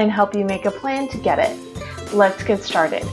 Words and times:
and 0.00 0.10
help 0.10 0.34
you 0.34 0.46
make 0.46 0.64
a 0.64 0.70
plan 0.70 1.08
to 1.08 1.18
get 1.18 1.38
it. 1.38 2.14
Let's 2.14 2.42
get 2.42 2.62
started. 2.62 3.04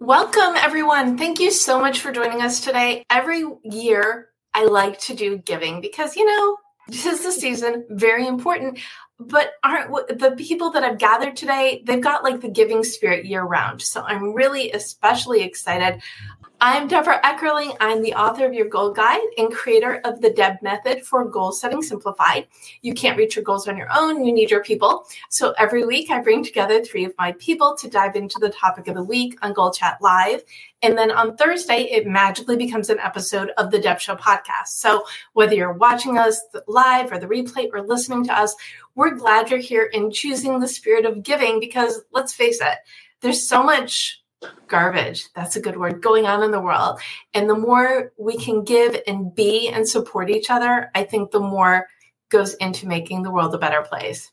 Welcome, 0.00 0.56
everyone. 0.56 1.16
Thank 1.16 1.38
you 1.38 1.52
so 1.52 1.78
much 1.78 2.00
for 2.00 2.10
joining 2.10 2.42
us 2.42 2.60
today. 2.60 3.04
Every 3.08 3.44
year, 3.62 4.30
I 4.52 4.64
like 4.64 4.98
to 5.02 5.14
do 5.14 5.38
giving 5.38 5.80
because, 5.80 6.16
you 6.16 6.26
know, 6.26 6.56
this 6.88 7.06
is 7.06 7.22
the 7.22 7.30
season, 7.30 7.86
very 7.90 8.26
important. 8.26 8.80
But 9.20 9.52
aren't 9.62 10.18
the 10.18 10.34
people 10.36 10.72
that 10.72 10.82
I've 10.82 10.98
gathered 10.98 11.36
today, 11.36 11.84
they've 11.86 12.00
got 12.00 12.24
like 12.24 12.40
the 12.40 12.48
giving 12.48 12.82
spirit 12.82 13.24
year 13.24 13.44
round. 13.44 13.80
So 13.80 14.02
I'm 14.02 14.34
really 14.34 14.72
especially 14.72 15.42
excited 15.42 16.02
I'm 16.64 16.86
Debra 16.86 17.20
Eckerling. 17.22 17.76
I'm 17.80 18.02
the 18.02 18.14
author 18.14 18.46
of 18.46 18.54
Your 18.54 18.68
Goal 18.68 18.92
Guide 18.92 19.26
and 19.36 19.52
creator 19.52 20.00
of 20.04 20.20
the 20.20 20.30
Deb 20.30 20.62
Method 20.62 21.04
for 21.04 21.24
Goal 21.24 21.50
Setting 21.50 21.82
Simplified. 21.82 22.46
You 22.82 22.94
can't 22.94 23.18
reach 23.18 23.34
your 23.34 23.42
goals 23.42 23.66
on 23.66 23.76
your 23.76 23.88
own, 23.92 24.24
you 24.24 24.32
need 24.32 24.48
your 24.48 24.62
people. 24.62 25.04
So 25.28 25.54
every 25.58 25.84
week, 25.84 26.08
I 26.12 26.20
bring 26.20 26.44
together 26.44 26.80
three 26.84 27.04
of 27.04 27.14
my 27.18 27.32
people 27.40 27.76
to 27.78 27.90
dive 27.90 28.14
into 28.14 28.38
the 28.38 28.50
topic 28.50 28.86
of 28.86 28.94
the 28.94 29.02
week 29.02 29.36
on 29.42 29.54
Goal 29.54 29.72
Chat 29.72 29.98
Live. 30.00 30.44
And 30.82 30.96
then 30.96 31.10
on 31.10 31.36
Thursday, 31.36 31.82
it 31.90 32.06
magically 32.06 32.56
becomes 32.56 32.90
an 32.90 33.00
episode 33.00 33.50
of 33.58 33.72
the 33.72 33.80
Deb 33.80 33.98
Show 33.98 34.14
podcast. 34.14 34.68
So 34.68 35.02
whether 35.32 35.56
you're 35.56 35.72
watching 35.72 36.16
us 36.16 36.40
live 36.68 37.10
or 37.10 37.18
the 37.18 37.26
replay 37.26 37.70
or 37.72 37.82
listening 37.82 38.24
to 38.26 38.38
us, 38.38 38.54
we're 38.94 39.16
glad 39.16 39.50
you're 39.50 39.58
here 39.58 39.90
and 39.92 40.12
choosing 40.12 40.60
the 40.60 40.68
spirit 40.68 41.06
of 41.06 41.24
giving 41.24 41.58
because 41.58 42.02
let's 42.12 42.32
face 42.32 42.60
it, 42.60 42.78
there's 43.20 43.48
so 43.48 43.64
much 43.64 44.21
garbage. 44.68 45.28
That's 45.34 45.56
a 45.56 45.60
good 45.60 45.76
word 45.76 46.02
going 46.02 46.26
on 46.26 46.42
in 46.42 46.50
the 46.50 46.60
world. 46.60 47.00
And 47.34 47.48
the 47.48 47.58
more 47.58 48.12
we 48.18 48.36
can 48.36 48.64
give 48.64 48.96
and 49.06 49.34
be 49.34 49.68
and 49.68 49.88
support 49.88 50.30
each 50.30 50.50
other 50.50 50.90
i 50.94 51.04
think 51.04 51.30
the 51.30 51.40
more 51.40 51.86
goes 52.30 52.54
into 52.54 52.88
making 52.88 53.22
the 53.22 53.30
world 53.30 53.54
a 53.54 53.58
better 53.58 53.82
place. 53.82 54.30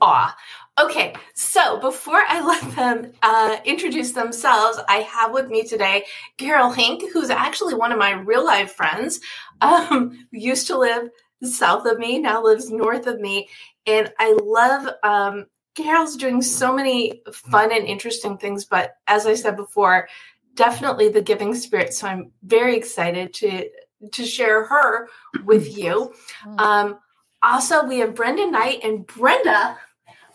Aw. 0.00 0.36
Okay 0.80 1.14
so 1.34 1.78
before 1.80 2.22
i 2.28 2.40
let 2.46 2.76
them 2.76 3.12
uh, 3.22 3.56
introduce 3.64 4.12
themselves 4.12 4.78
i 4.88 4.98
have 4.98 5.32
with 5.32 5.48
me 5.48 5.64
today 5.64 6.04
carol 6.38 6.70
hink 6.70 7.02
who's 7.12 7.30
actually 7.30 7.74
one 7.74 7.92
of 7.92 7.98
my 7.98 8.12
real 8.12 8.44
life 8.44 8.72
friends. 8.72 9.20
Um, 9.60 10.26
used 10.32 10.66
to 10.68 10.78
live 10.78 11.08
south 11.42 11.86
of 11.86 11.98
me 11.98 12.18
now 12.18 12.42
lives 12.42 12.70
north 12.70 13.06
of 13.06 13.20
me. 13.20 13.48
And 13.86 14.12
i 14.18 14.36
love 14.42 14.88
um, 15.02 15.46
Carol's 15.74 16.16
doing 16.16 16.40
so 16.40 16.74
many 16.74 17.22
fun 17.32 17.72
and 17.72 17.86
interesting 17.86 18.38
things, 18.38 18.64
but 18.64 18.96
as 19.06 19.26
I 19.26 19.34
said 19.34 19.56
before, 19.56 20.08
definitely 20.54 21.08
the 21.08 21.22
giving 21.22 21.54
spirit. 21.54 21.94
So 21.94 22.06
I'm 22.06 22.30
very 22.42 22.76
excited 22.76 23.34
to 23.34 23.68
to 24.12 24.26
share 24.26 24.64
her 24.66 25.08
with 25.44 25.76
you. 25.76 26.12
Mm. 26.44 26.60
Um, 26.60 26.98
also, 27.42 27.84
we 27.84 27.98
have 27.98 28.14
Brenda 28.14 28.50
Knight 28.50 28.80
and 28.82 29.06
Brenda. 29.06 29.78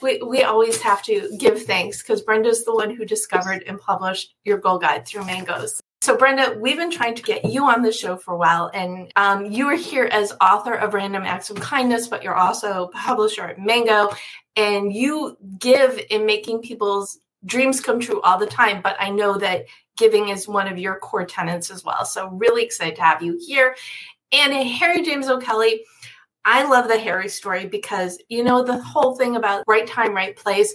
We, 0.02 0.22
we 0.22 0.44
always 0.44 0.82
have 0.82 1.04
to 1.04 1.30
give 1.38 1.64
thanks 1.64 2.02
because 2.02 2.22
Brenda's 2.22 2.64
the 2.64 2.74
one 2.74 2.96
who 2.96 3.06
discovered 3.06 3.64
and 3.68 3.80
published 3.80 4.36
your 4.44 4.58
goal 4.58 4.80
guide 4.80 5.06
through 5.06 5.26
Mangoes. 5.26 5.82
So, 6.02 6.16
Brenda, 6.16 6.58
we've 6.58 6.78
been 6.78 6.92
trying 6.92 7.16
to 7.16 7.22
get 7.22 7.44
you 7.44 7.66
on 7.66 7.82
the 7.82 7.92
show 7.92 8.16
for 8.16 8.34
a 8.34 8.38
while, 8.38 8.72
and 8.74 9.12
um, 9.18 9.52
you 9.52 9.68
are 9.68 9.76
here 9.76 10.06
as 10.06 10.34
author 10.40 10.74
of 10.74 10.94
Random 10.94 11.24
Acts 11.24 11.50
of 11.50 11.60
Kindness, 11.60 12.08
but 12.08 12.24
you're 12.24 12.38
also 12.38 12.88
publisher 12.94 13.44
at 13.44 13.60
Mango, 13.60 14.10
and 14.56 14.94
you 14.94 15.38
give 15.58 16.00
in 16.10 16.26
making 16.26 16.62
people's 16.62 17.20
dreams 17.46 17.82
come 17.82 18.00
true 18.00 18.22
all 18.22 18.40
the 18.40 18.46
time. 18.46 18.82
But 18.82 18.96
I 18.98 19.10
know 19.10 19.38
that 19.40 19.66
giving 19.98 20.30
is 20.30 20.48
one 20.48 20.68
of 20.68 20.78
your 20.78 21.00
core 21.00 21.26
tenets 21.26 21.70
as 21.70 21.84
well. 21.84 22.06
So, 22.06 22.30
really 22.30 22.64
excited 22.64 22.96
to 22.96 23.04
have 23.04 23.22
you 23.22 23.38
here. 23.46 23.76
And 24.32 24.54
Harri 24.54 25.04
James-O'Kelley, 25.04 25.84
I 26.46 26.64
love 26.64 26.88
the 26.88 26.94
Harri 26.94 27.30
story 27.30 27.66
because, 27.68 28.20
you 28.30 28.46
know, 28.46 28.64
the 28.64 28.82
whole 28.82 29.18
thing 29.18 29.36
about 29.36 29.66
right 29.68 29.86
time, 29.86 30.16
right 30.16 30.36
place. 30.36 30.74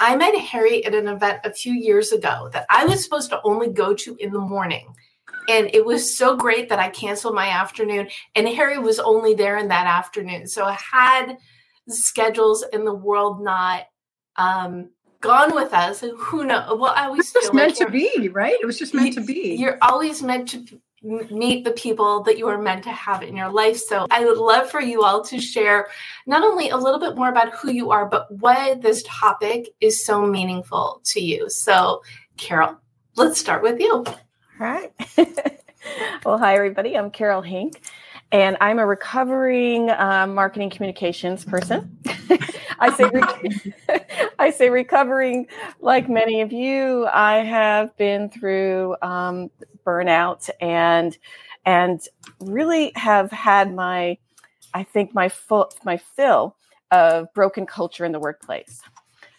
I 0.00 0.16
met 0.16 0.34
Harri 0.34 0.86
at 0.86 0.94
an 0.94 1.08
event 1.08 1.40
a 1.44 1.52
few 1.52 1.72
years 1.72 2.12
ago 2.12 2.48
that 2.52 2.66
I 2.70 2.84
was 2.84 3.02
supposed 3.02 3.30
to 3.30 3.40
only 3.44 3.68
go 3.68 3.94
to 3.94 4.16
in 4.16 4.32
the 4.32 4.38
morning. 4.38 4.94
And 5.48 5.70
it 5.74 5.84
was 5.84 6.16
so 6.16 6.36
great 6.36 6.68
that 6.68 6.78
I 6.78 6.90
canceled 6.90 7.34
my 7.34 7.48
afternoon, 7.48 8.08
and 8.34 8.46
Harri 8.46 8.82
was 8.82 8.98
only 8.98 9.34
there 9.34 9.56
in 9.56 9.68
that 9.68 9.86
afternoon. 9.86 10.46
So 10.46 10.64
I 10.64 10.78
had 10.92 11.38
schedules 11.88 12.64
in 12.72 12.84
the 12.84 12.94
world 12.94 13.42
not 13.42 13.86
um, 14.36 14.90
gone 15.20 15.54
with 15.54 15.72
us. 15.72 16.00
Who 16.00 16.44
knows? 16.44 16.78
Well, 16.78 16.92
I 16.94 17.06
always 17.06 17.32
just 17.32 17.54
meant 17.54 17.76
to 17.76 17.88
be, 17.88 18.28
right? 18.28 18.56
It 18.60 18.66
was 18.66 18.78
just 18.78 18.92
meant 18.92 19.14
you, 19.16 19.20
to 19.20 19.20
be. 19.22 19.56
You're 19.58 19.78
always 19.80 20.22
meant 20.22 20.48
to 20.50 20.80
meet 21.02 21.64
the 21.64 21.70
people 21.72 22.22
that 22.24 22.38
you 22.38 22.48
are 22.48 22.60
meant 22.60 22.84
to 22.84 22.90
have 22.90 23.22
in 23.22 23.36
your 23.36 23.50
life. 23.50 23.76
So 23.76 24.06
I 24.10 24.24
would 24.24 24.38
love 24.38 24.70
for 24.70 24.80
you 24.80 25.02
all 25.02 25.22
to 25.24 25.40
share 25.40 25.88
not 26.26 26.42
only 26.42 26.70
a 26.70 26.76
little 26.76 26.98
bit 26.98 27.16
more 27.16 27.28
about 27.28 27.54
who 27.54 27.70
you 27.70 27.90
are, 27.90 28.06
but 28.06 28.30
why 28.40 28.74
this 28.74 29.04
topic 29.06 29.68
is 29.80 30.04
so 30.04 30.26
meaningful 30.26 31.00
to 31.06 31.20
you. 31.20 31.48
So, 31.48 32.02
Carol, 32.36 32.76
let's 33.16 33.38
start 33.38 33.62
with 33.62 33.80
you. 33.80 34.04
All 34.04 34.06
right. 34.58 34.92
well, 36.24 36.38
hi, 36.38 36.56
everybody. 36.56 36.96
I'm 36.96 37.10
Carol 37.10 37.42
Hink, 37.42 37.80
and 38.32 38.56
I'm 38.60 38.80
a 38.80 38.86
recovering 38.86 39.90
uh, 39.90 40.26
marketing 40.26 40.70
communications 40.70 41.44
person. 41.44 41.96
I 42.80 42.94
say 42.96 43.04
re- 43.12 44.00
I 44.38 44.50
say 44.50 44.70
recovering 44.70 45.46
like 45.80 46.08
many 46.08 46.40
of 46.40 46.52
you. 46.52 47.06
I 47.06 47.38
have 47.38 47.96
been 47.96 48.28
through 48.30 48.96
um, 49.02 49.50
burnout 49.88 50.50
and 50.60 51.16
and 51.64 52.00
really 52.40 52.92
have 52.94 53.30
had 53.30 53.74
my 53.74 54.18
I 54.74 54.84
think 54.84 55.14
my 55.14 55.28
full 55.30 55.70
my 55.84 55.96
fill 55.96 56.56
of 56.90 57.32
broken 57.32 57.64
culture 57.66 58.04
in 58.04 58.12
the 58.12 58.20
workplace. 58.20 58.82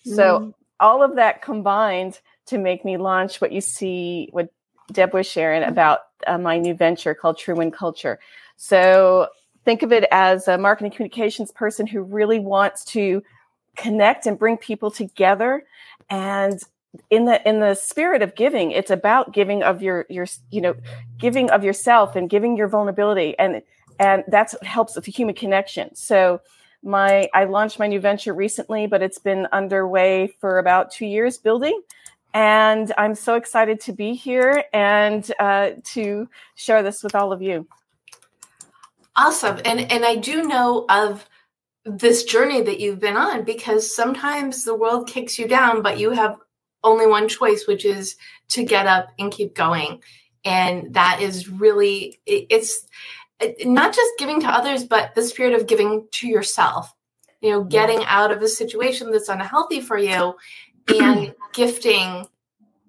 So 0.04 0.40
mm. 0.40 0.54
all 0.80 1.04
of 1.04 1.16
that 1.16 1.42
combined 1.42 2.20
to 2.48 2.58
make 2.58 2.84
me 2.84 2.98
launch 2.98 3.42
what 3.42 3.52
you 3.52 3.62
see 3.62 4.30
what 4.32 4.50
Deb 4.92 5.14
was 5.14 5.28
sharing 5.28 5.64
about 5.64 6.00
uh, 6.26 6.38
my 6.40 6.58
new 6.58 6.74
venture 6.74 7.14
called 7.14 7.38
True 7.38 7.56
Wind 7.56 7.74
Culture. 7.74 8.20
So 8.58 9.28
think 9.66 9.84
of 9.84 9.92
it 9.92 10.06
as 10.12 10.48
a 10.48 10.58
marketing 10.58 10.92
communications 10.92 11.52
person 11.52 11.86
who 11.86 12.02
really 12.02 12.40
wants 12.40 12.84
to 12.86 13.22
connect 13.76 14.26
and 14.26 14.38
bring 14.38 14.58
people 14.58 14.90
together 14.90 15.64
and 16.10 16.60
in 17.10 17.26
the 17.26 17.48
in 17.48 17.60
the 17.60 17.76
spirit 17.76 18.22
of 18.22 18.36
giving 18.36 18.72
it's 18.72 18.90
about 18.92 19.34
giving 19.34 19.62
of 19.62 19.82
your 19.82 20.06
your 20.10 20.26
you 20.50 20.62
know 20.62 20.76
giving 21.18 21.50
of 21.52 21.64
yourself 21.64 22.16
and 22.16 22.30
giving 22.30 22.58
your 22.58 22.68
vulnerability. 22.68 23.38
And 23.38 23.62
and 24.00 24.24
that's 24.28 24.54
what 24.54 24.64
helps 24.64 24.96
with 24.96 25.06
the 25.06 25.12
human 25.12 25.36
connection. 25.36 25.94
So 25.96 26.42
my 26.82 27.30
i 27.34 27.44
launched 27.44 27.78
my 27.78 27.88
new 27.88 28.00
venture 28.00 28.34
recently 28.34 28.88
but 28.88 29.02
it's 29.02 29.20
been 29.20 29.46
underway 29.52 30.28
for 30.40 30.60
about 30.60 30.92
two 30.92 31.06
years 31.06 31.38
building. 31.38 31.80
And 32.34 32.92
i'm 32.98 33.16
so 33.16 33.36
excited 33.36 33.82
to 33.82 33.94
be 33.94 34.14
here 34.14 34.64
and 34.74 35.30
uh, 35.40 35.72
to 35.94 36.30
share 36.56 36.82
this 36.82 37.04
with 37.04 37.16
all 37.16 37.34
of 37.34 37.42
you. 37.42 37.68
Awesome. 39.16 39.60
And 39.66 39.92
and 39.92 40.06
i 40.06 40.16
do 40.16 40.44
know 40.44 40.86
of 40.90 41.28
this 41.86 42.24
journey 42.24 42.62
that 42.62 42.80
you've 42.80 43.00
been 43.00 43.18
on 43.18 43.44
because 43.44 43.94
sometimes 43.94 44.64
the 44.64 44.76
world 44.76 45.08
kicks 45.08 45.40
you 45.40 45.48
down 45.48 45.82
but 45.82 46.00
you 46.00 46.12
have 46.12 46.38
only 46.84 47.08
one 47.08 47.28
choice, 47.28 47.66
which 47.68 47.86
is 47.86 48.16
to 48.50 48.64
get 48.64 48.88
up 48.88 49.10
and 49.18 49.32
keep 49.32 49.56
going. 49.56 50.02
And 50.46 50.94
that 50.94 51.22
is 51.22 51.50
really, 51.50 52.20
it's 52.26 52.88
not 53.64 53.94
just 53.94 54.12
giving 54.18 54.42
to 54.42 54.48
others, 54.48 54.84
but 54.84 55.16
the 55.16 55.24
spirit 55.24 55.54
of 55.54 55.68
giving 55.68 56.08
to 56.14 56.28
yourself. 56.28 56.94
You 57.42 57.52
know, 57.52 57.64
getting 57.64 58.04
out 58.04 58.32
of 58.32 58.42
a 58.42 58.50
situation 58.50 59.12
that's 59.12 59.30
unhealthy 59.30 59.80
for 59.80 59.98
you 59.98 60.36
and 60.94 61.34
gifting 61.54 62.28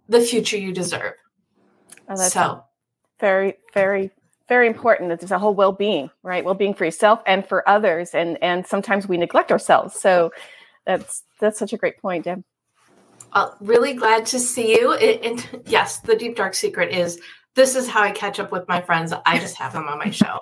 the 0.08 0.20
future 0.20 0.56
you 0.56 0.72
deserve. 0.72 1.14
Oh, 2.08 2.16
that's 2.16 2.32
so 2.32 2.64
very, 3.20 3.58
very, 3.72 4.10
very 4.48 4.66
important 4.66 5.10
that 5.10 5.20
there's 5.20 5.30
a 5.30 5.38
whole 5.38 5.54
well-being, 5.54 6.10
right? 6.24 6.44
Well-being 6.44 6.74
for 6.74 6.84
yourself 6.84 7.22
and 7.26 7.46
for 7.46 7.66
others. 7.68 8.10
And 8.12 8.42
and 8.42 8.66
sometimes 8.66 9.06
we 9.06 9.16
neglect 9.16 9.52
ourselves. 9.52 9.94
So 10.00 10.32
that's 10.84 11.22
that's 11.38 11.58
such 11.58 11.72
a 11.72 11.76
great 11.76 11.98
point, 11.98 12.24
Deb. 12.24 12.42
Uh, 13.32 13.50
really 13.60 13.94
glad 13.94 14.26
to 14.26 14.38
see 14.38 14.72
you. 14.72 14.92
It, 14.92 15.24
and 15.24 15.62
yes, 15.66 16.00
the 16.00 16.16
deep 16.16 16.36
dark 16.36 16.54
secret 16.54 16.92
is 16.92 17.20
this 17.54 17.76
is 17.76 17.88
how 17.88 18.02
I 18.02 18.10
catch 18.10 18.40
up 18.40 18.52
with 18.52 18.66
my 18.68 18.80
friends. 18.80 19.12
I 19.26 19.38
just 19.38 19.56
have 19.56 19.72
them 19.72 19.88
on 19.88 19.98
my 19.98 20.10
show. 20.10 20.40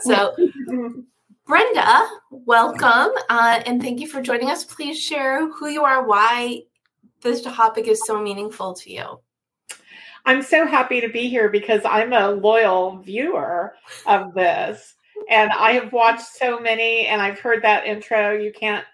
So, 0.00 0.34
Brenda, 1.46 2.08
welcome 2.30 3.12
uh, 3.28 3.62
and 3.66 3.80
thank 3.80 4.00
you 4.00 4.08
for 4.08 4.20
joining 4.20 4.50
us. 4.50 4.64
Please 4.64 5.00
share 5.00 5.50
who 5.52 5.68
you 5.68 5.84
are, 5.84 6.06
why 6.06 6.62
this 7.22 7.42
topic 7.42 7.86
is 7.86 8.02
so 8.04 8.20
meaningful 8.20 8.74
to 8.74 8.92
you. 8.92 9.20
I'm 10.24 10.42
so 10.42 10.66
happy 10.66 11.00
to 11.00 11.08
be 11.08 11.28
here 11.28 11.48
because 11.48 11.82
I'm 11.84 12.12
a 12.12 12.30
loyal 12.30 12.98
viewer 12.98 13.74
of 14.06 14.34
this. 14.34 14.94
And 15.30 15.50
I 15.52 15.72
have 15.72 15.92
watched 15.92 16.26
so 16.26 16.58
many, 16.60 17.06
and 17.06 17.22
I've 17.22 17.38
heard 17.38 17.62
that 17.62 17.86
intro. 17.86 18.32
You 18.32 18.52
can't 18.52 18.84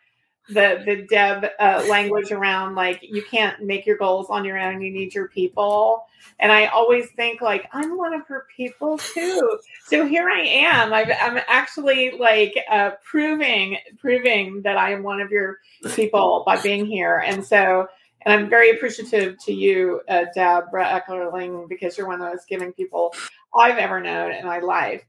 the 0.48 0.82
the 0.84 1.06
Deb 1.08 1.46
uh, 1.58 1.84
language 1.88 2.32
around 2.32 2.74
like 2.74 3.00
you 3.02 3.22
can't 3.22 3.62
make 3.62 3.86
your 3.86 3.96
goals 3.96 4.26
on 4.28 4.44
your 4.44 4.58
own. 4.58 4.80
You 4.80 4.90
need 4.90 5.14
your 5.14 5.28
people. 5.28 6.04
And 6.38 6.50
I 6.50 6.66
always 6.66 7.08
think 7.16 7.40
like 7.40 7.68
I'm 7.72 7.96
one 7.96 8.14
of 8.14 8.26
her 8.26 8.46
people 8.56 8.98
too. 8.98 9.58
So 9.86 10.06
here 10.06 10.28
I 10.28 10.40
am. 10.40 10.92
i 10.92 11.02
am 11.02 11.38
actually 11.48 12.12
like 12.18 12.54
uh, 12.70 12.92
proving 13.04 13.78
proving 13.98 14.62
that 14.62 14.76
I 14.76 14.92
am 14.92 15.02
one 15.02 15.20
of 15.20 15.30
your 15.30 15.58
people 15.94 16.42
by 16.46 16.60
being 16.60 16.86
here. 16.86 17.22
And 17.24 17.44
so 17.44 17.88
and 18.24 18.32
I'm 18.32 18.48
very 18.48 18.70
appreciative 18.70 19.36
to 19.44 19.52
you, 19.52 20.00
uh, 20.08 20.26
Debra 20.34 20.84
Eckerling, 20.84 21.68
because 21.68 21.98
you're 21.98 22.06
one 22.06 22.20
of 22.20 22.20
the 22.20 22.36
most 22.36 22.48
giving 22.48 22.72
people 22.72 23.14
I've 23.56 23.78
ever 23.78 24.00
known 24.00 24.32
in 24.32 24.46
my 24.46 24.60
life. 24.60 25.02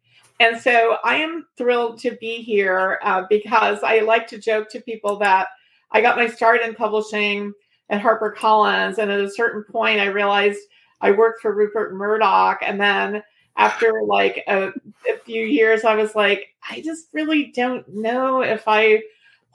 And 0.43 0.59
so 0.59 0.97
I 1.05 1.15
am 1.15 1.45
thrilled 1.57 1.99
to 1.99 2.17
be 2.19 2.41
here 2.41 2.99
uh, 3.01 3.23
because 3.29 3.81
I 3.81 4.01
like 4.01 4.27
to 4.27 4.37
joke 4.37 4.69
to 4.71 4.81
people 4.81 5.17
that 5.19 5.47
I 5.93 6.01
got 6.01 6.17
my 6.17 6.27
start 6.27 6.59
in 6.59 6.75
publishing 6.75 7.53
at 7.89 8.01
HarperCollins. 8.01 8.97
And 8.97 9.09
at 9.09 9.21
a 9.21 9.31
certain 9.31 9.63
point, 9.63 10.01
I 10.01 10.07
realized 10.07 10.59
I 10.99 11.11
worked 11.11 11.41
for 11.41 11.55
Rupert 11.55 11.93
Murdoch. 11.93 12.59
And 12.61 12.77
then 12.77 13.23
after 13.55 14.01
like 14.05 14.43
a, 14.49 14.73
a 15.09 15.17
few 15.23 15.45
years, 15.45 15.85
I 15.85 15.95
was 15.95 16.13
like, 16.13 16.49
I 16.69 16.81
just 16.81 17.07
really 17.13 17.53
don't 17.55 17.87
know 17.87 18.41
if 18.41 18.63
I 18.67 19.01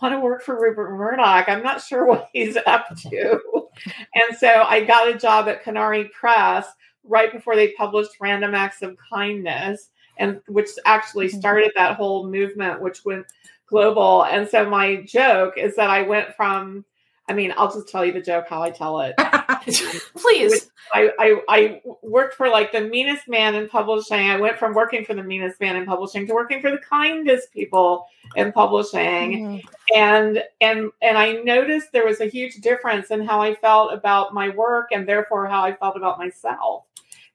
want 0.01 0.15
to 0.15 0.21
work 0.21 0.43
for 0.43 0.59
Rupert 0.59 0.93
Murdoch. 0.97 1.51
I'm 1.51 1.63
not 1.63 1.83
sure 1.83 2.07
what 2.07 2.31
he's 2.33 2.57
up 2.57 2.87
to. 3.11 3.41
and 4.15 4.39
so 4.39 4.63
I 4.67 4.85
got 4.85 5.15
a 5.15 5.19
job 5.19 5.49
at 5.49 5.63
Conari 5.63 6.11
Press 6.13 6.67
right 7.05 7.31
before 7.31 7.57
they 7.57 7.73
published 7.73 8.13
Random 8.23 8.55
Acts 8.55 8.81
of 8.81 8.97
Kindness, 9.13 9.91
and 10.19 10.41
which 10.49 10.69
actually 10.85 11.29
mm-hmm. 11.29 11.39
started 11.39 11.73
that 11.77 11.97
whole 11.97 12.29
movement, 12.29 12.81
which 12.81 13.05
went 13.05 13.27
global. 13.67 14.25
And 14.25 14.49
so 14.49 14.69
my 14.69 14.97
joke 15.03 15.55
is 15.57 15.77
that 15.77 15.91
I 15.91 16.03
went 16.03 16.35
from 16.35 16.85
I 17.29 17.35
mean, 17.35 17.53
I'll 17.57 17.71
just 17.71 17.89
tell 17.89 18.05
you 18.05 18.13
the 18.13 18.23
joke 18.23 18.47
how 18.49 18.63
I 18.63 18.71
tell 18.71 19.01
it. 19.01 19.15
Please. 20.17 20.71
I, 20.95 21.11
I, 21.19 21.43
I 21.49 21.83
worked 22.03 22.35
for 22.35 22.49
like 22.49 22.73
the 22.73 22.81
meanest 22.81 23.29
man 23.29 23.55
in 23.55 23.69
publishing. 23.69 24.31
I 24.31 24.41
went 24.41 24.59
from 24.59 24.73
working 24.73 25.05
for 25.05 25.13
the 25.13 25.23
meanest 25.23 25.61
man 25.61 25.77
in 25.77 25.85
publishing 25.85 26.27
to 26.27 26.33
working 26.33 26.63
for 26.63 26.71
the 26.71 26.79
kindest 26.79 27.53
people 27.53 28.07
in 28.35 28.51
publishing. 28.51 29.61
Mm-hmm. 29.61 29.95
And 29.95 30.43
and 30.63 30.91
and 31.03 31.19
I 31.19 31.33
noticed 31.33 31.93
there 31.93 32.07
was 32.07 32.23
a 32.23 32.27
huge 32.27 32.57
difference 32.57 33.11
in 33.11 33.27
how 33.27 33.43
I 33.43 33.55
felt 33.55 33.93
about 33.93 34.33
my 34.33 34.49
work 34.49 34.89
and 34.93 35.07
therefore 35.07 35.47
how 35.47 35.63
I 35.63 35.75
felt 35.75 35.97
about 35.97 36.19
myself. 36.19 36.85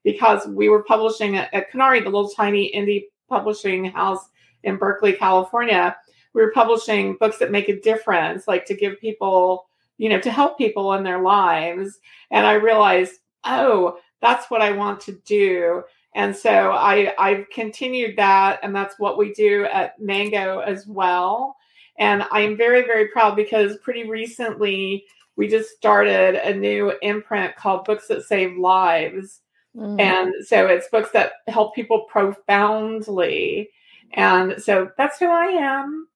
Because 0.04 0.48
we 0.48 0.70
were 0.70 0.84
publishing 0.84 1.38
at, 1.38 1.54
at 1.54 1.72
Conari, 1.72 2.04
the 2.04 2.10
little 2.10 2.30
tiny 2.30 2.72
indie 2.76 3.06
publishing 3.30 3.86
house 3.86 4.30
in 4.64 4.78
Berkeley, 4.78 5.14
California. 5.14 5.96
We 6.34 6.42
were 6.42 6.52
publishing 6.52 7.18
books 7.20 7.38
that 7.38 7.52
make 7.52 7.70
a 7.70 7.80
difference, 7.80 8.48
like 8.48 8.66
to 8.66 8.76
give 8.76 9.00
people 9.00 9.68
you 9.98 10.10
know, 10.10 10.20
to 10.20 10.32
help 10.32 10.58
people 10.58 10.94
in 10.94 11.04
their 11.04 11.22
lives. 11.22 12.00
And 12.32 12.46
I 12.46 12.54
realized, 12.54 13.20
oh, 13.44 14.00
that's 14.22 14.50
what 14.50 14.62
I 14.62 14.72
want 14.72 15.00
to 15.02 15.14
do. 15.26 15.84
And 16.16 16.36
so 16.36 16.72
I, 16.72 17.14
I've 17.18 17.50
continued 17.50 18.18
that, 18.18 18.60
and 18.64 18.76
that's 18.76 19.00
what 19.00 19.18
we 19.18 19.34
do 19.34 19.66
at 19.66 20.00
Mango 20.00 20.60
as 20.60 20.86
well. 20.88 21.56
And 21.98 22.26
I'm 22.32 22.58
very, 22.58 22.82
very 22.82 23.08
proud 23.08 23.36
because 23.36 23.78
pretty 23.78 24.10
recently 24.10 25.06
we 25.36 25.48
just 25.48 25.70
started 25.70 26.36
a 26.36 26.54
new 26.54 26.94
imprint 27.02 27.56
called 27.56 27.86
Books 27.86 28.08
That 28.08 28.24
Save 28.24 28.58
Lives. 28.58 29.42
Mm. 29.75 30.00
And 30.00 30.34
so 30.46 30.68
it's 30.68 30.88
books 30.90 31.10
that 31.12 31.34
help 31.48 31.75
people 31.75 32.02
profoundly. 32.02 33.70
And 34.14 34.62
so 34.62 34.92
that's 34.98 35.20
who 35.20 35.28
I 35.28 35.46
am. 35.46 36.08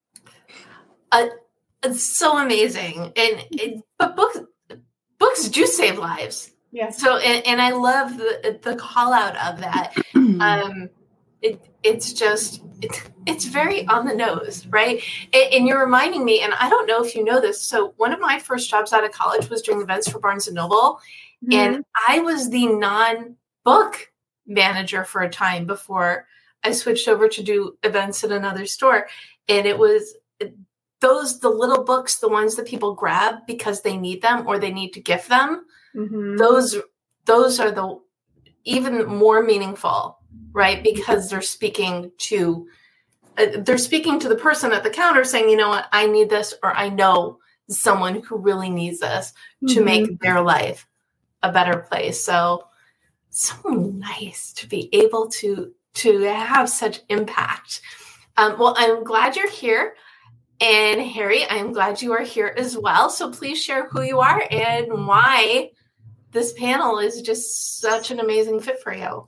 Uh, 1.12 1.27
it's 1.83 2.18
so 2.18 2.38
amazing 2.38 3.12
and 3.15 3.45
it, 3.51 3.83
but 3.98 4.15
books 4.15 4.39
books 5.19 5.48
do 5.50 5.65
save 5.65 5.98
lives 5.98 6.51
yeah 6.71 6.89
so 6.89 7.18
and, 7.18 7.45
and 7.45 7.62
i 7.62 7.71
love 7.71 8.18
the 8.18 8.59
the 8.63 8.75
call 8.75 9.13
out 9.13 9.36
of 9.38 9.59
that 9.59 9.94
um 10.15 10.89
it 11.42 11.69
it's 11.83 12.13
just 12.13 12.62
it, 12.81 13.09
it's 13.25 13.45
very 13.45 13.86
on 13.88 14.06
the 14.06 14.13
nose 14.13 14.65
right 14.68 15.01
and, 15.33 15.54
and, 15.54 15.68
you're 15.68 15.83
reminding 15.83 16.25
me 16.25 16.42
and 16.42 16.54
i 16.59 16.69
don't 16.69 16.88
know 16.88 17.04
if 17.04 17.15
you 17.15 17.24
know 17.24 17.39
this 17.39 17.62
so 17.62 17.94
one 17.98 18.12
of 18.12 18.19
my 18.19 18.39
first 18.39 18.69
jobs 18.69 18.94
out 18.94 19.04
of 19.04 19.12
college 19.12 19.50
was 19.50 19.62
doing 19.62 19.81
events 19.81 20.09
for 20.09 20.19
barnes 20.19 20.48
and 20.48 20.56
noble 20.56 21.00
mm-hmm. 21.44 21.54
and 21.54 21.86
i 22.07 22.19
was 22.19 22.50
the 22.50 22.68
non-book 23.68 24.12
manager 24.46 25.04
for 25.04 25.22
a 25.22 25.30
time 25.30 25.66
before 25.66 26.25
i 26.64 26.72
switched 26.72 27.08
over 27.08 27.28
to 27.28 27.44
do 27.44 27.78
events 27.84 28.24
at 28.24 28.31
another 28.31 28.66
store 28.66 29.08
and 29.50 29.68
it 29.68 29.78
was 29.78 30.16
those 31.02 31.40
the 31.40 31.50
little 31.50 31.84
books 31.84 32.19
the 32.19 32.30
ones 32.30 32.56
that 32.56 32.66
people 32.66 32.96
grab 32.96 33.36
because 33.46 33.81
they 33.81 33.98
need 33.98 34.22
them 34.22 34.48
or 34.48 34.58
they 34.58 34.72
need 34.72 34.92
to 34.92 35.02
gift 35.02 35.30
them 35.30 35.66
mm-hmm. 35.96 36.38
those 36.38 36.78
those 37.25 37.60
are 37.60 37.72
the 37.72 38.00
even 38.64 39.06
more 39.06 39.44
meaningful 39.44 40.18
right 40.54 40.84
because 40.84 41.30
they're 41.30 41.42
speaking 41.42 42.12
to 42.18 42.68
uh, 43.38 43.48
they're 43.60 43.78
speaking 43.78 44.19
to 44.19 44.30
the 44.30 44.36
person 44.36 44.72
at 44.72 44.84
the 44.84 44.90
counter 44.90 45.24
saying 45.24 45.50
you 45.50 45.58
know 45.58 45.69
what 45.69 45.88
i 45.92 46.08
need 46.08 46.30
this 46.30 46.54
or 46.64 46.74
i 46.75 46.88
know 46.88 47.38
someone 47.69 48.22
who 48.24 48.38
really 48.38 48.69
needs 48.69 49.00
this 49.00 49.34
mm-hmm. 49.62 49.75
to 49.75 49.84
make 49.84 50.19
their 50.19 50.42
life 50.42 50.88
a 51.44 51.52
better 51.52 51.80
place 51.80 52.24
so 52.24 52.64
so 53.37 53.69
nice 53.69 54.53
to 54.53 54.67
be 54.67 54.89
able 54.94 55.27
to 55.27 55.73
to 55.94 56.21
have 56.21 56.69
such 56.69 57.01
impact 57.09 57.81
um, 58.37 58.57
well 58.57 58.73
i'm 58.77 59.03
glad 59.03 59.35
you're 59.35 59.49
here 59.49 59.94
and 60.59 61.01
Harri, 61.01 61.45
I'm 61.49 61.71
glad 61.71 62.01
you 62.01 62.13
are 62.13 62.23
here 62.23 62.53
as 62.57 62.75
well. 62.77 63.09
So 63.09 63.31
please 63.31 63.61
share 63.61 63.87
who 63.89 64.01
you 64.01 64.19
are 64.19 64.44
and 64.49 65.06
why 65.06 65.71
this 66.31 66.53
panel 66.53 66.97
is 66.97 67.21
just 67.21 67.79
such 67.79 68.09
an 68.09 68.19
amazing 68.19 68.59
fit 68.59 68.81
for 68.81 68.94
you. 68.94 69.27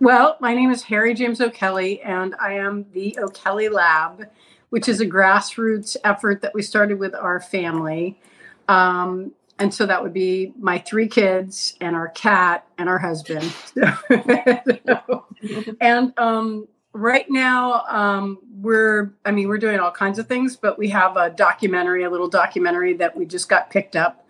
Well, 0.00 0.38
my 0.40 0.54
name 0.54 0.70
is 0.70 0.82
Harri 0.82 1.14
James-O'Kelley, 1.14 2.00
and 2.00 2.34
I 2.40 2.54
am 2.54 2.86
the 2.92 3.18
O'Kelley 3.18 3.68
Lab, 3.68 4.28
which 4.70 4.88
is 4.88 5.02
a 5.02 5.06
grassroots 5.06 5.94
effort 6.04 6.40
that 6.40 6.54
we 6.54 6.62
started 6.62 6.98
with 6.98 7.14
our 7.14 7.38
family. 7.38 8.18
Um, 8.66 9.32
and 9.60 9.72
so 9.72 9.86
that 9.86 10.02
would 10.02 10.12
be 10.12 10.52
my 10.58 10.78
three 10.78 11.06
kids 11.06 11.76
and 11.80 11.94
our 11.94 12.08
cat 12.08 12.66
and 12.78 12.88
our 12.88 12.98
husband. 12.98 13.54
and 15.80 16.18
um, 16.18 16.66
right 16.92 17.30
now 17.30 17.84
um, 17.88 18.38
we're 18.60 19.12
i 19.24 19.30
mean 19.30 19.48
we're 19.48 19.58
doing 19.58 19.78
all 19.78 19.92
kinds 19.92 20.18
of 20.18 20.26
things 20.26 20.56
but 20.56 20.78
we 20.78 20.88
have 20.88 21.16
a 21.16 21.30
documentary 21.30 22.02
a 22.02 22.10
little 22.10 22.28
documentary 22.28 22.94
that 22.94 23.16
we 23.16 23.24
just 23.24 23.48
got 23.48 23.70
picked 23.70 23.96
up 23.96 24.26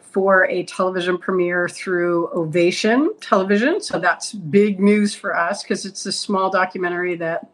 for 0.00 0.46
a 0.46 0.62
television 0.64 1.18
premiere 1.18 1.68
through 1.68 2.28
ovation 2.32 3.12
television 3.20 3.80
so 3.80 3.98
that's 3.98 4.32
big 4.32 4.78
news 4.78 5.14
for 5.14 5.36
us 5.36 5.62
because 5.62 5.84
it's 5.84 6.06
a 6.06 6.12
small 6.12 6.50
documentary 6.50 7.16
that 7.16 7.50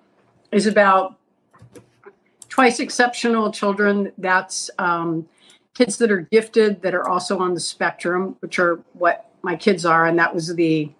is 0.52 0.66
about 0.66 1.16
twice 2.50 2.80
exceptional 2.80 3.50
children 3.50 4.12
that's 4.18 4.68
um, 4.78 5.26
kids 5.74 5.98
that 5.98 6.10
are 6.10 6.20
gifted 6.20 6.82
that 6.82 6.94
are 6.94 7.08
also 7.08 7.38
on 7.38 7.54
the 7.54 7.60
spectrum 7.60 8.36
which 8.40 8.58
are 8.58 8.80
what 8.92 9.30
my 9.42 9.56
kids 9.56 9.84
are 9.84 10.06
and 10.06 10.18
that 10.18 10.34
was 10.34 10.54
the 10.54 10.90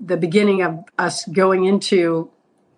the 0.00 0.16
beginning 0.16 0.62
of 0.62 0.84
us 0.98 1.24
going 1.26 1.64
into 1.64 2.30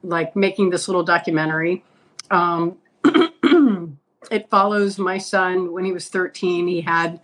like 0.03 0.35
making 0.37 0.71
this 0.71 0.89
little 0.89 1.03
documentary. 1.03 1.85
Um, 2.31 2.79
it 4.31 4.49
follows 4.51 4.99
my 4.99 5.19
son 5.19 5.73
when 5.73 5.85
he 5.85 5.93
was 5.93 6.09
13. 6.09 6.67
He 6.67 6.81
had 6.81 7.21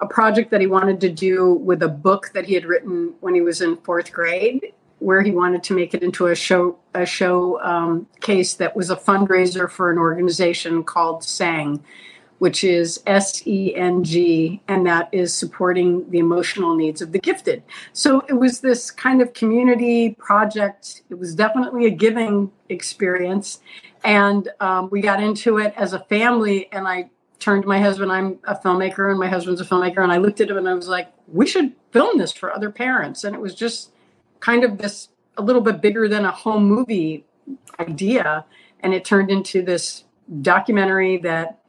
a 0.00 0.06
project 0.06 0.50
that 0.50 0.60
he 0.60 0.66
wanted 0.66 1.00
to 1.00 1.10
do 1.10 1.52
with 1.52 1.82
a 1.82 1.88
book 1.88 2.30
that 2.34 2.46
he 2.46 2.54
had 2.54 2.64
written 2.64 3.14
when 3.20 3.34
he 3.34 3.40
was 3.40 3.60
in 3.60 3.76
fourth 3.76 4.12
grade, 4.12 4.72
where 4.98 5.22
he 5.22 5.30
wanted 5.30 5.62
to 5.64 5.74
make 5.74 5.94
it 5.94 6.02
into 6.02 6.26
a 6.26 6.34
show 6.34 6.78
a 6.94 7.06
show 7.06 7.60
um, 7.62 8.06
case 8.20 8.54
that 8.54 8.76
was 8.76 8.90
a 8.90 8.96
fundraiser 8.96 9.70
for 9.70 9.90
an 9.90 9.98
organization 9.98 10.84
called 10.84 11.24
Sang, 11.24 11.82
which 12.38 12.62
is 12.64 13.02
S 13.06 13.46
E 13.46 13.74
N 13.74 14.04
G, 14.04 14.60
and 14.68 14.86
that 14.86 15.08
is 15.12 15.32
supporting 15.32 16.08
the 16.10 16.18
emotional 16.18 16.76
needs 16.76 17.00
of 17.00 17.12
the 17.12 17.18
gifted. 17.18 17.62
So 17.92 18.20
it 18.28 18.34
was 18.34 18.60
this 18.60 18.90
kind 18.90 19.22
of 19.22 19.32
community 19.32 20.14
project. 20.18 21.02
It 21.08 21.18
was 21.18 21.34
definitely 21.34 21.86
a 21.86 21.90
giving 21.90 22.50
experience. 22.68 23.60
And 24.04 24.48
um, 24.60 24.90
we 24.90 25.00
got 25.00 25.22
into 25.22 25.58
it 25.58 25.74
as 25.76 25.92
a 25.92 26.00
family, 26.00 26.68
and 26.72 26.86
I 26.86 27.10
turned 27.38 27.62
to 27.62 27.68
my 27.68 27.80
husband. 27.80 28.12
I'm 28.12 28.38
a 28.44 28.54
filmmaker, 28.54 29.10
and 29.10 29.18
my 29.18 29.28
husband's 29.28 29.60
a 29.60 29.64
filmmaker. 29.64 30.02
And 30.02 30.12
I 30.12 30.18
looked 30.18 30.40
at 30.40 30.50
him 30.50 30.58
and 30.58 30.68
I 30.68 30.74
was 30.74 30.88
like, 30.88 31.12
we 31.28 31.46
should 31.46 31.72
film 31.92 32.18
this 32.18 32.32
for 32.32 32.52
other 32.52 32.70
parents. 32.70 33.24
And 33.24 33.34
it 33.34 33.40
was 33.40 33.54
just 33.54 33.90
kind 34.40 34.64
of 34.64 34.78
this 34.78 35.08
a 35.36 35.42
little 35.42 35.62
bit 35.62 35.80
bigger 35.80 36.08
than 36.08 36.24
a 36.24 36.30
home 36.30 36.64
movie 36.64 37.24
idea. 37.80 38.44
And 38.80 38.94
it 38.94 39.04
turned 39.04 39.30
into 39.30 39.62
this 39.62 40.04
documentary 40.42 41.18
that 41.18 41.60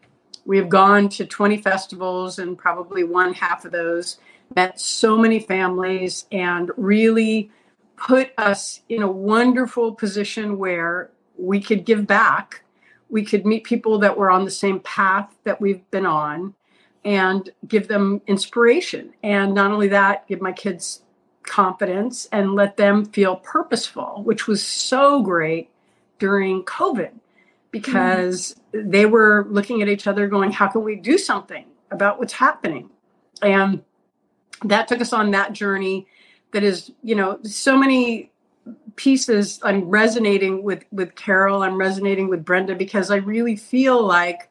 we 0.48 0.58
have 0.58 0.70
gone 0.70 1.10
to 1.10 1.26
20 1.26 1.58
festivals 1.58 2.40
and 2.40 2.58
probably 2.58 3.04
one 3.04 3.34
half 3.34 3.66
of 3.66 3.74
those, 3.74 4.18
met 4.56 4.80
so 4.80 5.18
many 5.18 5.42
families, 5.42 6.26
and 6.32 6.72
really 6.78 7.52
put 7.98 8.32
us 8.38 8.82
in 8.88 9.04
a 9.04 9.12
wonderful 9.12 9.94
position 9.94 10.58
where 10.58 11.12
we 11.38 11.60
could 11.60 11.84
give 11.84 12.08
back. 12.08 12.64
We 13.10 13.26
could 13.26 13.46
meet 13.46 13.66
people 13.66 14.00
that 14.00 14.18
were 14.18 14.32
on 14.32 14.46
the 14.46 14.52
same 14.52 14.80
path 14.80 15.36
that 15.44 15.60
we've 15.60 15.90
been 15.92 16.06
on 16.06 16.56
and 17.04 17.50
give 17.68 17.90
them 17.90 18.22
inspiration. 18.26 19.14
And 19.22 19.54
not 19.54 19.72
only 19.72 19.90
that, 19.90 20.28
give 20.28 20.40
my 20.40 20.54
kids 20.54 21.02
confidence 21.44 22.26
and 22.32 22.56
let 22.56 22.78
them 22.78 23.04
feel 23.04 23.36
purposeful, 23.36 24.22
which 24.24 24.48
was 24.48 24.64
so 24.64 25.22
great 25.22 25.70
during 26.20 26.64
COVID 26.64 27.12
because 27.72 28.56
mm-hmm. 28.74 28.90
they 28.90 29.06
were 29.06 29.46
looking 29.50 29.82
at 29.82 29.88
each 29.88 30.08
other 30.08 30.28
going, 30.28 30.52
How 30.52 30.68
can 30.68 30.84
we 30.84 30.96
do 30.96 31.18
something 31.18 31.66
about 31.92 32.20
what's 32.20 32.34
happening? 32.34 32.90
And 33.42 33.84
that 34.64 34.88
took 34.88 35.02
us 35.02 35.14
on 35.14 35.32
that 35.32 35.54
journey 35.54 36.08
that 36.52 36.64
is, 36.64 36.92
you 37.04 37.16
know, 37.16 37.40
so 37.44 37.78
many 37.78 38.32
pieces 38.96 39.60
i'm 39.64 39.86
resonating 39.86 40.64
with 40.64 40.84
with 40.92 41.16
carol 41.16 41.64
i'm 41.64 41.78
resonating 41.78 42.28
with 42.28 42.44
brenda 42.44 42.76
because 42.76 43.12
i 43.12 43.16
really 43.16 43.56
feel 43.56 44.04
like 44.06 44.50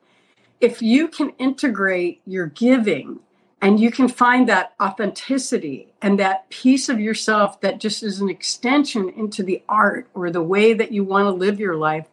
if 0.61 0.80
you 0.80 1.08
can 1.08 1.30
integrate 1.38 2.20
your 2.26 2.46
giving 2.46 3.18
and 3.61 3.80
you 3.80 3.90
can 3.90 4.08
find 4.08 4.49
that 4.49 4.75
authenticity 4.80 5.92
and 6.00 6.18
that 6.18 6.49
piece 6.50 6.88
of 6.88 7.00
yourself 7.00 7.61
that 7.61 7.80
just 7.80 8.02
is 8.02 8.20
an 8.20 8.28
extension 8.28 9.08
into 9.11 9.42
the 9.42 9.62
art 9.68 10.08
or 10.14 10.30
the 10.30 10.42
way 10.42 10.73
that 10.73 10.92
you 10.92 11.02
want 11.02 11.26
to 11.26 11.30
live 11.30 11.58
your 11.58 11.76
life 11.76 12.06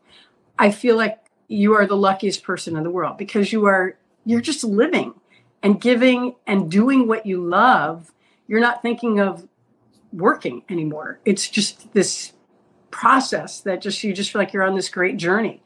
i 0.59 0.71
feel 0.71 0.95
like 0.95 1.19
you 1.47 1.73
are 1.73 1.85
the 1.85 1.95
luckiest 1.95 2.43
person 2.43 2.75
in 2.75 2.83
the 2.83 2.89
world 2.89 3.17
because 3.17 3.51
you 3.51 3.65
are 3.65 3.97
you're 4.25 4.41
just 4.41 4.63
living 4.63 5.13
and 5.61 5.79
giving 5.79 6.35
and 6.47 6.69
doing 6.69 7.07
what 7.07 7.25
you 7.25 7.41
love 7.41 8.11
you're 8.47 8.59
not 8.59 8.81
thinking 8.81 9.19
of 9.19 9.47
working 10.11 10.63
anymore 10.69 11.19
it's 11.25 11.49
just 11.49 11.91
this 11.93 12.33
process 12.91 13.61
that 13.61 13.81
just 13.81 14.03
you 14.03 14.13
just 14.13 14.31
feel 14.31 14.39
like 14.39 14.53
you're 14.53 14.63
on 14.63 14.75
this 14.75 14.89
great 14.89 15.17
journey 15.17 15.63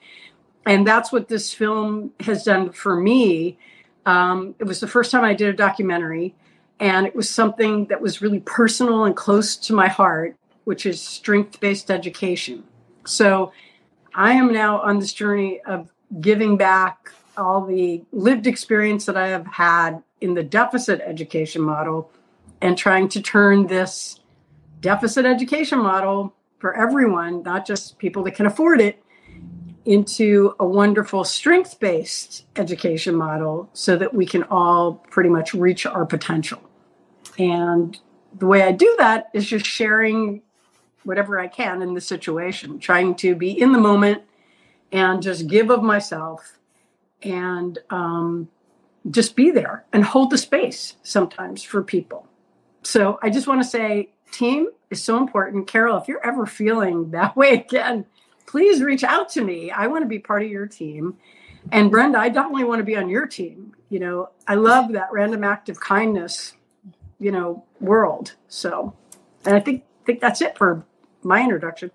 and 0.68 0.86
that's 0.86 1.14
what 1.14 1.30
this 1.30 1.54
film 1.54 2.12
has 2.20 2.44
done 2.44 2.72
for 2.74 2.96
me. 2.98 3.58
Um, 4.06 4.54
it 4.60 4.66
was 4.66 4.82
the 4.82 4.88
first 4.88 5.12
time 5.12 5.24
I 5.24 5.34
did 5.34 5.48
a 5.48 5.54
documentary, 5.54 6.36
and 6.80 7.08
it 7.08 7.16
was 7.16 7.30
something 7.30 7.86
that 7.86 8.02
was 8.02 8.22
really 8.22 8.42
personal 8.42 9.06
and 9.06 9.16
close 9.16 9.56
to 9.56 9.74
my 9.74 9.88
heart, 9.88 10.36
which 10.66 10.86
is 10.86 11.02
strength 11.02 11.62
based 11.62 11.90
education. 11.90 12.66
So 13.06 13.54
I 14.18 14.34
am 14.34 14.52
now 14.52 14.82
on 14.82 14.98
this 14.98 15.14
journey 15.14 15.62
of 15.62 15.92
giving 16.20 16.58
back 16.58 17.12
all 17.38 17.64
the 17.64 18.04
lived 18.12 18.48
experience 18.48 19.06
that 19.06 19.16
I 19.16 19.28
have 19.28 19.46
had 19.46 20.02
in 20.22 20.34
the 20.34 20.42
deficit 20.42 21.02
education 21.02 21.62
model 21.62 22.12
and 22.60 22.76
trying 22.76 23.10
to 23.10 23.22
turn 23.22 23.68
this 23.68 24.20
deficit 24.82 25.28
education 25.28 25.78
model 25.78 26.34
for 26.58 26.76
everyone, 26.76 27.44
not 27.44 27.68
just 27.68 28.00
people 28.00 28.24
that 28.24 28.32
can 28.32 28.48
afford 28.48 28.82
it, 28.82 29.04
into 29.86 30.56
a 30.60 30.66
wonderful 30.66 31.24
strength 31.24 31.80
based 31.80 32.46
education 32.56 33.14
model 33.14 33.70
so 33.74 33.96
that 33.96 34.16
we 34.16 34.26
can 34.26 34.42
all 34.46 34.94
pretty 35.12 35.30
much 35.30 35.54
reach 35.54 35.86
our 35.86 36.08
potential. 36.08 36.60
And 37.38 37.96
the 38.40 38.48
way 38.48 38.64
I 38.64 38.72
do 38.72 38.96
that 38.98 39.30
is 39.36 39.46
just 39.46 39.68
sharing 39.68 40.42
whatever 41.08 41.40
I 41.40 41.48
can 41.48 41.82
in 41.82 41.94
the 41.94 42.02
situation, 42.02 42.80
trying 42.80 43.16
to 43.16 43.34
be 43.34 43.50
in 43.50 43.72
the 43.72 43.80
moment 43.80 44.24
and 44.92 45.22
just 45.22 45.48
give 45.48 45.70
of 45.70 45.82
myself 45.82 46.60
and 47.24 47.80
um, 47.90 48.50
just 49.10 49.34
be 49.34 49.50
there 49.50 49.86
and 49.94 50.04
hold 50.04 50.32
the 50.32 50.38
space 50.38 50.96
sometimes 51.04 51.64
for 51.64 51.82
people. 51.82 52.28
So 52.84 53.20
I 53.24 53.30
just 53.30 53.48
want 53.48 53.64
to 53.64 53.68
say, 53.68 54.10
team 54.34 54.68
is 54.90 55.02
so 55.02 55.18
important. 55.18 55.66
Carol, 55.68 55.98
if 55.98 56.10
you're 56.10 56.26
ever 56.26 56.46
feeling 56.46 57.12
that 57.12 57.38
way 57.38 57.54
again, 57.54 58.06
please 58.46 58.82
reach 58.82 59.06
out 59.06 59.30
to 59.30 59.42
me. 59.42 59.72
I 59.72 59.88
want 59.88 60.04
to 60.04 60.10
be 60.10 60.20
part 60.20 60.44
of 60.44 60.50
your 60.50 60.68
team. 60.68 61.16
And 61.72 61.90
Brenda, 61.90 62.20
I 62.20 62.28
definitely 62.28 62.66
want 62.66 62.80
to 62.80 62.86
be 62.86 62.98
on 62.98 63.08
your 63.08 63.28
team. 63.28 63.74
You 63.88 64.00
know, 64.00 64.30
I 64.46 64.56
love 64.56 64.92
that 64.92 65.08
random 65.14 65.46
act 65.46 65.70
of 65.70 65.80
kindness, 65.80 66.54
you 67.18 67.32
know, 67.32 67.64
world. 67.80 68.36
So, 68.50 68.94
and 69.46 69.56
I 69.56 69.62
think 69.62 69.86
think 70.08 70.22
that's 70.22 70.42
it 70.42 70.58
for 70.58 70.84
my 71.24 71.42
introduction. 71.44 71.92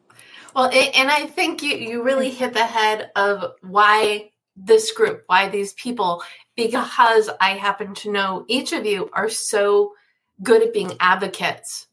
Well, 0.55 0.71
and 0.71 1.11
I 1.11 1.27
think 1.27 1.63
you 1.63 1.77
you 1.77 2.03
really 2.03 2.31
hit 2.31 2.53
the 2.53 2.67
head 2.67 3.11
of 3.17 3.53
why 3.63 4.31
this 4.55 4.93
group, 4.93 5.23
why 5.27 5.49
these 5.49 5.73
people, 5.75 6.23
because 6.57 7.31
I 7.41 7.51
happen 7.51 7.95
to 7.97 8.13
know 8.13 8.45
each 8.49 8.73
of 8.73 8.85
you 8.85 9.09
are 9.15 9.31
so 9.31 9.95
good 10.43 10.63
at 10.63 10.75
being 10.75 10.97
advocates 11.01 11.87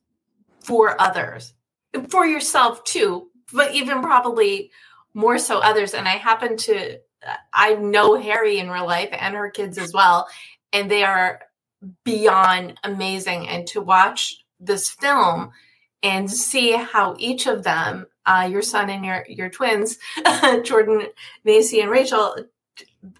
for 0.59 0.99
others, 0.99 1.53
for 2.09 2.25
yourself 2.25 2.83
too, 2.83 3.29
but 3.53 3.73
even 3.73 4.01
probably 4.01 4.71
more 5.13 5.39
so 5.39 5.59
others. 5.59 5.93
And 5.93 6.07
I 6.07 6.17
happen 6.17 6.57
to, 6.57 6.99
I 7.53 7.75
know 7.75 8.11
Harri 8.11 8.57
in 8.57 8.69
real 8.69 8.85
life 8.85 9.09
and 9.11 9.35
her 9.35 9.49
kids 9.49 9.77
as 9.77 9.93
well, 9.93 10.27
and 10.73 10.91
they 10.91 11.03
are 11.03 11.41
beyond 12.03 12.77
amazing. 12.83 13.47
And 13.47 13.65
to 13.67 13.81
watch 13.81 14.43
this 14.59 14.89
film 14.89 15.51
and 16.03 16.31
see 16.31 16.71
how 16.71 17.15
each 17.17 17.47
of 17.47 17.63
them, 17.63 18.07
uh, 18.25 18.47
your 18.49 18.61
son 18.61 18.89
and 18.89 19.05
your 19.05 19.25
your 19.27 19.49
twins, 19.49 19.97
Jordan, 20.63 21.07
Macy, 21.43 21.81
and 21.81 21.91
Rachel, 21.91 22.35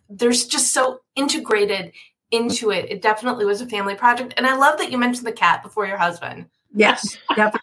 there's 0.10 0.46
just 0.46 0.74
so 0.74 1.02
integrated 1.16 1.92
into 2.32 2.72
it. 2.72 2.90
It 2.90 3.02
definitely 3.02 3.46
was 3.46 3.62
a 3.62 3.66
family 3.66 3.96
project, 3.96 4.34
and 4.38 4.46
I 4.46 4.56
love 4.56 4.78
that 4.80 4.92
you 4.92 4.98
mentioned 4.98 5.28
the 5.28 5.32
cat 5.32 5.64
before 5.64 5.86
your 5.86 5.98
husband. 5.98 6.46
Yes, 6.74 7.18
definitely. 7.36 7.62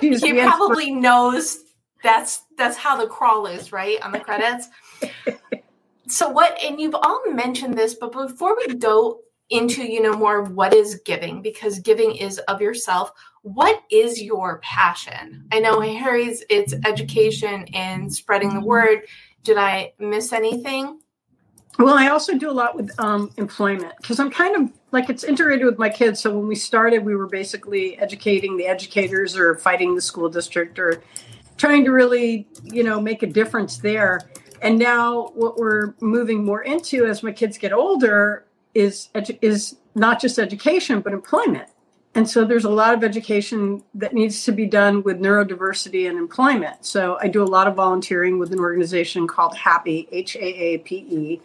he 0.00 0.32
probably 0.42 0.90
knows 0.90 1.58
that's 2.02 2.42
that's 2.56 2.76
how 2.76 2.96
the 2.96 3.06
crawl 3.06 3.46
is, 3.46 3.72
right? 3.72 4.00
On 4.02 4.12
the 4.12 4.20
credits. 4.20 4.68
so 6.08 6.28
what 6.28 6.58
and 6.62 6.80
you've 6.80 6.94
all 6.94 7.22
mentioned 7.30 7.76
this, 7.76 7.94
but 7.94 8.12
before 8.12 8.56
we 8.56 8.74
go 8.74 9.20
into, 9.50 9.82
you 9.82 10.02
know, 10.02 10.12
more 10.12 10.42
what 10.42 10.74
is 10.74 11.00
giving, 11.04 11.42
because 11.42 11.78
giving 11.78 12.14
is 12.16 12.38
of 12.48 12.60
yourself, 12.60 13.12
what 13.42 13.82
is 13.90 14.20
your 14.20 14.58
passion? 14.58 15.46
I 15.52 15.60
know 15.60 15.80
Harri's 15.80 16.44
it's 16.50 16.74
education 16.84 17.66
and 17.72 18.12
spreading 18.12 18.52
the 18.52 18.60
word. 18.60 19.02
Did 19.44 19.56
I 19.56 19.92
miss 19.98 20.32
anything? 20.32 21.00
Well, 21.78 21.94
I 21.94 22.08
also 22.08 22.36
do 22.36 22.50
a 22.50 22.52
lot 22.52 22.74
with 22.74 22.90
um, 22.98 23.30
employment 23.36 23.94
because 23.98 24.18
I'm 24.18 24.30
kind 24.30 24.56
of 24.56 24.72
like 24.90 25.08
it's 25.08 25.22
integrated 25.22 25.64
with 25.64 25.78
my 25.78 25.88
kids. 25.88 26.20
So 26.20 26.36
when 26.36 26.48
we 26.48 26.56
started, 26.56 27.04
we 27.04 27.14
were 27.14 27.28
basically 27.28 27.96
educating 27.98 28.56
the 28.56 28.66
educators 28.66 29.36
or 29.36 29.54
fighting 29.54 29.94
the 29.94 30.00
school 30.00 30.28
district 30.28 30.78
or 30.80 31.04
trying 31.56 31.84
to 31.84 31.92
really, 31.92 32.48
you 32.64 32.82
know, 32.82 33.00
make 33.00 33.22
a 33.22 33.28
difference 33.28 33.78
there. 33.78 34.20
And 34.60 34.76
now 34.76 35.28
what 35.34 35.56
we're 35.56 35.94
moving 36.00 36.44
more 36.44 36.62
into 36.62 37.06
as 37.06 37.22
my 37.22 37.30
kids 37.30 37.56
get 37.58 37.72
older 37.72 38.47
is 38.74 39.08
is 39.42 39.76
not 39.94 40.20
just 40.20 40.38
education 40.38 41.00
but 41.00 41.12
employment. 41.12 41.68
And 42.14 42.28
so 42.28 42.44
there's 42.44 42.64
a 42.64 42.70
lot 42.70 42.94
of 42.94 43.04
education 43.04 43.82
that 43.94 44.12
needs 44.12 44.44
to 44.44 44.52
be 44.52 44.66
done 44.66 45.02
with 45.02 45.20
neurodiversity 45.20 46.08
and 46.08 46.18
employment. 46.18 46.84
So 46.84 47.18
I 47.20 47.28
do 47.28 47.42
a 47.42 47.46
lot 47.46 47.68
of 47.68 47.74
volunteering 47.74 48.38
with 48.38 48.52
an 48.52 48.58
organization 48.58 49.26
called 49.26 49.54
HAPPY, 49.54 50.08
H 50.10 50.34
A 50.36 50.44
A 50.44 50.78
P 50.78 50.96
E, 50.96 51.40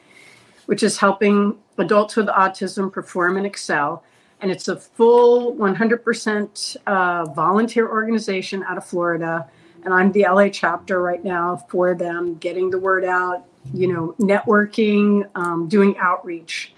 which 0.65 0.81
is 0.81 0.97
helping 0.97 1.57
adults 1.77 2.15
with 2.15 2.27
autism 2.27 2.91
perform 2.91 3.37
and 3.37 3.45
excel. 3.45 4.03
And 4.41 4.51
it's 4.51 4.67
a 4.67 4.75
full 4.75 5.55
100% 5.55 6.77
uh, 6.85 7.25
volunteer 7.25 7.87
organization 7.87 8.63
out 8.63 8.77
of 8.77 8.85
Florida 8.85 9.47
and 9.85 9.93
I'm 9.93 10.11
the 10.11 10.23
LA 10.23 10.49
chapter 10.49 11.01
right 11.01 11.23
now 11.23 11.57
for 11.69 11.93
them, 11.93 12.35
getting 12.35 12.69
the 12.69 12.79
word 12.79 13.03
out, 13.03 13.45
you 13.73 13.91
know, 13.91 14.15
networking, 14.19 15.29
um, 15.35 15.67
doing 15.67 15.97
outreach. 15.97 16.72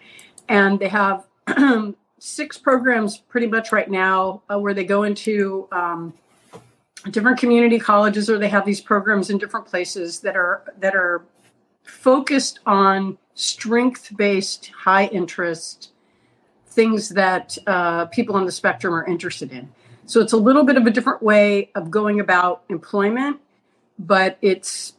And 0.48 0.80
they 0.80 0.88
have 0.88 1.26
six 2.20 2.58
programs 2.58 3.18
pretty 3.18 3.48
much 3.48 3.72
right 3.72 3.90
now 3.90 4.42
uh, 4.50 4.60
where 4.60 4.74
they 4.74 4.84
go 4.84 5.04
into 5.04 5.68
um, 5.72 6.14
different 7.12 7.38
community 7.38 7.80
colleges 7.80 8.30
or 8.30 8.38
they 8.38 8.50
have 8.50 8.66
these 8.66 8.82
programs 8.82 9.30
in 9.30 9.38
different 9.38 9.66
places 9.66 10.20
that 10.22 10.36
are 10.36 10.64
that 10.80 10.96
are 10.96 11.24
focused 11.84 12.60
on 12.66 13.18
strength 13.36 14.16
based, 14.16 14.68
high 14.68 15.06
interest 15.08 15.92
things 16.68 17.10
that 17.10 17.58
uh, 17.68 18.06
people 18.08 18.36
on 18.36 18.46
the 18.46 18.52
spectrum 18.52 18.94
are 18.94 19.06
interested 19.06 19.52
in. 19.52 19.70
So 20.06 20.20
it's 20.20 20.34
a 20.34 20.38
little 20.38 20.64
bit 20.64 20.78
of 20.78 20.86
a 20.86 20.92
different 20.92 21.24
way 21.24 21.72
of 21.74 21.90
going 21.90 22.20
about 22.20 22.64
employment, 22.70 23.40
but 23.98 24.38
it's 24.42 24.94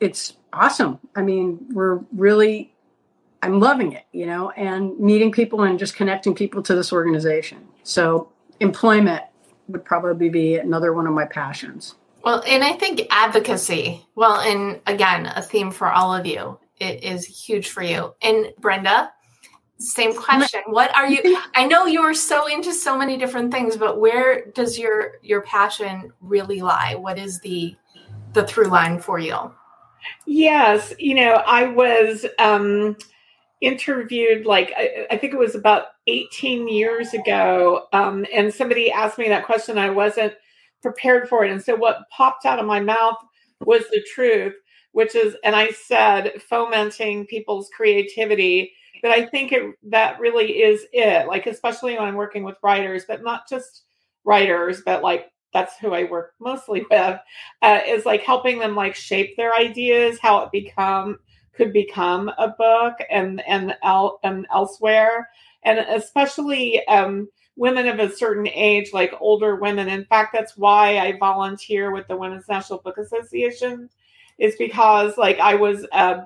it's 0.00 0.36
awesome. 0.52 0.98
I 1.14 1.22
mean, 1.22 1.66
we're 1.70 2.00
really 2.12 2.71
I'm 3.42 3.58
loving 3.58 3.92
it, 3.92 4.04
you 4.12 4.26
know, 4.26 4.50
and 4.50 4.98
meeting 4.98 5.32
people 5.32 5.62
and 5.62 5.78
just 5.78 5.96
connecting 5.96 6.34
people 6.34 6.62
to 6.62 6.74
this 6.74 6.92
organization. 6.92 7.66
So 7.82 8.30
employment 8.60 9.24
would 9.68 9.84
probably 9.84 10.28
be 10.28 10.56
another 10.56 10.92
one 10.92 11.06
of 11.06 11.12
my 11.12 11.26
passions. 11.26 11.96
Well, 12.24 12.42
and 12.46 12.62
I 12.62 12.72
think 12.72 13.02
advocacy, 13.10 14.06
well, 14.14 14.40
and 14.40 14.80
again, 14.86 15.26
a 15.26 15.42
theme 15.42 15.72
for 15.72 15.90
all 15.90 16.14
of 16.14 16.24
you, 16.24 16.58
it 16.78 17.02
is 17.02 17.24
huge 17.24 17.70
for 17.70 17.82
you. 17.82 18.14
And 18.22 18.46
Brenda, 18.60 19.12
same 19.78 20.14
question. 20.14 20.60
What 20.66 20.94
are 20.96 21.08
you 21.08 21.40
I 21.54 21.66
know 21.66 21.86
you're 21.86 22.14
so 22.14 22.46
into 22.46 22.72
so 22.72 22.96
many 22.96 23.16
different 23.16 23.52
things, 23.52 23.76
but 23.76 24.00
where 24.00 24.46
does 24.52 24.78
your 24.78 25.14
your 25.22 25.42
passion 25.42 26.12
really 26.20 26.60
lie? 26.60 26.94
What 26.94 27.18
is 27.18 27.40
the 27.40 27.74
the 28.34 28.46
through 28.46 28.68
line 28.68 29.00
for 29.00 29.18
you? 29.18 29.52
Yes, 30.26 30.92
you 30.98 31.14
know, 31.14 31.42
I 31.46 31.66
was 31.66 32.24
um 32.38 32.96
interviewed 33.62 34.44
like 34.44 34.72
I, 34.76 35.06
I, 35.12 35.16
think 35.16 35.32
it 35.32 35.38
was 35.38 35.54
about 35.54 35.86
18 36.08 36.68
years 36.68 37.14
ago 37.14 37.86
um, 37.92 38.26
and 38.34 38.52
somebody 38.52 38.90
asked 38.90 39.18
me 39.18 39.28
that 39.28 39.46
question. 39.46 39.78
I 39.78 39.90
wasn't 39.90 40.34
prepared 40.82 41.28
for 41.28 41.44
it. 41.44 41.50
And 41.52 41.62
so 41.62 41.76
what 41.76 42.08
popped 42.10 42.44
out 42.44 42.58
of 42.58 42.66
my 42.66 42.80
mouth 42.80 43.16
was 43.60 43.84
the 43.90 44.04
truth 44.14 44.54
which 44.92 45.14
is 45.14 45.36
and 45.44 45.56
i 45.56 45.70
said 45.70 46.32
fomenting 46.48 47.26
people's 47.26 47.70
creativity 47.74 48.72
but 49.02 49.10
i 49.10 49.26
think 49.26 49.52
it 49.52 49.74
that 49.82 50.20
really 50.20 50.62
is 50.62 50.86
it. 50.92 51.26
Like 51.26 51.46
especially 51.46 51.94
when 51.94 52.04
i'm 52.04 52.14
working 52.14 52.44
with 52.44 52.56
writers 52.62 53.04
but 53.06 53.22
not 53.22 53.48
just 53.48 53.84
writers 54.24 54.82
but 54.84 55.02
like 55.02 55.30
that's 55.52 55.76
who 55.78 55.92
i 55.92 56.04
work 56.04 56.34
mostly 56.40 56.84
with 56.90 57.18
uh, 57.62 57.80
is 57.86 58.06
like 58.06 58.22
helping 58.22 58.58
them 58.58 58.76
like 58.76 58.94
shape 58.94 59.36
their 59.36 59.54
ideas 59.54 60.18
how 60.20 60.42
it 60.42 60.52
become 60.52 61.18
could 61.54 61.72
become 61.72 62.30
a 62.38 62.48
book 62.48 62.94
and 63.10 63.42
and, 63.46 63.74
el- 63.82 64.18
and 64.24 64.46
elsewhere. 64.52 65.28
And 65.64 65.78
especially 65.78 66.84
um, 66.88 67.28
women 67.56 67.86
of 67.86 67.98
a 67.98 68.14
certain 68.14 68.48
age 68.48 68.92
like 68.92 69.12
older 69.20 69.56
women. 69.56 69.88
In 69.88 70.04
fact 70.06 70.32
that's 70.32 70.56
why 70.56 70.98
i 70.98 71.16
volunteer 71.18 71.92
with 71.92 72.08
the 72.08 72.16
women's 72.16 72.48
national 72.48 72.80
book 72.80 72.98
association 72.98 73.90
is 74.38 74.56
because 74.56 75.18
like 75.18 75.38
i 75.38 75.54
was 75.54 75.86
uh, 75.92 76.24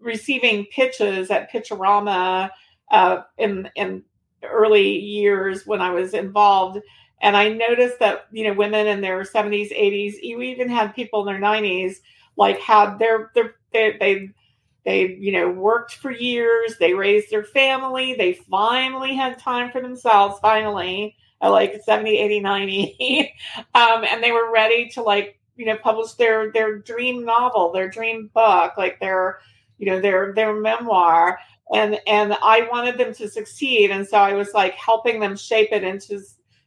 receiving 0.00 0.66
pitches 0.66 1.30
at 1.30 1.50
pitchorama 1.50 2.50
uh, 2.90 3.22
in 3.38 3.68
in 3.76 4.02
early 4.42 4.98
years 4.98 5.66
when 5.66 5.80
i 5.80 5.90
was 5.90 6.14
involved. 6.14 6.78
And 7.20 7.36
i 7.36 7.48
noticed 7.48 7.98
that 8.00 8.26
you 8.32 8.44
know 8.44 8.54
women 8.54 8.86
in 8.86 9.00
their 9.00 9.24
70s 9.24 9.72
80s 9.72 10.14
you 10.22 10.40
even 10.42 10.68
had 10.68 10.94
people 10.94 11.20
in 11.20 11.26
their 11.26 11.42
90s 11.42 11.96
like 12.36 12.58
had 12.60 12.98
their 12.98 13.30
their 13.34 13.54
they, 13.72 13.96
they 13.98 14.30
they, 14.84 15.16
you 15.18 15.32
know, 15.32 15.48
worked 15.48 15.94
for 15.94 16.10
years. 16.10 16.76
They 16.78 16.92
raised 16.92 17.30
their 17.30 17.44
family. 17.44 18.14
They 18.14 18.34
finally 18.34 19.14
had 19.14 19.38
time 19.38 19.70
for 19.70 19.80
themselves, 19.80 20.38
finally, 20.40 21.16
at 21.40 21.48
like 21.48 21.80
70, 21.82 22.18
80, 22.18 22.40
90. 22.40 23.34
um, 23.74 24.04
and 24.04 24.22
they 24.22 24.32
were 24.32 24.52
ready 24.52 24.88
to, 24.90 25.02
like, 25.02 25.40
you 25.56 25.64
know, 25.64 25.76
publish 25.76 26.12
their 26.14 26.52
their 26.52 26.78
dream 26.78 27.24
novel, 27.24 27.72
their 27.72 27.88
dream 27.88 28.30
book, 28.34 28.74
like 28.76 28.98
their, 29.00 29.38
you 29.78 29.86
know, 29.86 30.00
their 30.00 30.34
their 30.34 30.52
memoir. 30.52 31.38
And 31.72 31.98
and 32.06 32.36
I 32.42 32.68
wanted 32.70 32.98
them 32.98 33.14
to 33.14 33.28
succeed. 33.28 33.90
And 33.90 34.06
so 34.06 34.18
I 34.18 34.34
was 34.34 34.52
like 34.52 34.74
helping 34.74 35.20
them 35.20 35.36
shape 35.36 35.68
it 35.72 35.84
into 35.84 36.20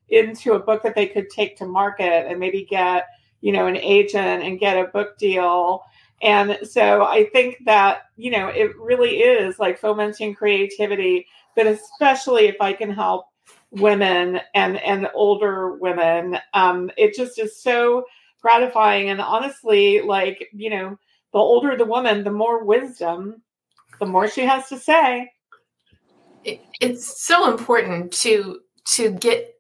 into 0.10 0.54
a 0.54 0.60
book 0.60 0.82
that 0.84 0.96
they 0.96 1.06
could 1.06 1.30
take 1.30 1.58
to 1.58 1.66
market 1.66 2.28
and 2.28 2.40
maybe 2.40 2.66
get, 2.66 3.08
you 3.42 3.52
know, 3.52 3.68
an 3.68 3.76
agent 3.78 4.44
and 4.44 4.60
get 4.60 4.78
a 4.78 4.86
book 4.86 5.18
deal 5.18 5.84
and 6.22 6.58
so 6.64 7.04
I 7.04 7.30
think 7.32 7.58
that, 7.66 8.04
you 8.16 8.32
know, 8.32 8.48
it 8.48 8.76
really 8.78 9.20
is 9.20 9.60
like 9.60 9.80
fomenting 9.80 10.34
creativity, 10.34 11.28
but 11.56 11.68
especially 11.68 12.48
if 12.48 12.56
I 12.60 12.74
can 12.74 12.90
help 12.90 13.28
women 13.72 14.40
and 14.56 14.78
and 14.78 15.10
older 15.14 15.76
women, 15.76 16.40
um, 16.54 16.90
it 16.98 17.16
just 17.16 17.38
is 17.38 17.62
so 17.62 18.06
gratifying. 18.42 19.10
And 19.10 19.22
honestly, 19.22 20.02
like, 20.02 20.50
you 20.54 20.70
know, 20.70 20.98
the 21.34 21.40
older 21.40 21.78
the 21.78 21.86
woman, 21.86 22.24
the 22.24 22.32
more 22.32 22.64
wisdom, 22.64 23.42
the 24.00 24.06
more 24.06 24.28
she 24.28 24.42
has 24.46 24.68
to 24.70 24.80
say. 24.80 25.32
It, 26.44 26.62
it's 26.82 27.24
so 27.26 27.52
important 27.52 28.12
to 28.14 28.62
to 28.96 29.12
get 29.12 29.56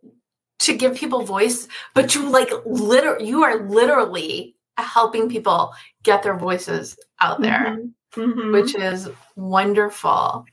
to 0.60 0.76
give 0.76 0.96
people 0.96 1.22
voice, 1.22 1.68
but 1.94 2.10
to 2.12 2.28
like 2.28 2.50
liter 2.66 3.18
you 3.22 3.44
are 3.44 3.68
literally 3.70 4.56
helping 4.78 5.30
people 5.30 5.74
get 6.08 6.24
their 6.24 6.38
voices 6.38 6.98
out 7.20 7.42
there, 7.42 7.78
mm-hmm. 8.16 8.22
Mm-hmm. 8.22 8.52
which 8.54 8.74
is 8.74 9.10
wonderful. 9.36 10.46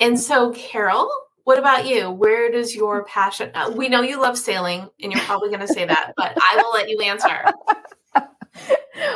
And 0.00 0.18
so, 0.18 0.52
Carol, 0.52 1.10
what 1.44 1.58
about 1.58 1.86
you? 1.86 2.10
Where 2.10 2.50
does 2.50 2.74
your 2.74 3.04
passion? 3.04 3.50
Uh, 3.54 3.70
we 3.76 3.88
know 3.88 4.00
you 4.00 4.20
love 4.20 4.38
sailing, 4.38 4.88
and 5.02 5.12
you're 5.12 5.20
probably 5.22 5.50
going 5.50 5.60
to 5.60 5.68
say 5.68 5.84
that, 5.84 6.14
but 6.16 6.32
I 6.36 6.56
will 6.56 6.72
let 6.72 6.88
you 6.88 7.00
answer. 7.02 7.52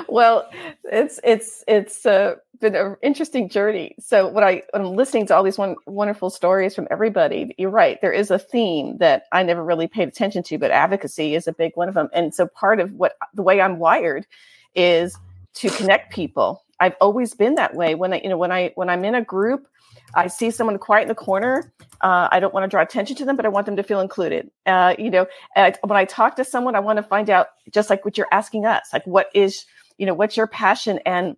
well, 0.08 0.48
it's 0.84 1.18
it's 1.24 1.64
it's 1.66 2.04
uh, 2.04 2.34
been 2.60 2.74
an 2.76 2.96
interesting 3.02 3.48
journey. 3.48 3.94
So, 3.98 4.28
what 4.28 4.44
I 4.44 4.62
I'm 4.74 4.94
listening 4.94 5.26
to 5.28 5.34
all 5.34 5.42
these 5.42 5.56
one, 5.56 5.76
wonderful 5.86 6.28
stories 6.28 6.74
from 6.74 6.86
everybody, 6.90 7.54
you're 7.56 7.70
right. 7.70 7.98
There 8.02 8.12
is 8.12 8.30
a 8.30 8.38
theme 8.38 8.98
that 8.98 9.24
I 9.32 9.42
never 9.42 9.64
really 9.64 9.88
paid 9.88 10.08
attention 10.08 10.42
to, 10.44 10.58
but 10.58 10.70
advocacy 10.70 11.34
is 11.34 11.48
a 11.48 11.52
big 11.52 11.72
one 11.76 11.88
of 11.88 11.94
them. 11.94 12.10
And 12.12 12.34
so, 12.34 12.46
part 12.46 12.78
of 12.78 12.92
what 12.92 13.16
the 13.32 13.42
way 13.42 13.62
I'm 13.62 13.78
wired 13.78 14.26
is 14.74 15.16
to 15.54 15.70
connect 15.70 16.12
people. 16.12 16.64
I've 16.80 16.96
always 17.00 17.34
been 17.34 17.54
that 17.56 17.74
way. 17.74 17.94
When 17.94 18.12
I, 18.12 18.20
you 18.22 18.28
know, 18.28 18.36
when 18.36 18.52
I 18.52 18.72
when 18.74 18.90
I'm 18.90 19.04
in 19.04 19.14
a 19.14 19.22
group, 19.22 19.66
I 20.14 20.26
see 20.26 20.50
someone 20.50 20.78
quiet 20.78 21.02
in 21.02 21.08
the 21.08 21.14
corner. 21.14 21.72
Uh, 22.00 22.28
I 22.30 22.40
don't 22.40 22.52
want 22.52 22.64
to 22.64 22.68
draw 22.68 22.82
attention 22.82 23.16
to 23.16 23.24
them, 23.24 23.36
but 23.36 23.46
I 23.46 23.48
want 23.48 23.66
them 23.66 23.76
to 23.76 23.82
feel 23.82 24.00
included. 24.00 24.50
Uh, 24.66 24.94
you 24.98 25.10
know, 25.10 25.26
I, 25.56 25.74
when 25.82 25.96
I 25.96 26.04
talk 26.04 26.36
to 26.36 26.44
someone, 26.44 26.74
I 26.74 26.80
want 26.80 26.96
to 26.98 27.02
find 27.02 27.30
out 27.30 27.48
just 27.70 27.90
like 27.90 28.04
what 28.04 28.18
you're 28.18 28.28
asking 28.32 28.66
us, 28.66 28.88
like 28.92 29.06
what 29.06 29.28
is, 29.34 29.64
you 29.98 30.06
know, 30.06 30.14
what's 30.14 30.36
your 30.36 30.46
passion 30.46 30.98
and 31.06 31.36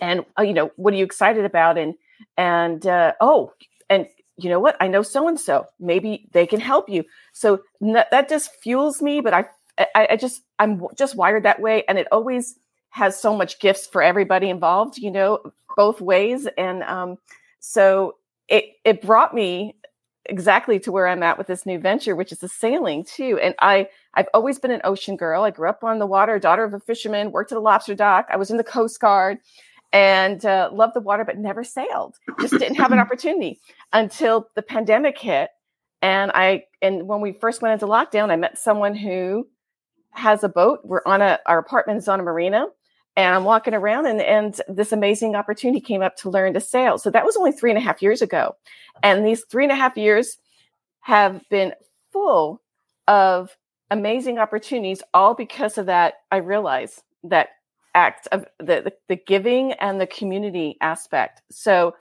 and 0.00 0.24
uh, 0.38 0.42
you 0.42 0.54
know, 0.54 0.70
what 0.76 0.94
are 0.94 0.96
you 0.96 1.04
excited 1.04 1.44
about? 1.44 1.78
And 1.78 1.94
and 2.36 2.86
uh, 2.86 3.12
oh, 3.20 3.52
and 3.88 4.06
you 4.36 4.48
know 4.48 4.60
what? 4.60 4.76
I 4.80 4.88
know 4.88 5.02
so 5.02 5.28
and 5.28 5.38
so. 5.38 5.66
Maybe 5.78 6.28
they 6.32 6.46
can 6.46 6.60
help 6.60 6.88
you. 6.88 7.04
So 7.32 7.60
n- 7.82 8.04
that 8.10 8.28
just 8.28 8.50
fuels 8.62 9.02
me. 9.02 9.20
But 9.20 9.34
I, 9.34 9.44
I, 9.94 10.08
I 10.10 10.16
just 10.16 10.42
I'm 10.58 10.82
just 10.96 11.16
wired 11.16 11.44
that 11.44 11.60
way, 11.60 11.84
and 11.88 11.98
it 11.98 12.06
always 12.12 12.56
has 12.90 13.20
so 13.20 13.36
much 13.36 13.60
gifts 13.60 13.86
for 13.86 14.02
everybody 14.02 14.50
involved, 14.50 14.98
you 14.98 15.10
know, 15.10 15.40
both 15.76 16.00
ways. 16.00 16.48
And 16.58 16.82
um, 16.82 17.16
so 17.60 18.16
it 18.48 18.64
it 18.84 19.02
brought 19.02 19.34
me 19.34 19.76
exactly 20.26 20.78
to 20.80 20.92
where 20.92 21.08
I'm 21.08 21.22
at 21.22 21.38
with 21.38 21.46
this 21.46 21.64
new 21.66 21.78
venture, 21.78 22.14
which 22.14 22.32
is 22.32 22.38
the 22.38 22.48
sailing 22.48 23.04
too. 23.04 23.38
And 23.42 23.54
I 23.60 23.88
I've 24.14 24.28
always 24.34 24.58
been 24.58 24.70
an 24.70 24.80
ocean 24.84 25.16
girl. 25.16 25.44
I 25.44 25.50
grew 25.50 25.68
up 25.68 25.84
on 25.84 25.98
the 25.98 26.06
water, 26.06 26.38
daughter 26.38 26.64
of 26.64 26.74
a 26.74 26.80
fisherman, 26.80 27.32
worked 27.32 27.52
at 27.52 27.58
a 27.58 27.60
lobster 27.60 27.94
dock. 27.94 28.26
I 28.30 28.36
was 28.36 28.50
in 28.50 28.56
the 28.56 28.64
Coast 28.64 29.00
Guard 29.00 29.38
and 29.92 30.44
uh, 30.44 30.70
loved 30.72 30.94
the 30.94 31.00
water, 31.00 31.24
but 31.24 31.38
never 31.38 31.64
sailed. 31.64 32.16
Just 32.40 32.52
didn't 32.52 32.76
have 32.76 32.92
an 32.92 32.98
opportunity 33.00 33.60
until 33.92 34.48
the 34.54 34.62
pandemic 34.62 35.18
hit. 35.18 35.50
And 36.02 36.30
I 36.34 36.64
and 36.82 37.06
when 37.06 37.20
we 37.20 37.32
first 37.32 37.62
went 37.62 37.74
into 37.74 37.86
lockdown, 37.86 38.30
I 38.30 38.36
met 38.36 38.58
someone 38.58 38.94
who 38.94 39.46
has 40.12 40.44
a 40.44 40.48
boat. 40.48 40.80
We're 40.84 41.02
on 41.06 41.22
a 41.22 41.38
our 41.46 41.58
apartment 41.58 41.98
is 41.98 42.08
on 42.08 42.20
a 42.20 42.22
marina 42.22 42.66
and 43.16 43.34
I'm 43.34 43.44
walking 43.44 43.74
around 43.74 44.06
and, 44.06 44.20
and 44.20 44.60
this 44.68 44.92
amazing 44.92 45.34
opportunity 45.34 45.80
came 45.80 46.02
up 46.02 46.16
to 46.16 46.30
learn 46.30 46.54
to 46.54 46.60
sail. 46.60 46.98
So 46.98 47.10
that 47.10 47.24
was 47.24 47.36
only 47.36 47.52
three 47.52 47.70
and 47.70 47.78
a 47.78 47.82
half 47.82 48.02
years 48.02 48.22
ago. 48.22 48.56
And 49.02 49.26
these 49.26 49.44
three 49.44 49.64
and 49.64 49.72
a 49.72 49.76
half 49.76 49.96
years 49.96 50.38
have 51.00 51.42
been 51.50 51.74
full 52.12 52.62
of 53.08 53.56
amazing 53.90 54.38
opportunities, 54.38 55.02
all 55.12 55.34
because 55.34 55.78
of 55.78 55.86
that. 55.86 56.14
I 56.30 56.36
realize 56.36 57.02
that 57.24 57.48
act 57.94 58.28
of 58.30 58.46
the, 58.58 58.82
the, 58.82 58.92
the 59.08 59.16
giving 59.16 59.72
and 59.74 60.00
the 60.00 60.06
community 60.06 60.76
aspect. 60.80 61.42
So 61.50 61.94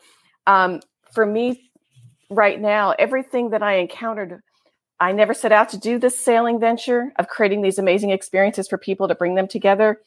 um, 0.45 0.81
for 1.11 1.25
me 1.25 1.71
right 2.29 2.61
now, 2.61 2.93
everything 2.99 3.49
that 3.49 3.63
I 3.63 3.75
encountered 3.75 4.41
I 4.99 5.11
never 5.11 5.33
set 5.33 5.51
out 5.51 5.69
to 5.69 5.77
do 5.77 5.97
this 5.97 6.19
sailing 6.19 6.59
venture 6.59 7.13
of 7.17 7.27
creating 7.27 7.61
these 7.61 7.79
amazing 7.79 8.09
experiences 8.09 8.67
for 8.67 8.77
people 8.77 9.07
to 9.07 9.15
bring 9.15 9.35
them 9.35 9.47
together 9.47 9.99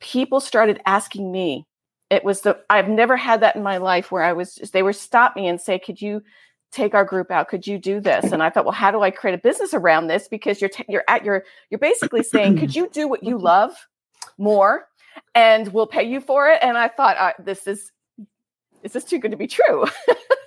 people 0.00 0.40
started 0.40 0.80
asking 0.86 1.30
me. 1.32 1.66
It 2.10 2.24
was 2.24 2.42
the 2.42 2.58
I've 2.70 2.88
never 2.88 3.16
had 3.16 3.40
that 3.40 3.56
in 3.56 3.62
my 3.62 3.78
life 3.78 4.12
where 4.12 4.22
I 4.22 4.32
was 4.32 4.54
they 4.72 4.82
were 4.82 4.92
stop 4.92 5.34
me 5.34 5.48
and 5.48 5.60
say, 5.60 5.78
"Could 5.78 6.00
you 6.00 6.22
take 6.70 6.94
our 6.94 7.04
group 7.04 7.30
out? 7.30 7.48
Could 7.48 7.66
you 7.66 7.78
do 7.78 8.00
this?" 8.00 8.30
And 8.30 8.42
I 8.42 8.50
thought, 8.50 8.64
"Well, 8.64 8.72
how 8.72 8.92
do 8.92 9.02
I 9.02 9.10
create 9.10 9.34
a 9.34 9.42
business 9.42 9.74
around 9.74 10.06
this 10.06 10.28
because 10.28 10.60
you're 10.60 10.70
t- 10.70 10.84
you're 10.88 11.04
at 11.08 11.24
your 11.24 11.44
you're 11.70 11.80
basically 11.80 12.22
saying, 12.34 12.58
"Could 12.58 12.76
you 12.76 12.88
do 12.90 13.08
what 13.08 13.24
you 13.24 13.38
love 13.38 13.72
more?" 14.38 14.86
and 15.34 15.68
we'll 15.72 15.86
pay 15.86 16.02
you 16.02 16.20
for 16.20 16.48
it. 16.48 16.58
And 16.62 16.76
I 16.76 16.88
thought, 16.88 17.16
uh, 17.16 17.32
this 17.42 17.66
is 17.66 17.90
this 18.82 18.94
is 18.94 19.04
too 19.04 19.18
good 19.18 19.32
to 19.32 19.36
be 19.36 19.46
true. 19.48 19.86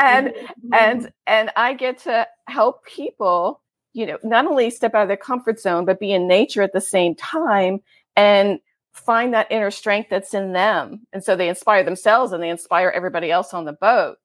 and 0.00 0.32
and 0.72 1.12
and 1.26 1.50
I 1.56 1.74
get 1.74 1.98
to 2.00 2.26
help 2.46 2.84
people, 2.84 3.62
you 3.92 4.06
know, 4.06 4.18
not 4.22 4.46
only 4.46 4.70
step 4.70 4.94
out 4.94 5.02
of 5.02 5.08
their 5.08 5.16
comfort 5.16 5.60
zone, 5.60 5.84
but 5.84 6.00
be 6.00 6.12
in 6.12 6.28
nature 6.28 6.62
at 6.62 6.72
the 6.72 6.80
same 6.80 7.14
time 7.14 7.80
and 8.16 8.60
find 8.92 9.34
that 9.34 9.50
inner 9.50 9.70
strength 9.70 10.08
that's 10.10 10.34
in 10.34 10.52
them. 10.52 11.06
And 11.12 11.22
so 11.22 11.36
they 11.36 11.48
inspire 11.48 11.84
themselves 11.84 12.32
and 12.32 12.42
they 12.42 12.48
inspire 12.48 12.88
everybody 12.88 13.30
else 13.30 13.52
on 13.52 13.66
the 13.66 13.72
boat. 13.74 14.16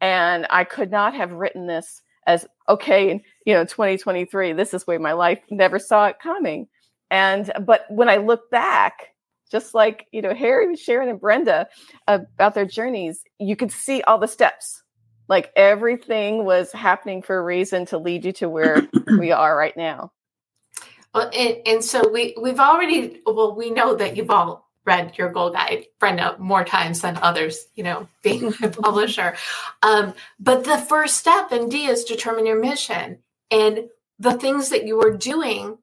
And 0.00 0.46
I 0.50 0.64
could 0.64 0.90
not 0.90 1.14
have 1.14 1.32
written 1.32 1.66
this 1.66 2.02
as 2.26 2.46
okay, 2.68 3.10
in 3.10 3.20
you 3.44 3.52
know, 3.52 3.64
2023, 3.64 4.52
this 4.54 4.72
is 4.74 4.86
where 4.86 4.98
my 4.98 5.12
life 5.12 5.40
never 5.50 5.78
saw 5.78 6.06
it 6.06 6.16
coming. 6.22 6.68
And 7.10 7.52
but 7.66 7.84
when 7.90 8.08
I 8.08 8.16
look 8.16 8.50
back, 8.50 9.14
just 9.50 9.74
like 9.74 10.06
you 10.10 10.22
know, 10.22 10.32
Harri, 10.32 10.78
Sharon, 10.78 11.08
and 11.08 11.20
Brenda 11.20 11.68
about 12.06 12.54
their 12.54 12.64
journeys, 12.64 13.22
you 13.38 13.56
could 13.56 13.70
see 13.70 14.02
all 14.02 14.18
the 14.18 14.26
steps. 14.26 14.82
Like 15.28 15.52
everything 15.56 16.44
was 16.44 16.72
happening 16.72 17.22
for 17.22 17.36
a 17.36 17.42
reason 17.42 17.86
to 17.86 17.98
lead 17.98 18.24
you 18.24 18.32
to 18.34 18.48
where 18.48 18.88
we 19.18 19.32
are 19.32 19.56
right 19.56 19.76
now. 19.76 20.12
Well, 21.14 21.30
and, 21.32 21.56
and 21.66 21.84
so 21.84 22.08
we 22.08 22.34
we've 22.40 22.60
already 22.60 23.20
well, 23.24 23.54
we 23.54 23.70
know 23.70 23.94
that 23.94 24.16
you've 24.16 24.30
all 24.30 24.64
read 24.84 25.16
your 25.16 25.30
goal 25.30 25.50
guide, 25.50 25.86
Brenda, 25.98 26.36
more 26.38 26.64
times 26.64 27.00
than 27.00 27.16
others, 27.16 27.66
you 27.74 27.84
know, 27.84 28.08
being 28.22 28.52
a 28.62 28.68
publisher. 28.68 29.36
Um, 29.82 30.14
but 30.38 30.64
the 30.64 30.78
first 30.78 31.16
step 31.16 31.52
in 31.52 31.68
D 31.68 31.86
is 31.86 32.04
determine 32.04 32.46
your 32.46 32.60
mission. 32.60 33.18
And 33.50 33.88
the 34.18 34.34
things 34.34 34.70
that 34.70 34.86
you 34.86 35.00
are 35.00 35.16
doing 35.16 35.78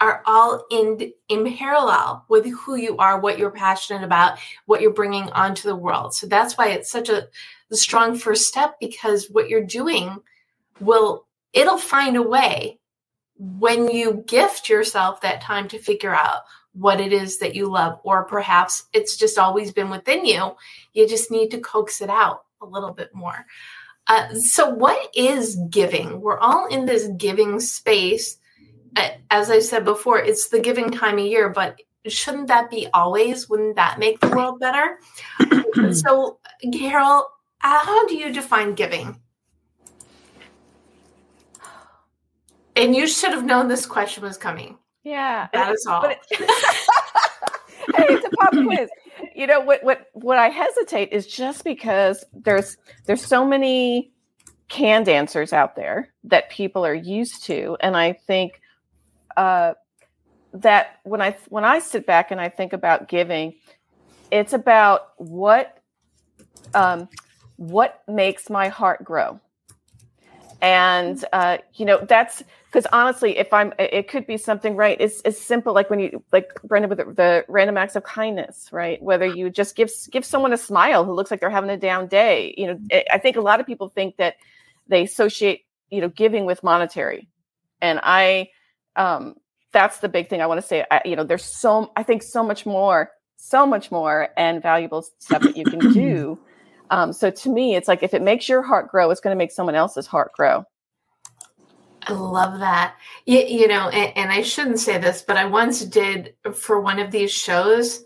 are 0.00 0.22
all 0.26 0.64
in 0.70 1.12
in 1.28 1.56
parallel 1.56 2.24
with 2.28 2.46
who 2.46 2.76
you 2.76 2.96
are, 2.98 3.18
what 3.18 3.38
you're 3.38 3.50
passionate 3.50 4.04
about, 4.04 4.38
what 4.66 4.80
you're 4.80 4.92
bringing 4.92 5.28
onto 5.30 5.68
the 5.68 5.74
world. 5.74 6.14
So 6.14 6.26
that's 6.26 6.56
why 6.56 6.68
it's 6.68 6.90
such 6.90 7.08
a 7.08 7.28
strong 7.76 8.16
first 8.16 8.46
step 8.46 8.76
because 8.80 9.28
what 9.30 9.48
you're 9.48 9.64
doing 9.64 10.16
will 10.80 11.26
it'll 11.52 11.78
find 11.78 12.16
a 12.16 12.22
way 12.22 12.78
when 13.36 13.88
you 13.88 14.24
gift 14.26 14.68
yourself 14.68 15.20
that 15.20 15.40
time 15.40 15.68
to 15.68 15.78
figure 15.78 16.14
out 16.14 16.42
what 16.72 17.00
it 17.00 17.12
is 17.12 17.38
that 17.38 17.54
you 17.54 17.66
love 17.66 17.98
or 18.04 18.24
perhaps 18.24 18.84
it's 18.92 19.16
just 19.16 19.38
always 19.38 19.72
been 19.72 19.90
within 19.90 20.24
you 20.24 20.54
you 20.92 21.06
just 21.08 21.30
need 21.30 21.50
to 21.50 21.60
coax 21.60 22.00
it 22.00 22.10
out 22.10 22.42
a 22.62 22.66
little 22.66 22.92
bit 22.92 23.14
more 23.14 23.46
uh, 24.08 24.32
so 24.34 24.68
what 24.68 25.10
is 25.14 25.58
giving 25.70 26.20
we're 26.20 26.38
all 26.38 26.66
in 26.66 26.86
this 26.86 27.08
giving 27.16 27.60
space 27.60 28.38
as 29.30 29.50
I 29.50 29.58
said 29.60 29.84
before, 29.84 30.18
it's 30.18 30.48
the 30.48 30.60
giving 30.60 30.90
time 30.90 31.18
of 31.18 31.26
year, 31.26 31.48
but 31.48 31.80
shouldn't 32.06 32.48
that 32.48 32.70
be 32.70 32.88
always? 32.94 33.48
Wouldn't 33.48 33.76
that 33.76 33.98
make 33.98 34.20
the 34.20 34.28
world 34.28 34.60
better? 34.60 34.98
so, 35.92 36.38
Carol, 36.72 37.26
how 37.58 38.06
do 38.06 38.16
you 38.16 38.32
define 38.32 38.74
giving? 38.74 39.20
And 42.76 42.94
you 42.94 43.08
should 43.08 43.32
have 43.32 43.44
known 43.44 43.66
this 43.66 43.86
question 43.86 44.22
was 44.22 44.36
coming. 44.36 44.78
Yeah, 45.02 45.48
that 45.52 45.72
is 45.72 45.84
all. 45.86 46.04
It, 46.04 46.18
hey, 46.30 48.06
it's 48.08 48.26
a 48.26 48.30
pop 48.30 48.52
quiz. 48.52 48.88
You 49.34 49.46
know 49.46 49.60
what? 49.60 49.82
What? 49.82 50.06
What 50.12 50.38
I 50.38 50.48
hesitate 50.48 51.08
is 51.10 51.26
just 51.26 51.64
because 51.64 52.24
there's 52.32 52.76
there's 53.06 53.24
so 53.24 53.44
many 53.44 54.12
canned 54.68 55.08
answers 55.08 55.52
out 55.52 55.74
there 55.74 56.10
that 56.24 56.50
people 56.50 56.86
are 56.86 56.94
used 56.94 57.44
to, 57.44 57.76
and 57.80 57.96
I 57.96 58.12
think 58.12 58.60
uh, 59.36 59.74
that 60.52 61.00
when 61.04 61.20
I 61.20 61.36
when 61.48 61.64
I 61.64 61.80
sit 61.80 62.06
back 62.06 62.30
and 62.30 62.40
I 62.40 62.48
think 62.48 62.72
about 62.72 63.08
giving, 63.08 63.54
it's 64.30 64.52
about 64.52 65.14
what 65.16 65.78
um, 66.74 67.08
what 67.58 68.02
makes 68.08 68.48
my 68.48 68.68
heart 68.68 69.04
grow, 69.04 69.38
and 70.62 71.22
uh, 71.32 71.58
you 71.74 71.84
know 71.84 71.98
that's 71.98 72.42
because 72.66 72.86
honestly, 72.92 73.38
if 73.38 73.52
I'm, 73.52 73.72
it 73.78 74.08
could 74.08 74.26
be 74.26 74.36
something 74.36 74.76
right. 74.76 74.96
It's 75.00 75.22
it's 75.24 75.40
simple, 75.40 75.72
like 75.72 75.88
when 75.88 76.00
you 76.00 76.22
like 76.32 76.52
Brenda 76.62 76.88
with 76.88 76.98
the, 76.98 77.04
the 77.04 77.44
random 77.48 77.76
acts 77.76 77.96
of 77.96 78.04
kindness, 78.04 78.68
right? 78.72 79.02
Whether 79.02 79.26
you 79.26 79.50
just 79.50 79.74
give 79.74 79.90
give 80.10 80.24
someone 80.24 80.52
a 80.52 80.58
smile 80.58 81.04
who 81.04 81.12
looks 81.12 81.30
like 81.30 81.40
they're 81.40 81.50
having 81.50 81.70
a 81.70 81.76
down 81.76 82.08
day. 82.08 82.54
You 82.56 82.66
know, 82.68 82.78
I 83.10 83.18
think 83.18 83.36
a 83.36 83.40
lot 83.40 83.60
of 83.60 83.66
people 83.66 83.88
think 83.88 84.16
that 84.16 84.36
they 84.86 85.02
associate 85.02 85.64
you 85.90 86.00
know 86.00 86.08
giving 86.08 86.44
with 86.44 86.62
monetary, 86.62 87.28
and 87.80 88.00
I 88.02 88.50
um, 88.96 89.36
that's 89.72 89.98
the 89.98 90.08
big 90.08 90.28
thing 90.28 90.42
I 90.42 90.46
want 90.46 90.60
to 90.60 90.66
say. 90.66 90.84
I, 90.90 91.02
you 91.04 91.16
know, 91.16 91.24
there's 91.24 91.44
so 91.44 91.90
I 91.96 92.02
think 92.02 92.22
so 92.22 92.42
much 92.42 92.66
more, 92.66 93.10
so 93.36 93.64
much 93.66 93.90
more, 93.90 94.28
and 94.36 94.62
valuable 94.62 95.06
stuff 95.18 95.42
that 95.42 95.56
you 95.56 95.64
can 95.64 95.78
do. 95.92 96.38
Um, 96.90 97.12
so 97.12 97.30
to 97.30 97.48
me, 97.50 97.76
it's 97.76 97.88
like 97.88 98.02
if 98.02 98.14
it 98.14 98.22
makes 98.22 98.48
your 98.48 98.62
heart 98.62 98.90
grow, 98.90 99.10
it's 99.10 99.20
going 99.20 99.34
to 99.34 99.38
make 99.38 99.52
someone 99.52 99.74
else's 99.74 100.06
heart 100.06 100.32
grow. 100.32 100.64
I 102.02 102.12
love 102.12 102.60
that. 102.60 102.94
You, 103.26 103.40
you 103.40 103.68
know, 103.68 103.88
and, 103.88 104.16
and, 104.16 104.32
I 104.32 104.40
shouldn't 104.42 104.78
say 104.78 104.96
this, 104.96 105.20
but 105.20 105.36
I 105.36 105.44
once 105.44 105.84
did 105.84 106.34
for 106.54 106.80
one 106.80 106.98
of 106.98 107.10
these 107.10 107.30
shows. 107.30 108.02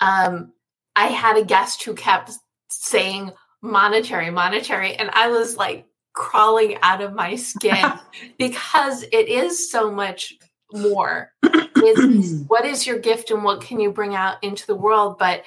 Um, 0.00 0.52
I 0.94 1.06
had 1.06 1.38
a 1.38 1.44
guest 1.44 1.82
who 1.82 1.94
kept 1.94 2.32
saying 2.68 3.32
monetary, 3.62 4.30
monetary, 4.30 4.94
and 4.94 5.10
I 5.12 5.28
was 5.28 5.56
like, 5.56 5.86
crawling 6.12 6.76
out 6.82 7.00
of 7.00 7.14
my 7.14 7.36
skin 7.36 7.92
because 8.38 9.04
it 9.04 9.28
is 9.28 9.70
so 9.70 9.90
much 9.90 10.34
more 10.72 11.32
is 11.76 12.44
what 12.48 12.64
is 12.64 12.86
your 12.86 12.98
gift 12.98 13.30
and 13.30 13.44
what 13.44 13.60
can 13.60 13.80
you 13.80 13.90
bring 13.90 14.14
out 14.14 14.42
into 14.42 14.66
the 14.66 14.74
world 14.74 15.18
but 15.18 15.42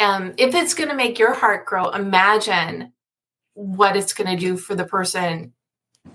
um, 0.00 0.34
if 0.36 0.54
it's 0.54 0.74
going 0.74 0.88
to 0.88 0.94
make 0.94 1.18
your 1.18 1.34
heart 1.34 1.66
grow 1.66 1.90
imagine 1.90 2.92
what 3.54 3.96
it's 3.96 4.12
going 4.12 4.30
to 4.30 4.40
do 4.40 4.56
for 4.56 4.74
the 4.74 4.84
person 4.84 5.52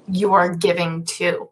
you 0.08 0.34
are 0.34 0.56
giving 0.56 1.04
to. 1.04 1.50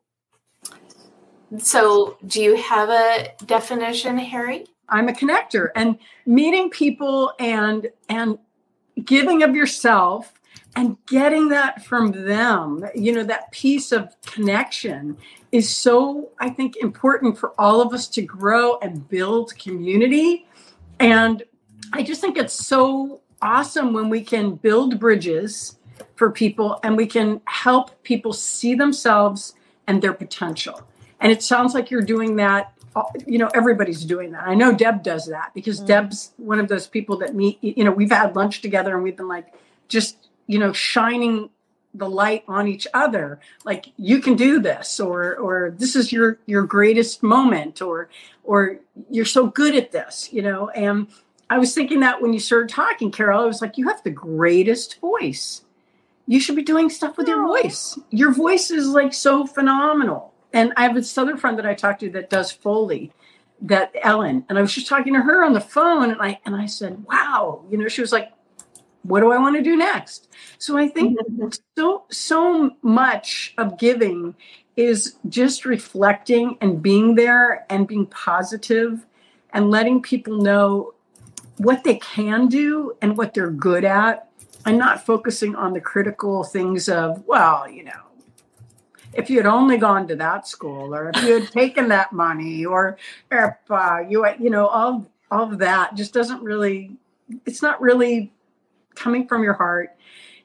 So 1.57 2.17
do 2.25 2.41
you 2.41 2.55
have 2.55 2.89
a 2.89 3.33
definition 3.45 4.17
harri? 4.17 4.67
I'm 4.87 5.09
a 5.09 5.13
connector 5.13 5.69
and 5.75 5.97
meeting 6.25 6.69
people 6.69 7.33
and 7.39 7.89
and 8.07 8.37
giving 9.03 9.43
of 9.43 9.55
yourself 9.55 10.33
and 10.75 10.97
getting 11.07 11.49
that 11.49 11.83
from 11.83 12.11
them 12.25 12.85
you 12.93 13.11
know 13.11 13.23
that 13.23 13.51
piece 13.51 13.91
of 13.91 14.15
connection 14.21 15.17
is 15.51 15.69
so 15.69 16.29
i 16.39 16.49
think 16.49 16.75
important 16.77 17.37
for 17.37 17.53
all 17.59 17.81
of 17.81 17.93
us 17.93 18.07
to 18.07 18.21
grow 18.21 18.77
and 18.79 19.07
build 19.09 19.57
community. 19.57 20.45
And 20.99 21.43
i 21.93 22.03
just 22.03 22.21
think 22.21 22.37
it's 22.37 22.53
so 22.53 23.21
awesome 23.41 23.93
when 23.93 24.09
we 24.09 24.21
can 24.21 24.55
build 24.55 24.99
bridges 24.99 25.77
for 26.15 26.31
people 26.31 26.79
and 26.83 26.97
we 26.97 27.07
can 27.07 27.41
help 27.45 28.03
people 28.03 28.33
see 28.33 28.75
themselves 28.75 29.53
and 29.87 30.01
their 30.01 30.13
potential. 30.13 30.87
And 31.19 31.31
it 31.31 31.43
sounds 31.43 31.73
like 31.73 31.91
you're 31.91 32.01
doing 32.01 32.35
that 32.37 32.73
you 33.25 33.37
know 33.37 33.49
everybody's 33.53 34.03
doing 34.03 34.33
that. 34.33 34.43
I 34.45 34.53
know 34.53 34.75
deb 34.75 35.01
does 35.01 35.27
that 35.27 35.51
because 35.53 35.77
mm-hmm. 35.77 35.87
deb's 35.87 36.33
one 36.35 36.59
of 36.59 36.67
those 36.67 36.87
people 36.87 37.17
that 37.19 37.33
meet 37.33 37.57
you 37.61 37.85
know 37.85 37.91
we've 37.91 38.11
had 38.11 38.35
lunch 38.35 38.61
together 38.61 38.93
and 38.93 39.01
we've 39.01 39.15
been 39.15 39.29
like 39.29 39.53
just 39.87 40.27
you 40.45 40.59
know 40.59 40.73
shining 40.73 41.49
the 41.93 42.09
light 42.09 42.43
on 42.49 42.67
each 42.67 42.85
other. 42.93 43.39
Like 43.63 43.93
you 43.97 44.19
can 44.19 44.35
do 44.35 44.59
this 44.59 44.99
or 44.99 45.35
or 45.37 45.73
this 45.77 45.95
is 45.95 46.11
your 46.11 46.39
your 46.45 46.63
greatest 46.63 47.23
moment 47.23 47.81
or 47.81 48.09
or 48.43 48.79
you're 49.09 49.23
so 49.23 49.47
good 49.47 49.73
at 49.73 49.93
this 49.93 50.31
you 50.33 50.41
know 50.41 50.69
and 50.69 51.07
i 51.51 51.57
was 51.57 51.73
thinking 51.73 51.99
that 51.99 52.21
when 52.21 52.33
you 52.33 52.39
started 52.39 52.69
talking 52.69 53.11
carol 53.11 53.41
i 53.41 53.45
was 53.45 53.61
like 53.61 53.77
you 53.77 53.87
have 53.87 54.01
the 54.03 54.09
greatest 54.09 54.99
voice 54.99 55.63
you 56.27 56.39
should 56.39 56.55
be 56.55 56.63
doing 56.63 56.89
stuff 56.89 57.17
with 57.17 57.27
your 57.27 57.45
voice 57.45 57.97
your 58.09 58.31
voice 58.31 58.71
is 58.71 58.87
like 58.87 59.13
so 59.13 59.45
phenomenal 59.45 60.33
and 60.53 60.73
i 60.77 60.83
have 60.83 60.95
this 60.95 61.17
other 61.17 61.37
friend 61.37 61.57
that 61.57 61.65
i 61.65 61.73
talked 61.73 61.99
to 61.99 62.09
that 62.09 62.29
does 62.29 62.51
foley 62.51 63.11
that 63.61 63.91
ellen 64.01 64.43
and 64.49 64.57
i 64.57 64.61
was 64.61 64.73
just 64.73 64.87
talking 64.87 65.13
to 65.13 65.21
her 65.21 65.43
on 65.43 65.53
the 65.53 65.61
phone 65.61 66.09
and 66.09 66.21
i 66.21 66.39
and 66.45 66.55
i 66.55 66.65
said 66.65 67.03
wow 67.05 67.63
you 67.69 67.77
know 67.77 67.87
she 67.87 68.01
was 68.01 68.11
like 68.11 68.31
what 69.03 69.21
do 69.21 69.31
I 69.31 69.37
want 69.37 69.55
to 69.55 69.63
do 69.63 69.75
next? 69.75 70.29
So 70.57 70.77
I 70.77 70.87
think 70.87 71.19
mm-hmm. 71.19 71.47
so 71.77 72.03
so 72.09 72.71
much 72.81 73.53
of 73.57 73.77
giving 73.77 74.35
is 74.77 75.15
just 75.27 75.65
reflecting 75.65 76.57
and 76.61 76.81
being 76.81 77.15
there 77.15 77.65
and 77.69 77.87
being 77.87 78.05
positive 78.05 79.05
and 79.53 79.69
letting 79.69 80.01
people 80.01 80.37
know 80.37 80.93
what 81.63 81.83
they 81.83 81.95
can 81.95 82.47
do 82.47 82.95
and 83.01 83.17
what 83.17 83.33
they're 83.33 83.51
good 83.51 83.83
at 83.83 84.29
and 84.65 84.77
not 84.77 85.05
focusing 85.05 85.55
on 85.55 85.73
the 85.73 85.81
critical 85.81 86.43
things 86.43 86.87
of 86.89 87.23
well 87.27 87.69
you 87.69 87.83
know 87.83 87.91
if 89.13 89.29
you 89.29 89.37
had 89.37 89.45
only 89.45 89.77
gone 89.77 90.07
to 90.07 90.15
that 90.15 90.47
school 90.47 90.95
or 90.95 91.11
if 91.13 91.23
you 91.23 91.39
had 91.39 91.51
taken 91.51 91.89
that 91.89 92.13
money 92.13 92.65
or 92.65 92.97
if 93.31 93.55
uh, 93.69 93.99
you 94.07 94.25
you 94.39 94.49
know 94.49 94.67
all 94.67 95.05
all 95.29 95.51
of 95.51 95.59
that 95.59 95.95
just 95.95 96.13
doesn't 96.13 96.41
really 96.41 96.95
it's 97.45 97.61
not 97.61 97.81
really 97.81 98.31
coming 98.95 99.27
from 99.27 99.43
your 99.43 99.53
heart. 99.53 99.95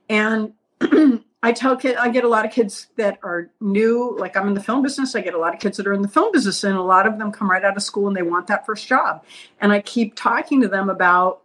And 0.09 0.53
I 1.43 1.53
tell 1.53 1.77
kids, 1.77 1.97
I 2.01 2.09
get 2.09 2.25
a 2.25 2.29
lot 2.29 2.45
of 2.45 2.51
kids 2.51 2.89
that 2.97 3.19
are 3.23 3.51
new, 3.61 4.17
like 4.19 4.37
I'm 4.37 4.49
in 4.49 4.55
the 4.55 4.63
film 4.63 4.83
business. 4.83 5.15
I 5.15 5.21
get 5.21 5.35
a 5.35 5.39
lot 5.39 5.55
of 5.55 5.61
kids 5.61 5.77
that 5.77 5.87
are 5.87 5.93
in 5.93 6.03
the 6.03 6.09
film 6.09 6.33
business, 6.33 6.65
and 6.65 6.77
a 6.77 6.83
lot 6.83 7.07
of 7.07 7.19
them 7.19 7.31
come 7.31 7.51
right 7.51 7.63
out 7.63 7.77
of 7.77 7.83
school 7.83 8.09
and 8.09 8.17
they 8.17 8.23
want 8.23 8.47
that 8.49 8.67
first 8.67 8.87
job. 8.87 9.25
And 9.61 9.73
I 9.73 9.81
keep 9.81 10.15
talking 10.17 10.61
to 10.63 10.69
them 10.69 10.89
about, 10.89 11.43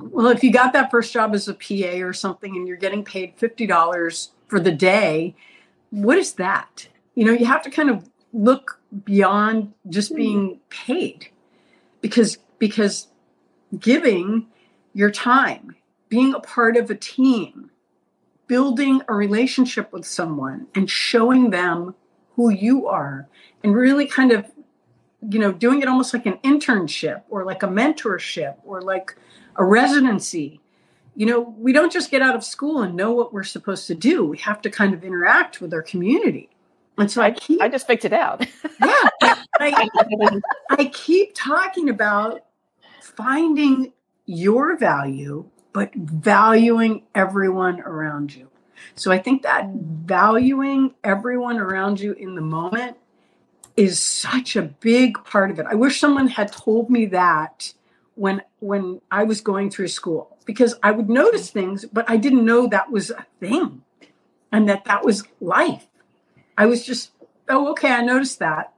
well, 0.00 0.28
if 0.28 0.42
you 0.42 0.52
got 0.52 0.72
that 0.72 0.90
first 0.90 1.12
job 1.12 1.34
as 1.34 1.48
a 1.48 1.54
PA 1.54 1.98
or 1.98 2.12
something 2.12 2.56
and 2.56 2.66
you're 2.66 2.76
getting 2.76 3.04
paid 3.04 3.36
$50 3.36 4.28
for 4.46 4.60
the 4.60 4.72
day, 4.72 5.34
what 5.90 6.16
is 6.16 6.34
that? 6.34 6.88
You 7.14 7.24
know, 7.24 7.32
you 7.32 7.46
have 7.46 7.62
to 7.62 7.70
kind 7.70 7.90
of 7.90 8.08
look 8.32 8.80
beyond 9.04 9.72
just 9.88 10.14
being 10.14 10.60
paid 10.70 11.28
because 12.00 12.38
because 12.58 13.08
giving 13.78 14.46
your 14.94 15.10
time, 15.10 15.76
being 16.08 16.34
a 16.34 16.40
part 16.40 16.76
of 16.76 16.90
a 16.90 16.94
team, 16.94 17.70
building 18.50 19.00
a 19.06 19.14
relationship 19.14 19.92
with 19.92 20.04
someone 20.04 20.66
and 20.74 20.90
showing 20.90 21.50
them 21.50 21.94
who 22.34 22.50
you 22.50 22.88
are 22.88 23.28
and 23.62 23.76
really 23.76 24.06
kind 24.06 24.32
of 24.32 24.44
you 25.30 25.38
know 25.38 25.52
doing 25.52 25.82
it 25.82 25.86
almost 25.86 26.12
like 26.12 26.26
an 26.26 26.36
internship 26.42 27.22
or 27.28 27.44
like 27.44 27.62
a 27.62 27.68
mentorship 27.68 28.56
or 28.64 28.82
like 28.82 29.16
a 29.54 29.64
residency. 29.64 30.60
You 31.14 31.26
know 31.26 31.54
we 31.58 31.72
don't 31.72 31.92
just 31.92 32.10
get 32.10 32.22
out 32.22 32.34
of 32.34 32.42
school 32.42 32.82
and 32.82 32.96
know 32.96 33.12
what 33.12 33.32
we're 33.32 33.44
supposed 33.44 33.86
to 33.86 33.94
do. 33.94 34.24
We 34.24 34.38
have 34.38 34.60
to 34.62 34.70
kind 34.70 34.94
of 34.94 35.04
interact 35.04 35.60
with 35.60 35.72
our 35.72 35.82
community. 35.82 36.50
And 36.98 37.08
so 37.08 37.22
i 37.22 37.30
keep 37.30 37.60
I 37.60 37.68
just 37.68 37.86
picked 37.86 38.04
it 38.04 38.12
out. 38.12 38.40
yeah. 38.84 39.36
I, 39.60 39.88
I 40.70 40.90
keep 40.92 41.36
talking 41.36 41.88
about 41.88 42.46
finding 43.00 43.92
your 44.26 44.76
value 44.76 45.48
but 45.72 45.94
valuing 45.94 47.02
everyone 47.14 47.80
around 47.80 48.34
you. 48.34 48.48
So 48.94 49.12
i 49.12 49.18
think 49.18 49.42
that 49.42 49.70
valuing 49.70 50.94
everyone 51.04 51.58
around 51.58 52.00
you 52.00 52.12
in 52.12 52.34
the 52.34 52.40
moment 52.40 52.96
is 53.76 53.98
such 54.00 54.56
a 54.56 54.62
big 54.62 55.22
part 55.24 55.50
of 55.50 55.58
it. 55.58 55.66
I 55.66 55.74
wish 55.74 56.00
someone 56.00 56.28
had 56.28 56.52
told 56.52 56.90
me 56.90 57.06
that 57.06 57.72
when 58.14 58.42
when 58.58 59.00
i 59.10 59.22
was 59.22 59.40
going 59.40 59.70
through 59.70 59.88
school 59.88 60.36
because 60.44 60.74
i 60.82 60.90
would 60.90 61.08
notice 61.08 61.50
things 61.50 61.84
but 61.86 62.04
i 62.10 62.16
didn't 62.16 62.44
know 62.44 62.66
that 62.66 62.90
was 62.90 63.10
a 63.10 63.24
thing 63.38 63.82
and 64.52 64.68
that 64.68 64.84
that 64.84 65.04
was 65.04 65.24
life. 65.40 65.86
I 66.58 66.66
was 66.66 66.84
just 66.84 67.12
oh 67.48 67.70
okay 67.72 67.92
i 67.92 68.02
noticed 68.02 68.38
that. 68.40 68.72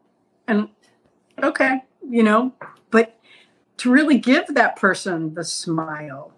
And 0.47 0.69
okay 1.43 1.83
you 2.09 2.23
know 2.23 2.53
but 2.91 3.19
to 3.79 3.91
really 3.91 4.19
give 4.19 4.55
that 4.55 4.77
person 4.77 5.35
the 5.35 5.45
smile 5.45 6.33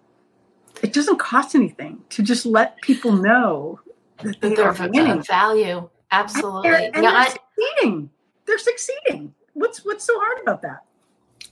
it 0.83 0.93
doesn't 0.93 1.19
cost 1.19 1.55
anything 1.55 2.01
to 2.09 2.23
just 2.23 2.45
let 2.45 2.81
people 2.81 3.11
know 3.11 3.79
that 4.23 4.39
they 4.41 4.55
They're 4.55 4.69
are 4.69 4.89
winning 4.89 5.23
value. 5.23 5.89
Absolutely. 6.11 6.69
and 6.69 6.75
they're, 6.75 6.91
and 6.93 7.03
Yeah, 7.03 7.11
they're 7.11 7.29
succeeding 7.31 8.09
they're 8.45 8.59
succeeding 8.59 9.33
what's 9.53 9.83
what's 9.83 10.05
so 10.05 10.13
hard 10.19 10.41
about 10.41 10.61
that 10.61 10.83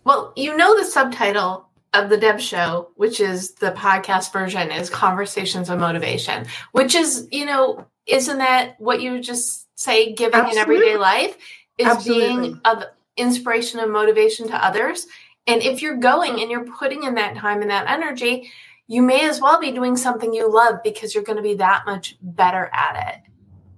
Well, 0.03 0.31
you 0.35 0.55
know 0.55 0.77
the 0.77 0.85
subtitle 0.85 1.67
of 1.93 2.09
the 2.09 2.17
Deb 2.17 2.39
Show, 2.39 2.89
which 2.95 3.19
is 3.19 3.51
the 3.51 3.71
podcast 3.71 4.33
version, 4.33 4.71
is 4.71 4.89
Conversations 4.89 5.69
of 5.69 5.79
Motivation, 5.79 6.47
which 6.71 6.95
is, 6.95 7.27
you 7.31 7.45
know, 7.45 7.85
isn't 8.07 8.39
that 8.39 8.79
what 8.79 9.01
you 9.01 9.19
just 9.19 9.67
say 9.79 10.13
giving 10.13 10.49
in 10.49 10.57
everyday 10.57 10.97
life 10.97 11.37
is 11.77 11.87
Absolutely. 11.87 12.27
being 12.27 12.61
of 12.65 12.83
inspiration 13.15 13.79
and 13.79 13.91
motivation 13.91 14.47
to 14.47 14.65
others? 14.65 15.05
And 15.45 15.61
if 15.61 15.81
you're 15.81 15.97
going 15.97 16.33
mm. 16.33 16.41
and 16.41 16.51
you're 16.51 16.65
putting 16.65 17.03
in 17.03 17.15
that 17.15 17.37
time 17.37 17.61
and 17.61 17.69
that 17.69 17.87
energy, 17.87 18.51
you 18.87 19.01
may 19.01 19.27
as 19.27 19.39
well 19.39 19.59
be 19.59 19.71
doing 19.71 19.95
something 19.95 20.33
you 20.33 20.51
love 20.51 20.83
because 20.83 21.13
you're 21.15 21.23
going 21.23 21.37
to 21.37 21.43
be 21.43 21.55
that 21.55 21.85
much 21.85 22.17
better 22.21 22.69
at 22.73 23.15
it 23.15 23.31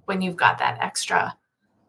when 0.05 0.21
you've 0.21 0.35
got 0.35 0.57
that 0.59 0.77
extra, 0.81 1.35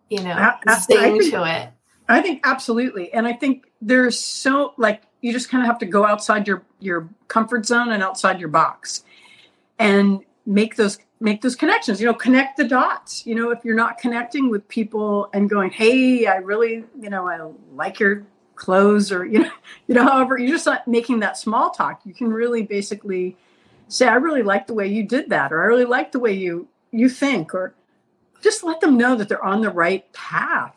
you 0.08 0.22
know, 0.22 0.54
I 0.66 0.78
zing 0.78 1.20
think- 1.20 1.32
to 1.32 1.44
it. 1.44 1.70
I 2.08 2.20
think 2.22 2.40
absolutely. 2.44 3.12
And 3.12 3.26
I 3.26 3.32
think 3.32 3.66
there's 3.82 4.18
so 4.18 4.74
like 4.76 5.02
you 5.22 5.32
just 5.32 5.48
kind 5.48 5.62
of 5.62 5.66
have 5.66 5.78
to 5.80 5.86
go 5.86 6.06
outside 6.06 6.46
your 6.46 6.62
your 6.78 7.08
comfort 7.26 7.66
zone 7.66 7.90
and 7.90 8.00
outside 8.02 8.38
your 8.38 8.48
box 8.48 9.02
and 9.80 10.20
make 10.46 10.76
those 10.76 10.98
make 11.18 11.42
those 11.42 11.56
connections. 11.56 12.00
You 12.00 12.06
know, 12.06 12.14
connect 12.14 12.58
the 12.58 12.64
dots. 12.64 13.26
You 13.26 13.34
know, 13.34 13.50
if 13.50 13.64
you're 13.64 13.74
not 13.74 13.98
connecting 13.98 14.50
with 14.50 14.68
people 14.68 15.28
and 15.34 15.50
going, 15.50 15.70
"Hey, 15.70 16.26
I 16.26 16.36
really, 16.36 16.84
you 17.00 17.10
know, 17.10 17.26
I 17.28 17.40
like 17.74 17.98
your 17.98 18.24
clothes," 18.56 19.12
or 19.12 19.24
you 19.24 19.40
know, 19.40 19.50
you 19.86 19.94
know, 19.94 20.04
however, 20.04 20.38
you're 20.38 20.50
just 20.50 20.66
not 20.66 20.86
making 20.88 21.20
that 21.20 21.38
small 21.38 21.70
talk. 21.70 22.00
You 22.04 22.14
can 22.14 22.28
really 22.28 22.62
basically 22.62 23.36
say, 23.88 24.06
"I 24.08 24.14
really 24.14 24.42
like 24.42 24.66
the 24.66 24.74
way 24.74 24.86
you 24.86 25.04
did 25.04 25.30
that," 25.30 25.52
or 25.52 25.62
"I 25.62 25.66
really 25.66 25.84
like 25.84 26.12
the 26.12 26.20
way 26.20 26.32
you 26.32 26.68
you 26.90 27.08
think," 27.08 27.54
or 27.54 27.74
just 28.42 28.64
let 28.64 28.80
them 28.80 28.96
know 28.96 29.16
that 29.16 29.28
they're 29.28 29.44
on 29.44 29.60
the 29.60 29.70
right 29.70 30.10
path. 30.12 30.76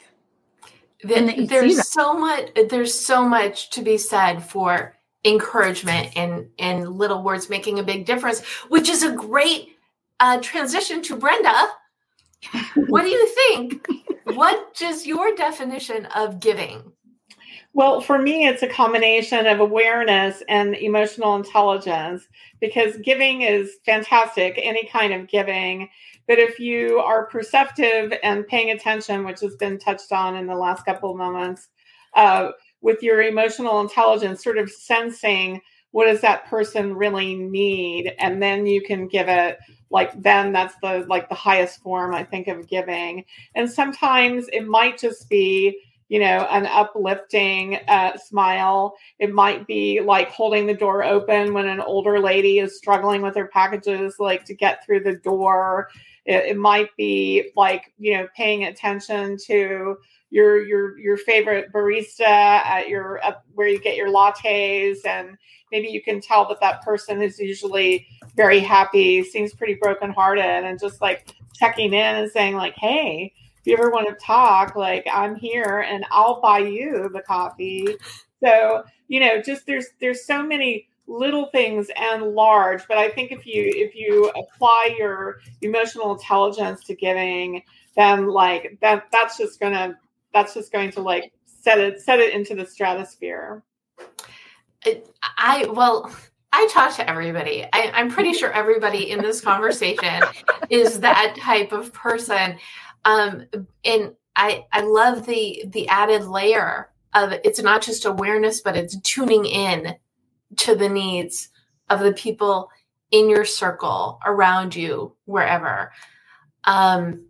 Th- 1.01 1.17
And 1.17 1.29
that 1.29 1.37
you 1.37 1.43
see 1.43 1.47
there's 1.47 1.91
so 1.91 2.13
much 2.13 2.49
there's 2.69 2.93
so 2.93 3.27
much 3.27 3.69
to 3.71 3.81
be 3.81 3.97
said 3.97 4.43
for 4.43 4.95
encouragement 5.25 6.15
and 6.15 6.47
and 6.59 6.97
little 6.97 7.23
words 7.23 7.49
making 7.49 7.79
a 7.79 7.83
big 7.83 8.05
difference 8.05 8.41
which 8.69 8.87
is 8.89 9.03
a 9.03 9.11
great 9.11 9.75
uh, 10.21 10.39
transition 10.41 11.01
to 11.01 11.15
brenda 11.17 11.67
what 12.87 13.01
do 13.01 13.09
you 13.09 13.27
think 13.27 13.85
what 14.35 14.81
is 14.81 15.05
your 15.05 15.35
definition 15.35 16.05
of 16.15 16.39
giving 16.39 16.91
Well, 17.73 18.01
for 18.01 18.17
me, 18.17 18.47
it's 18.47 18.63
a 18.63 18.67
combination 18.67 19.45
of 19.45 19.59
awareness 19.59 20.41
and 20.49 20.75
emotional 20.75 21.35
intelligence 21.35 22.27
because 22.59 22.97
giving 22.97 23.41
is 23.43 23.77
fantastic, 23.85 24.59
any 24.61 24.85
kind 24.87 25.13
of 25.13 25.27
giving. 25.27 25.89
But 26.27 26.39
if 26.39 26.59
you 26.59 26.99
are 26.99 27.27
perceptive 27.27 28.11
and 28.23 28.47
paying 28.47 28.71
attention, 28.71 29.23
which 29.23 29.39
has 29.41 29.55
been 29.55 29.77
touched 29.77 30.11
on 30.11 30.35
in 30.35 30.47
the 30.47 30.55
last 30.55 30.83
couple 30.83 31.11
of 31.11 31.17
moments, 31.17 31.69
uh, 32.15 32.49
with 32.81 33.03
your 33.03 33.21
emotional 33.21 33.81
intelligence, 33.81 34.43
sort 34.43 34.57
of 34.57 34.69
sensing 34.71 35.61
what 35.91 36.05
does 36.05 36.21
that 36.21 36.45
person 36.47 36.95
really 36.95 37.35
need, 37.35 38.13
and 38.19 38.41
then 38.41 38.65
you 38.65 38.81
can 38.81 39.07
give 39.07 39.27
it 39.27 39.57
like 39.91 40.11
then 40.21 40.51
that's 40.53 40.75
the 40.83 41.03
like 41.09 41.29
the 41.29 41.35
highest 41.35 41.81
form 41.81 42.13
I 42.13 42.23
think 42.23 42.47
of 42.47 42.67
giving. 42.67 43.25
And 43.55 43.69
sometimes 43.69 44.47
it 44.53 44.67
might 44.67 44.99
just 44.99 45.27
be 45.29 45.79
you 46.09 46.19
know, 46.19 46.47
an 46.49 46.65
uplifting 46.65 47.75
uh, 47.87 48.17
smile. 48.17 48.95
It 49.19 49.31
might 49.31 49.67
be 49.67 50.01
like 50.01 50.29
holding 50.29 50.65
the 50.65 50.73
door 50.73 51.03
open 51.03 51.53
when 51.53 51.67
an 51.67 51.79
older 51.79 52.19
lady 52.19 52.59
is 52.59 52.77
struggling 52.77 53.21
with 53.21 53.35
her 53.35 53.47
packages, 53.47 54.15
like 54.19 54.43
to 54.45 54.55
get 54.55 54.83
through 54.83 55.01
the 55.01 55.15
door. 55.17 55.89
It, 56.25 56.45
it 56.45 56.57
might 56.57 56.89
be 56.97 57.51
like 57.55 57.93
you 57.99 58.17
know, 58.17 58.27
paying 58.35 58.65
attention 58.65 59.37
to 59.45 59.97
your 60.31 60.63
your 60.65 60.97
your 60.97 61.17
favorite 61.17 61.71
barista 61.71 62.21
at 62.21 62.89
your 62.89 63.23
uh, 63.23 63.33
where 63.53 63.67
you 63.67 63.79
get 63.79 63.95
your 63.95 64.09
lattes, 64.09 65.05
and 65.05 65.37
maybe 65.71 65.89
you 65.89 66.01
can 66.01 66.19
tell 66.21 66.47
that 66.49 66.59
that 66.59 66.81
person 66.81 67.21
is 67.21 67.37
usually 67.37 68.07
very 68.35 68.59
happy, 68.59 69.23
seems 69.23 69.53
pretty 69.53 69.75
brokenhearted, 69.75 70.43
and 70.43 70.79
just 70.79 71.01
like 71.01 71.35
checking 71.53 71.93
in 71.93 72.15
and 72.15 72.31
saying 72.31 72.55
like, 72.55 72.73
hey 72.75 73.31
if 73.59 73.67
you 73.67 73.73
ever 73.73 73.89
want 73.89 74.07
to 74.07 74.15
talk, 74.15 74.75
like 74.75 75.05
I'm 75.11 75.35
here 75.35 75.79
and 75.81 76.05
I'll 76.11 76.41
buy 76.41 76.59
you 76.59 77.09
the 77.13 77.21
coffee. 77.21 77.95
So, 78.41 78.83
you 79.07 79.19
know, 79.19 79.41
just 79.41 79.65
there's 79.65 79.87
there's 79.99 80.25
so 80.25 80.41
many 80.43 80.87
little 81.07 81.47
things 81.47 81.87
and 81.97 82.35
large, 82.35 82.87
but 82.87 82.97
I 82.97 83.09
think 83.09 83.31
if 83.31 83.45
you 83.45 83.63
if 83.65 83.95
you 83.95 84.29
apply 84.29 84.95
your 84.97 85.39
emotional 85.61 86.13
intelligence 86.13 86.83
to 86.85 86.95
giving, 86.95 87.63
then 87.95 88.27
like 88.27 88.77
that 88.81 89.07
that's 89.11 89.37
just 89.37 89.59
gonna 89.59 89.97
that's 90.33 90.53
just 90.53 90.71
going 90.71 90.91
to 90.91 91.01
like 91.01 91.33
set 91.45 91.79
it 91.79 91.99
set 92.01 92.19
it 92.19 92.33
into 92.33 92.55
the 92.55 92.65
stratosphere. 92.65 93.63
i 95.37 95.67
well 95.73 96.09
i 96.53 96.67
talk 96.71 96.95
to 96.95 97.09
everybody 97.09 97.65
I, 97.73 97.91
i'm 97.93 98.09
pretty 98.09 98.33
sure 98.33 98.51
everybody 98.53 99.11
in 99.11 99.21
this 99.21 99.41
conversation 99.41 100.23
is 100.69 101.01
that 101.01 101.35
type 101.37 101.73
of 101.73 101.91
person 101.91 102.57
um 103.05 103.45
and 103.83 104.13
i 104.35 104.65
i 104.71 104.81
love 104.81 105.25
the 105.25 105.63
the 105.67 105.87
added 105.87 106.25
layer 106.25 106.89
of 107.13 107.31
it's 107.43 107.61
not 107.61 107.81
just 107.81 108.05
awareness 108.05 108.61
but 108.61 108.77
it's 108.77 108.97
tuning 109.01 109.45
in 109.45 109.95
to 110.57 110.75
the 110.75 110.89
needs 110.89 111.49
of 111.89 112.01
the 112.01 112.13
people 112.13 112.69
in 113.11 113.29
your 113.29 113.45
circle 113.45 114.19
around 114.25 114.75
you 114.75 115.15
wherever 115.25 115.91
um 116.65 117.21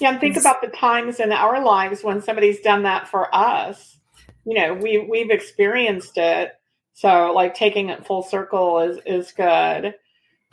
Yeah, 0.00 0.10
and 0.10 0.20
think 0.20 0.36
about 0.36 0.60
the 0.60 0.68
times 0.68 1.20
in 1.20 1.32
our 1.32 1.64
lives 1.64 2.02
when 2.04 2.20
somebody's 2.20 2.60
done 2.60 2.82
that 2.82 3.08
for 3.08 3.34
us. 3.34 3.98
You 4.44 4.54
know, 4.54 4.74
we 4.74 4.98
we've 4.98 5.30
experienced 5.30 6.18
it. 6.18 6.52
So 6.94 7.32
like 7.32 7.54
taking 7.54 7.88
it 7.90 8.06
full 8.06 8.22
circle 8.22 8.80
is 8.80 8.98
is 9.06 9.32
good. 9.32 9.94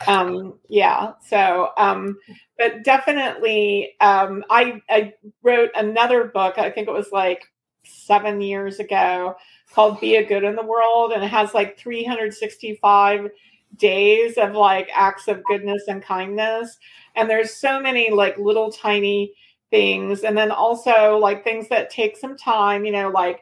Um 0.06 0.58
yeah. 0.68 1.12
So 1.28 1.70
um 1.76 2.18
but 2.58 2.82
definitely 2.84 3.94
um 4.00 4.44
I 4.50 4.82
I 4.88 5.14
wrote 5.42 5.70
another 5.74 6.24
book, 6.24 6.58
I 6.58 6.70
think 6.70 6.88
it 6.88 6.92
was 6.92 7.12
like 7.12 7.44
7 7.84 8.40
years 8.40 8.78
ago 8.78 9.36
called 9.74 10.00
Be 10.00 10.16
a 10.16 10.24
Good 10.24 10.44
in 10.44 10.56
the 10.56 10.62
World 10.64 11.12
and 11.12 11.22
it 11.24 11.28
has 11.28 11.54
like 11.54 11.78
365 11.78 13.30
days 13.76 14.36
of 14.38 14.52
like 14.54 14.88
acts 14.94 15.28
of 15.28 15.44
goodness 15.44 15.84
and 15.88 16.02
kindness. 16.02 16.78
And 17.16 17.28
there's 17.30 17.54
so 17.54 17.80
many 17.80 18.10
like 18.10 18.38
little 18.38 18.70
tiny 18.70 19.34
things. 19.70 20.22
And 20.24 20.36
then 20.36 20.50
also 20.50 21.16
like 21.18 21.44
things 21.44 21.68
that 21.68 21.90
take 21.90 22.16
some 22.16 22.36
time, 22.36 22.84
you 22.84 22.92
know, 22.92 23.08
like 23.10 23.40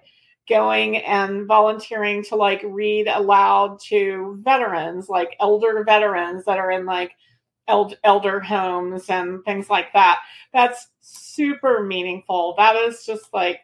going 0.50 0.98
and 0.98 1.46
volunteering 1.46 2.24
to 2.24 2.36
like 2.36 2.60
read 2.64 3.06
aloud 3.06 3.80
to 3.88 4.38
veterans, 4.42 5.08
like 5.08 5.36
elder 5.40 5.82
veterans 5.84 6.44
that 6.44 6.58
are 6.58 6.70
in 6.70 6.84
like 6.84 7.12
elder 7.68 8.40
homes 8.40 9.08
and 9.08 9.44
things 9.44 9.70
like 9.70 9.92
that. 9.94 10.18
That's 10.52 10.88
super 11.00 11.82
meaningful. 11.84 12.54
That 12.58 12.76
is 12.76 13.06
just 13.06 13.32
like 13.32 13.60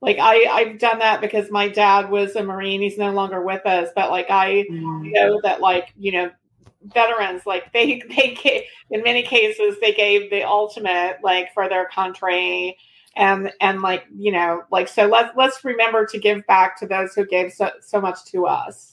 like 0.00 0.18
I 0.18 0.46
I've 0.50 0.78
done 0.78 0.98
that 0.98 1.20
because 1.20 1.50
my 1.50 1.68
dad 1.68 2.10
was 2.10 2.34
a 2.34 2.42
marine. 2.42 2.80
He's 2.80 2.98
no 2.98 3.12
longer 3.12 3.42
with 3.42 3.64
us, 3.66 3.90
but 3.94 4.10
like 4.10 4.30
I 4.30 4.66
mm. 4.70 5.12
know 5.12 5.40
that 5.42 5.60
like 5.60 5.92
you 5.96 6.12
know 6.12 6.30
veterans 6.82 7.46
like 7.46 7.72
they 7.72 8.02
they 8.08 8.38
gave, 8.42 8.62
in 8.90 9.02
many 9.02 9.22
cases 9.22 9.76
they 9.80 9.92
gave 9.92 10.30
the 10.30 10.42
ultimate 10.42 11.18
like 11.22 11.52
for 11.54 11.68
their 11.68 11.86
country 11.88 12.76
and 13.16 13.52
and 13.60 13.82
like 13.82 14.04
you 14.16 14.32
know 14.32 14.64
like 14.70 14.88
so 14.88 15.06
let's 15.06 15.36
let's 15.36 15.64
remember 15.64 16.06
to 16.06 16.18
give 16.18 16.46
back 16.46 16.78
to 16.80 16.86
those 16.86 17.14
who 17.14 17.26
gave 17.26 17.52
so, 17.52 17.70
so 17.80 18.00
much 18.00 18.24
to 18.26 18.46
us. 18.46 18.92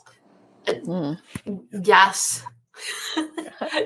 Mm. 0.67 1.19
yes. 1.83 2.43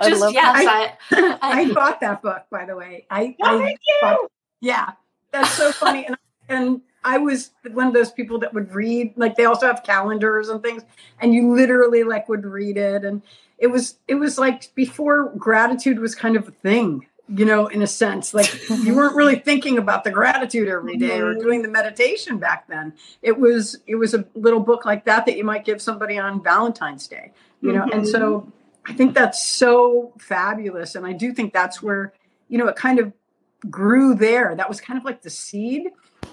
Just 0.04 0.34
yes 0.34 0.66
I, 0.68 0.94
I, 1.42 1.62
I, 1.62 1.74
bought 1.74 2.00
that 2.00 2.22
book 2.22 2.44
by 2.50 2.66
the 2.66 2.76
way. 2.76 3.06
I, 3.10 3.36
oh, 3.42 3.62
I 3.62 3.76
bought, 4.02 4.32
yeah 4.62 4.92
that's 5.36 5.52
so 5.52 5.72
funny. 5.72 6.06
And, 6.06 6.18
and 6.50 6.82
I 7.04 7.18
was 7.18 7.52
one 7.72 7.88
of 7.88 7.94
those 7.94 8.12
people 8.12 8.40
that 8.40 8.54
would 8.54 8.74
read, 8.74 9.14
like 9.16 9.36
they 9.36 9.46
also 9.46 9.68
have 9.68 9.84
calendars 9.84 10.50
and 10.50 10.62
things, 10.62 10.84
and 11.20 11.34
you 11.34 11.54
literally 11.54 12.04
like 12.04 12.28
would 12.30 12.46
read 12.46 12.78
it. 12.78 13.04
And 13.04 13.22
it 13.58 13.68
was 13.68 14.00
it 14.08 14.16
was 14.16 14.38
like 14.38 14.74
before 14.76 15.34
gratitude 15.38 16.00
was 16.00 16.16
kind 16.16 16.36
of 16.36 16.48
a 16.48 16.52
thing, 16.52 17.06
you 17.28 17.46
know, 17.46 17.68
in 17.68 17.82
a 17.82 17.88
sense. 17.88 18.34
Like 18.34 18.70
you 18.70 18.96
weren't 18.96 19.16
really 19.16 19.36
thinking 19.46 19.78
about 19.78 20.04
the 20.04 20.12
gratitude 20.12 20.68
every 20.68 20.98
day 20.98 21.20
or 21.20 21.34
doing 21.34 21.62
the 21.62 21.68
meditation 21.68 22.38
back 22.38 22.68
then. 22.68 22.94
It 23.22 23.38
was 23.38 23.80
it 23.88 23.96
was 23.96 24.14
a 24.14 24.26
little 24.36 24.60
book 24.60 24.86
like 24.86 25.06
that 25.06 25.26
that 25.26 25.38
you 25.38 25.44
might 25.44 25.66
give 25.66 25.82
somebody 25.82 26.18
on 26.18 26.44
Valentine's 26.44 27.08
Day, 27.08 27.32
you 27.62 27.72
know. 27.72 27.82
Mm-hmm. 27.82 28.00
And 28.00 28.08
so 28.08 28.42
mm-hmm. 28.42 28.92
I 28.92 28.94
think 28.94 29.16
that's 29.16 29.46
so 29.46 30.14
fabulous. 30.20 30.96
And 30.96 31.06
I 31.06 31.14
do 31.14 31.34
think 31.34 31.54
that's 31.54 31.82
where, 31.82 32.14
you 32.50 32.58
know, 32.58 32.68
it 32.68 32.76
kind 32.76 33.00
of 33.00 33.12
grew 33.70 34.14
there. 34.14 34.56
That 34.56 34.70
was 34.70 34.80
kind 34.80 35.00
of 35.00 35.06
like 35.06 35.22
the 35.22 35.30
seed 35.30 35.92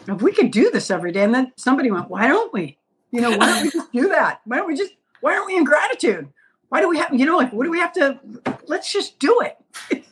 if 0.09 0.23
we 0.23 0.33
could 0.33 0.51
do 0.51 0.71
this 0.71 0.91
every 0.91 1.13
day, 1.13 1.25
and 1.25 1.35
then 1.35 1.53
somebody 1.57 1.91
went, 1.91 2.11
why 2.11 2.27
don't 2.27 2.53
we? 2.53 2.79
You 3.11 3.21
know, 3.21 3.31
why 3.31 3.47
don't 3.47 3.63
we 3.63 3.71
just 3.71 3.93
do 3.93 4.09
that? 4.09 4.41
Why 4.45 4.57
don't 4.57 4.67
we 4.67 4.77
just? 4.77 4.93
Why 5.21 5.35
aren't 5.35 5.47
we 5.47 5.57
in 5.57 5.65
gratitude? 5.65 6.29
Why 6.71 6.81
do 6.81 6.89
we 6.89 6.99
have? 6.99 7.13
You 7.15 7.27
know, 7.27 7.37
like 7.37 7.53
what 7.53 7.65
do 7.65 7.71
we 7.71 7.79
have 7.79 7.93
to? 7.95 8.19
Let's 8.67 8.93
just 8.93 9.19
do 9.19 9.41
it. 9.41 10.05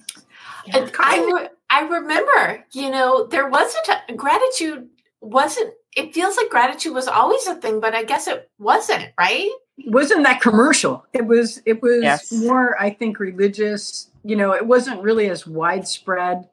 I 0.98 1.30
re- 1.32 1.48
I 1.70 1.80
remember, 1.82 2.64
you 2.72 2.90
know, 2.90 3.26
there 3.26 3.48
wasn't 3.48 3.88
a, 3.88 4.14
gratitude 4.14 4.88
wasn't. 5.20 5.74
It 5.96 6.14
feels 6.14 6.36
like 6.36 6.50
gratitude 6.50 6.94
was 6.94 7.08
always 7.08 7.46
a 7.46 7.56
thing, 7.56 7.80
but 7.80 7.94
I 7.94 8.04
guess 8.04 8.26
it 8.28 8.48
wasn't, 8.58 9.10
right? 9.18 9.50
wasn't 9.86 10.24
that 10.24 10.40
commercial. 10.40 11.06
It 11.12 11.26
was. 11.26 11.62
It 11.66 11.82
was 11.82 12.02
yes. 12.02 12.32
more, 12.32 12.80
I 12.80 12.90
think, 12.90 13.18
religious. 13.18 14.10
You 14.24 14.36
know, 14.36 14.52
it 14.52 14.66
wasn't 14.66 15.02
really 15.02 15.28
as 15.30 15.46
widespread 15.46 16.48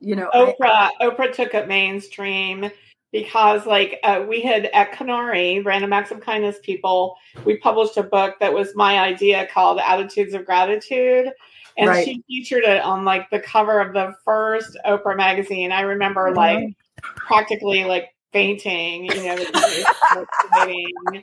you 0.00 0.14
know 0.14 0.30
oprah 0.32 0.54
I, 0.60 0.90
oprah 1.02 1.32
took 1.32 1.54
it 1.54 1.66
mainstream 1.66 2.70
because 3.12 3.66
like 3.66 3.98
uh, 4.04 4.24
we 4.28 4.42
had 4.42 4.66
at 4.66 4.92
Conari, 4.92 5.64
Random 5.64 5.92
Acts 5.92 6.10
of 6.10 6.20
Kindness 6.20 6.56
people, 6.62 7.16
we 7.44 7.56
published 7.56 7.96
a 7.96 8.02
book 8.02 8.36
that 8.40 8.52
was 8.52 8.74
my 8.74 8.98
idea 8.98 9.46
called 9.46 9.80
Attitudes 9.80 10.34
of 10.34 10.44
Gratitude. 10.44 11.32
And 11.78 11.88
right. 11.88 12.04
she 12.04 12.22
featured 12.26 12.64
it 12.64 12.82
on 12.82 13.04
like 13.04 13.30
the 13.30 13.38
cover 13.38 13.80
of 13.80 13.94
the 13.94 14.12
first 14.24 14.76
Oprah 14.84 15.16
magazine. 15.16 15.70
I 15.70 15.82
remember 15.82 16.26
mm-hmm. 16.26 16.36
like 16.36 16.76
practically 17.16 17.84
like 17.84 18.08
fainting, 18.32 19.04
you 19.04 19.22
know, 19.22 19.36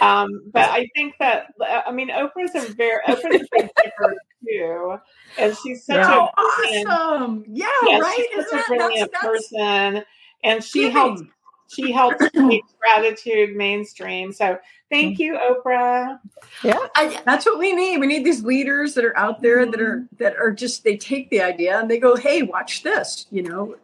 um, 0.00 0.42
but 0.52 0.70
I 0.70 0.88
think 0.94 1.14
that 1.18 1.52
I 1.86 1.90
mean 1.90 2.10
Oprah's 2.10 2.54
a 2.54 2.72
very 2.74 3.02
Oprah's 3.08 3.42
a 3.42 3.48
big 3.52 3.70
giver 3.82 4.16
too, 4.46 4.96
and 5.38 5.56
she's 5.56 5.84
such 5.84 5.96
yeah. 5.96 6.26
a 6.26 6.30
awesome. 6.40 7.44
Yeah, 7.48 7.66
yeah, 7.86 7.98
right. 7.98 8.26
She's 8.34 8.48
such 8.50 8.64
a 8.64 8.68
brilliant 8.68 9.10
that's, 9.12 9.24
person, 9.24 10.04
and 10.44 10.62
she 10.62 10.80
giving. 10.80 10.92
helps. 10.92 11.22
She 11.68 11.92
helps 11.92 12.24
make 12.34 12.64
gratitude 12.78 13.54
mainstream. 13.54 14.32
So 14.32 14.58
thank 14.90 15.18
you, 15.18 15.38
Oprah. 15.38 16.18
Yeah, 16.64 16.78
I, 16.96 17.20
that's 17.24 17.46
what 17.46 17.58
we 17.58 17.72
need. 17.72 17.98
We 17.98 18.06
need 18.06 18.24
these 18.24 18.42
leaders 18.42 18.94
that 18.94 19.04
are 19.04 19.16
out 19.16 19.42
there 19.42 19.66
that 19.66 19.80
are 19.80 19.98
mm-hmm. 19.98 20.16
that 20.18 20.36
are 20.36 20.50
just 20.50 20.84
they 20.84 20.96
take 20.96 21.30
the 21.30 21.42
idea 21.42 21.78
and 21.78 21.90
they 21.90 21.98
go, 21.98 22.16
"Hey, 22.16 22.42
watch 22.42 22.82
this," 22.82 23.26
you 23.30 23.42
know. 23.42 23.76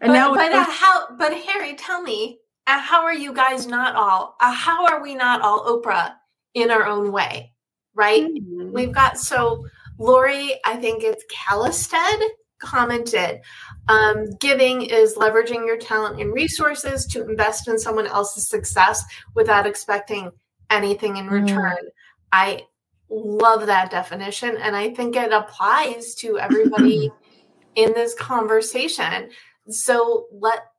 And 0.00 0.10
but, 0.10 0.12
now, 0.12 0.34
but 0.34 0.52
uh, 0.52 0.64
how? 0.64 1.16
But 1.16 1.32
Harri, 1.32 1.74
tell 1.78 2.02
me, 2.02 2.40
uh, 2.66 2.78
how 2.80 3.02
are 3.02 3.14
you 3.14 3.32
guys 3.32 3.66
not 3.66 3.94
all? 3.94 4.36
Uh, 4.40 4.52
how 4.52 4.86
are 4.86 5.02
we 5.02 5.14
not 5.14 5.40
all 5.40 5.64
Oprah 5.64 6.14
in 6.54 6.70
our 6.70 6.84
own 6.84 7.12
way? 7.12 7.52
Right? 7.94 8.24
Mm-hmm. 8.24 8.72
We've 8.72 8.92
got 8.92 9.18
so 9.18 9.64
Lori, 10.00 10.54
I 10.64 10.76
think 10.76 11.04
it's 11.04 11.24
Callisted 11.30 12.22
commented 12.60 13.40
um, 13.88 14.30
giving 14.38 14.82
is 14.82 15.14
leveraging 15.14 15.66
your 15.66 15.76
talent 15.76 16.20
and 16.20 16.32
resources 16.32 17.06
to 17.06 17.28
invest 17.28 17.68
in 17.68 17.78
someone 17.78 18.06
else's 18.06 18.48
success 18.48 19.02
without 19.34 19.66
expecting 19.66 20.30
anything 20.70 21.16
in 21.16 21.26
mm-hmm. 21.26 21.44
return. 21.44 21.76
Mm. 21.76 21.90
I 22.32 22.62
love 23.08 23.66
that 23.66 23.90
definition 23.90 24.56
and 24.56 24.76
I 24.76 24.94
think 24.94 25.16
it 25.16 25.32
applies 25.32 26.14
to 26.16 26.38
everybody 26.38 27.10
in 27.74 27.92
this 27.94 28.14
conversation. 28.14 29.30
So 29.68 30.26
let 30.32 30.69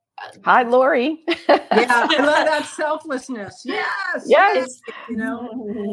Hi, 0.43 0.63
Lori. 0.63 1.23
yeah, 1.27 1.35
I 1.49 2.17
love 2.19 2.45
that 2.45 2.65
selflessness. 2.65 3.61
Yes. 3.65 4.23
Yes. 4.25 4.81
You 5.09 5.17
know, 5.17 5.49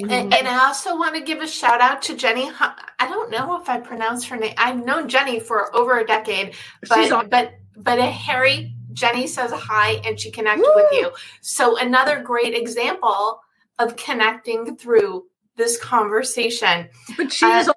and, 0.09 0.33
and, 0.33 0.49
I 0.49 0.67
also 0.67 0.97
want 0.97 1.15
to 1.15 1.21
give 1.21 1.41
a 1.41 1.47
shout 1.47 1.81
out 1.81 2.03
to 2.03 2.17
Jenny. 2.17 2.51
I 2.59 3.09
don't 3.09 3.31
know 3.31 3.61
if 3.61 3.69
I 3.69 3.79
pronounce 3.81 4.25
her 4.27 4.37
name. 4.37 4.55
I've 4.57 4.85
known 4.85 5.09
Jenny 5.09 5.41
for 5.41 5.75
over 5.77 5.99
a 5.99 6.07
decade, 6.07 6.55
but 6.89 7.31
but 7.31 7.55
but 7.77 7.99
a 7.99 8.11
Harri. 8.11 8.73
Jenny 8.93 9.27
says 9.27 9.53
hi, 9.53 10.01
and 10.05 10.19
she 10.19 10.31
connected 10.31 10.63
Woo! 10.63 10.73
with 10.75 10.93
you. 10.93 11.11
So 11.41 11.79
another 11.79 12.21
great 12.21 12.55
example 12.55 13.41
of 13.79 13.97
connecting 13.97 14.77
through 14.77 15.27
this 15.57 15.79
conversation. 15.79 16.89
But 17.17 17.33
she's 17.33 17.69
uh, 17.69 17.73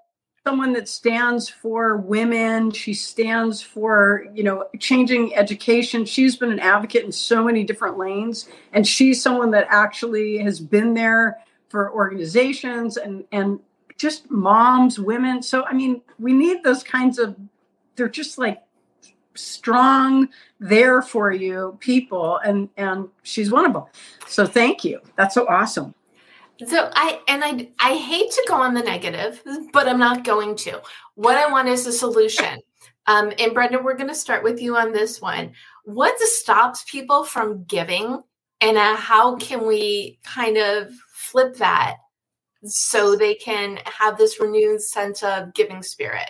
someone 0.45 0.73
that 0.73 0.88
stands 0.88 1.49
for 1.49 1.97
women. 1.97 2.71
She 2.71 2.93
stands 2.93 3.62
for 3.62 4.25
you 4.34 4.43
know 4.43 4.65
changing 4.80 5.36
education. 5.36 6.06
She's 6.06 6.36
been 6.36 6.51
an 6.51 6.60
advocate 6.60 7.06
in 7.06 7.12
so 7.12 7.43
many 7.43 7.63
different 7.63 7.97
lanes 7.97 8.47
and 8.73 8.88
she's 8.88 9.21
someone 9.21 9.51
that 9.51 9.67
actually 9.69 10.39
has 10.39 10.60
been 10.60 10.93
there 10.93 11.39
for 11.69 11.93
organizations 11.93 12.97
and 12.97 13.23
and 13.32 13.60
just 13.97 14.32
moms 14.32 14.99
women. 14.99 15.43
So 15.43 15.63
i 15.65 15.73
mean 15.73 16.01
we 16.19 16.34
need 16.34 16.63
those 16.63 16.84
kinds 16.84 17.19
of 17.19 17.36
they're 17.95 18.10
just 18.10 18.38
like 18.38 18.62
strong 19.34 20.27
there 20.60 21.01
for 21.01 21.32
you 21.32 21.77
people 21.80 22.38
and 22.39 22.67
and 22.75 23.08
she's 23.23 23.49
one 23.49 23.65
of 23.65 23.73
them 23.73 23.86
so 24.27 24.45
thank 24.45 24.84
you. 24.84 24.99
That's 25.15 25.36
so 25.36 25.47
awesome 25.47 25.93
so 26.67 26.91
I 26.95 27.19
and 27.28 27.43
I 27.43 27.69
I 27.80 27.95
hate 27.95 28.32
to 28.32 28.45
go 28.47 28.56
on 28.56 28.74
the 28.74 28.84
negative, 28.84 29.41
but 29.74 29.88
I'm 29.88 30.00
not 30.00 30.24
going 30.24 30.56
to. 30.58 30.82
What 31.15 31.38
I 31.38 31.52
want 31.52 31.67
is 31.67 31.86
a 31.88 31.91
solution. 31.91 32.60
Um, 33.08 33.32
and 33.39 33.54
Brenda, 33.54 33.80
we're 33.82 33.97
going 33.97 34.10
to 34.10 34.15
start 34.15 34.43
with 34.43 34.62
you 34.62 34.78
on 34.78 34.91
this 34.91 35.21
one. 35.21 35.54
What 35.86 36.19
stops 36.19 36.86
people 36.88 37.24
from 37.24 37.63
giving, 37.63 38.21
and 38.62 38.78
uh, 38.78 38.95
how 38.95 39.36
can 39.38 39.65
we 39.65 40.19
kind 40.24 40.58
of 40.58 40.91
flip 41.13 41.56
that 41.58 41.97
so 42.63 43.15
they 43.15 43.34
can 43.34 43.80
have 43.86 44.17
this 44.17 44.39
renewed 44.39 44.82
sense 44.82 45.24
of 45.24 45.54
giving 45.54 45.82
spirit? 45.82 46.30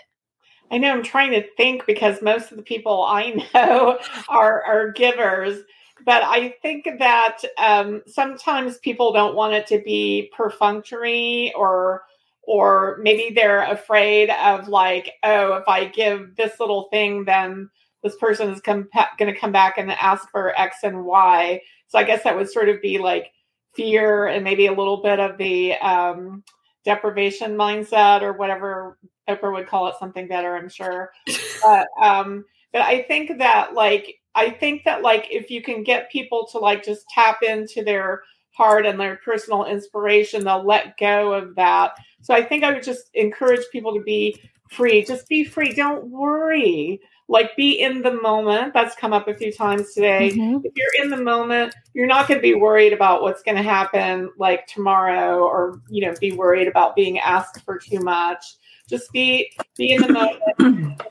I 0.71 0.77
know 0.77 0.91
I'm 0.91 1.03
trying 1.03 1.31
to 1.31 1.45
think 1.57 1.85
because 1.85 2.21
most 2.21 2.51
of 2.51 2.57
the 2.57 2.63
people 2.63 3.03
I 3.03 3.45
know 3.53 3.99
are 4.29 4.63
are 4.63 4.91
givers 4.93 5.63
but 6.05 6.23
I 6.23 6.55
think 6.61 6.87
that 6.99 7.37
um, 7.57 8.01
sometimes 8.07 8.77
people 8.79 9.13
don't 9.13 9.35
want 9.35 9.53
it 9.53 9.67
to 9.67 9.81
be 9.81 10.31
perfunctory 10.35 11.53
or 11.55 12.03
or 12.43 12.97
maybe 13.01 13.33
they're 13.33 13.63
afraid 13.71 14.29
of 14.31 14.67
like 14.67 15.13
oh 15.23 15.53
if 15.53 15.67
I 15.67 15.85
give 15.85 16.35
this 16.35 16.59
little 16.59 16.87
thing 16.91 17.25
then 17.25 17.69
this 18.03 18.15
person 18.15 18.49
is 18.49 18.61
com- 18.61 18.89
going 19.17 19.31
to 19.31 19.39
come 19.39 19.51
back 19.51 19.77
and 19.77 19.91
ask 19.91 20.29
for 20.31 20.59
X 20.59 20.77
and 20.83 21.05
Y. 21.05 21.61
So 21.87 21.99
I 21.99 22.03
guess 22.03 22.23
that 22.23 22.35
would 22.35 22.49
sort 22.49 22.69
of 22.69 22.81
be 22.81 22.97
like 22.97 23.31
fear 23.75 24.27
and 24.27 24.43
maybe 24.43 24.67
a 24.67 24.73
little 24.73 25.01
bit 25.01 25.19
of 25.19 25.37
the 25.37 25.73
um, 25.75 26.43
deprivation 26.83 27.55
mindset 27.55 28.21
or 28.21 28.33
whatever 28.33 28.97
Oprah 29.29 29.53
would 29.53 29.67
call 29.67 29.87
it 29.87 29.95
something 29.99 30.27
better, 30.27 30.55
I'm 30.55 30.69
sure. 30.69 31.11
but 31.63 31.87
um, 32.01 32.45
but 32.73 32.81
I 32.81 33.03
think 33.03 33.37
that 33.37 33.73
like 33.73 34.15
I 34.35 34.49
think 34.49 34.83
that 34.85 35.01
like 35.01 35.27
if 35.29 35.49
you 35.49 35.61
can 35.61 35.83
get 35.83 36.11
people 36.11 36.47
to 36.51 36.57
like 36.57 36.83
just 36.83 37.05
tap 37.09 37.43
into 37.43 37.83
their 37.83 38.23
heart 38.51 38.85
and 38.85 38.99
their 38.99 39.17
personal 39.17 39.65
inspiration, 39.65 40.43
they'll 40.43 40.65
let 40.65 40.97
go 40.97 41.33
of 41.33 41.55
that. 41.55 41.91
So 42.21 42.33
I 42.33 42.43
think 42.43 42.63
I 42.63 42.71
would 42.71 42.83
just 42.83 43.09
encourage 43.13 43.65
people 43.71 43.93
to 43.95 44.01
be 44.01 44.41
free. 44.69 45.03
Just 45.03 45.27
be 45.27 45.43
free. 45.43 45.73
Don't 45.73 46.05
worry. 46.07 47.01
Like 47.27 47.55
be 47.55 47.79
in 47.81 48.01
the 48.01 48.13
moment. 48.21 48.73
That's 48.73 48.95
come 48.95 49.13
up 49.13 49.27
a 49.27 49.33
few 49.33 49.53
times 49.53 49.93
today. 49.93 50.31
Mm-hmm. 50.31 50.65
If 50.65 50.73
you're 50.75 51.03
in 51.03 51.09
the 51.09 51.23
moment, 51.23 51.73
you're 51.93 52.07
not 52.07 52.27
going 52.27 52.39
to 52.39 52.41
be 52.41 52.55
worried 52.55 52.93
about 52.93 53.21
what's 53.21 53.41
going 53.41 53.57
to 53.57 53.63
happen 53.63 54.29
like 54.37 54.67
tomorrow 54.67 55.39
or, 55.39 55.81
you 55.89 56.05
know, 56.05 56.13
be 56.19 56.33
worried 56.33 56.67
about 56.67 56.95
being 56.95 57.19
asked 57.19 57.61
for 57.63 57.77
too 57.77 57.99
much. 57.99 58.55
Just 58.91 59.11
be 59.13 59.49
be 59.77 59.93
in 59.93 60.01
the 60.01 60.11
moment 60.11 61.01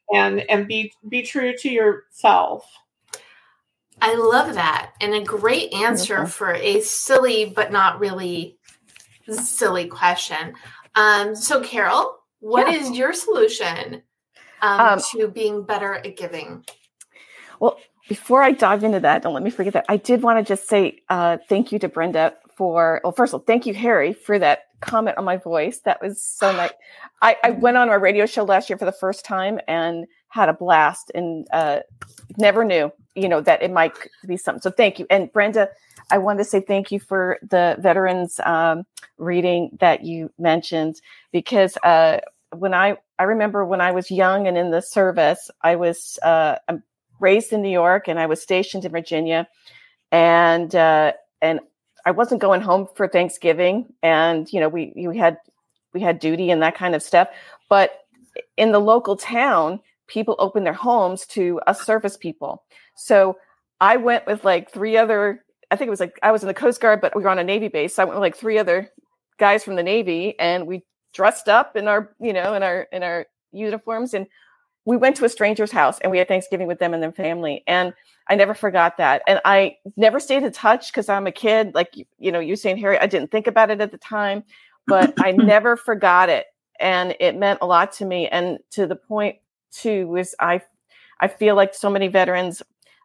and 0.14 0.40
and 0.50 0.68
be 0.68 0.92
be 1.08 1.22
true 1.22 1.56
to 1.56 1.68
yourself. 1.70 2.64
I 4.02 4.14
love 4.14 4.54
that. 4.54 4.92
And 5.00 5.14
a 5.14 5.22
great 5.22 5.72
answer 5.72 6.26
for 6.26 6.52
a 6.52 6.80
silly 6.80 7.46
but 7.46 7.72
not 7.72 8.00
really 8.00 8.58
silly 9.30 9.86
question. 9.86 10.54
Um, 10.94 11.34
so, 11.34 11.62
Carol, 11.62 12.18
what 12.40 12.70
yeah. 12.70 12.78
is 12.78 12.90
your 12.90 13.12
solution 13.14 14.02
um, 14.60 14.80
um, 14.80 15.00
to 15.12 15.28
being 15.28 15.62
better 15.62 15.94
at 15.94 16.16
giving? 16.16 16.64
Well, 17.60 17.78
before 18.08 18.42
I 18.42 18.50
dive 18.52 18.84
into 18.84 19.00
that, 19.00 19.22
don't 19.22 19.32
let 19.32 19.42
me 19.42 19.50
forget 19.50 19.72
that. 19.72 19.86
I 19.88 19.96
did 19.96 20.22
want 20.22 20.44
to 20.44 20.44
just 20.44 20.68
say 20.68 21.00
uh, 21.08 21.38
thank 21.48 21.72
you 21.72 21.78
to 21.78 21.88
Brenda 21.88 22.34
for, 22.62 23.00
well, 23.02 23.12
first 23.12 23.34
of 23.34 23.40
all, 23.40 23.44
thank 23.44 23.66
you, 23.66 23.74
Harri, 23.74 24.16
for 24.16 24.38
that 24.38 24.66
comment 24.80 25.18
on 25.18 25.24
my 25.24 25.36
voice. 25.36 25.80
That 25.80 26.00
was 26.00 26.22
so 26.22 26.52
nice. 26.56 26.70
I, 27.20 27.36
I 27.42 27.50
went 27.50 27.76
on 27.76 27.88
our 27.88 27.98
radio 27.98 28.24
show 28.24 28.44
last 28.44 28.70
year 28.70 28.78
for 28.78 28.84
the 28.84 28.92
first 28.92 29.24
time 29.24 29.58
and 29.66 30.06
had 30.28 30.48
a 30.48 30.52
blast 30.52 31.10
and 31.12 31.48
uh, 31.52 31.80
never 32.36 32.64
knew 32.64 32.92
you 33.16 33.28
know 33.28 33.40
that 33.40 33.62
it 33.62 33.72
might 33.72 33.92
be 34.26 34.36
something 34.36 34.62
so 34.62 34.70
thank 34.70 34.98
you 34.98 35.06
and 35.10 35.30
brenda 35.34 35.68
i 36.10 36.16
wanted 36.16 36.38
to 36.38 36.44
say 36.44 36.60
thank 36.60 36.90
you 36.90 36.98
for 36.98 37.38
the 37.42 37.76
veterans 37.78 38.40
um, 38.46 38.84
reading 39.18 39.68
that 39.80 40.02
you 40.02 40.32
mentioned 40.38 40.98
because 41.30 41.76
uh, 41.82 42.18
when 42.56 42.72
i 42.72 42.96
i 43.18 43.24
remember 43.24 43.66
when 43.66 43.82
i 43.82 43.92
was 43.92 44.10
young 44.10 44.46
and 44.46 44.56
in 44.56 44.70
the 44.70 44.80
service 44.80 45.50
i 45.60 45.76
was 45.76 46.18
uh, 46.22 46.56
i'm 46.68 46.82
raised 47.20 47.52
in 47.52 47.60
new 47.60 47.68
york 47.68 48.08
and 48.08 48.18
i 48.18 48.24
was 48.24 48.40
stationed 48.40 48.86
in 48.86 48.92
virginia 48.92 49.46
and 50.10 50.74
uh, 50.74 51.12
and 51.42 51.60
i 52.06 52.10
wasn't 52.10 52.40
going 52.40 52.60
home 52.60 52.86
for 52.94 53.08
thanksgiving 53.08 53.86
and 54.02 54.52
you 54.52 54.60
know 54.60 54.68
we 54.68 54.92
we 54.96 55.16
had 55.16 55.36
we 55.94 56.00
had 56.00 56.18
duty 56.18 56.50
and 56.50 56.62
that 56.62 56.76
kind 56.76 56.94
of 56.94 57.02
stuff 57.02 57.28
but 57.68 58.00
in 58.56 58.72
the 58.72 58.78
local 58.78 59.16
town 59.16 59.80
people 60.12 60.36
open 60.38 60.64
their 60.64 60.72
homes 60.72 61.26
to 61.26 61.58
us 61.66 61.84
service 61.84 62.16
people. 62.16 62.64
So 62.96 63.36
I 63.80 63.96
went 63.96 64.26
with 64.26 64.44
like 64.44 64.70
three 64.70 64.96
other, 64.96 65.44
I 65.70 65.76
think 65.76 65.88
it 65.88 65.90
was 65.90 66.00
like 66.00 66.18
I 66.22 66.32
was 66.32 66.42
in 66.42 66.48
the 66.48 66.54
Coast 66.54 66.80
Guard, 66.80 67.00
but 67.00 67.16
we 67.16 67.22
were 67.22 67.30
on 67.30 67.38
a 67.38 67.44
Navy 67.44 67.68
base. 67.68 67.94
So 67.94 68.02
I 68.02 68.04
went 68.04 68.16
with 68.16 68.22
like 68.22 68.36
three 68.36 68.58
other 68.58 68.90
guys 69.38 69.64
from 69.64 69.76
the 69.76 69.82
Navy 69.82 70.38
and 70.38 70.66
we 70.66 70.84
dressed 71.14 71.48
up 71.48 71.76
in 71.76 71.88
our, 71.88 72.14
you 72.20 72.32
know, 72.32 72.54
in 72.54 72.62
our 72.62 72.86
in 72.92 73.02
our 73.02 73.26
uniforms 73.52 74.14
and 74.14 74.26
we 74.84 74.96
went 74.96 75.16
to 75.16 75.24
a 75.24 75.28
stranger's 75.28 75.70
house 75.70 75.98
and 76.00 76.10
we 76.10 76.18
had 76.18 76.28
Thanksgiving 76.28 76.66
with 76.66 76.78
them 76.78 76.94
and 76.94 77.02
their 77.02 77.12
family. 77.12 77.62
And 77.66 77.94
I 78.28 78.34
never 78.34 78.54
forgot 78.54 78.96
that. 78.96 79.22
And 79.26 79.40
I 79.44 79.76
never 79.96 80.18
stayed 80.20 80.42
in 80.42 80.52
touch 80.52 80.92
because 80.92 81.08
I'm 81.08 81.26
a 81.26 81.32
kid. 81.32 81.74
Like, 81.74 81.94
you 82.18 82.32
know, 82.32 82.40
you 82.40 82.56
saying, 82.56 82.78
Harri, 82.78 82.98
I 83.00 83.06
didn't 83.06 83.30
think 83.30 83.46
about 83.46 83.70
it 83.70 83.80
at 83.80 83.90
the 83.90 83.98
time, 83.98 84.44
but 84.86 85.14
I 85.18 85.32
never 85.36 85.76
forgot 85.76 86.28
it. 86.28 86.46
And 86.80 87.14
it 87.20 87.36
meant 87.36 87.60
a 87.62 87.66
lot 87.66 87.92
to 87.94 88.04
me. 88.04 88.28
And 88.28 88.58
to 88.70 88.86
the 88.86 88.96
point 88.96 89.36
too 89.70 90.16
is 90.16 90.34
I 90.38 90.60
I 91.20 91.28
feel 91.28 91.54
like 91.54 91.74
so 91.74 91.88
many 91.88 92.08
veterans 92.08 92.62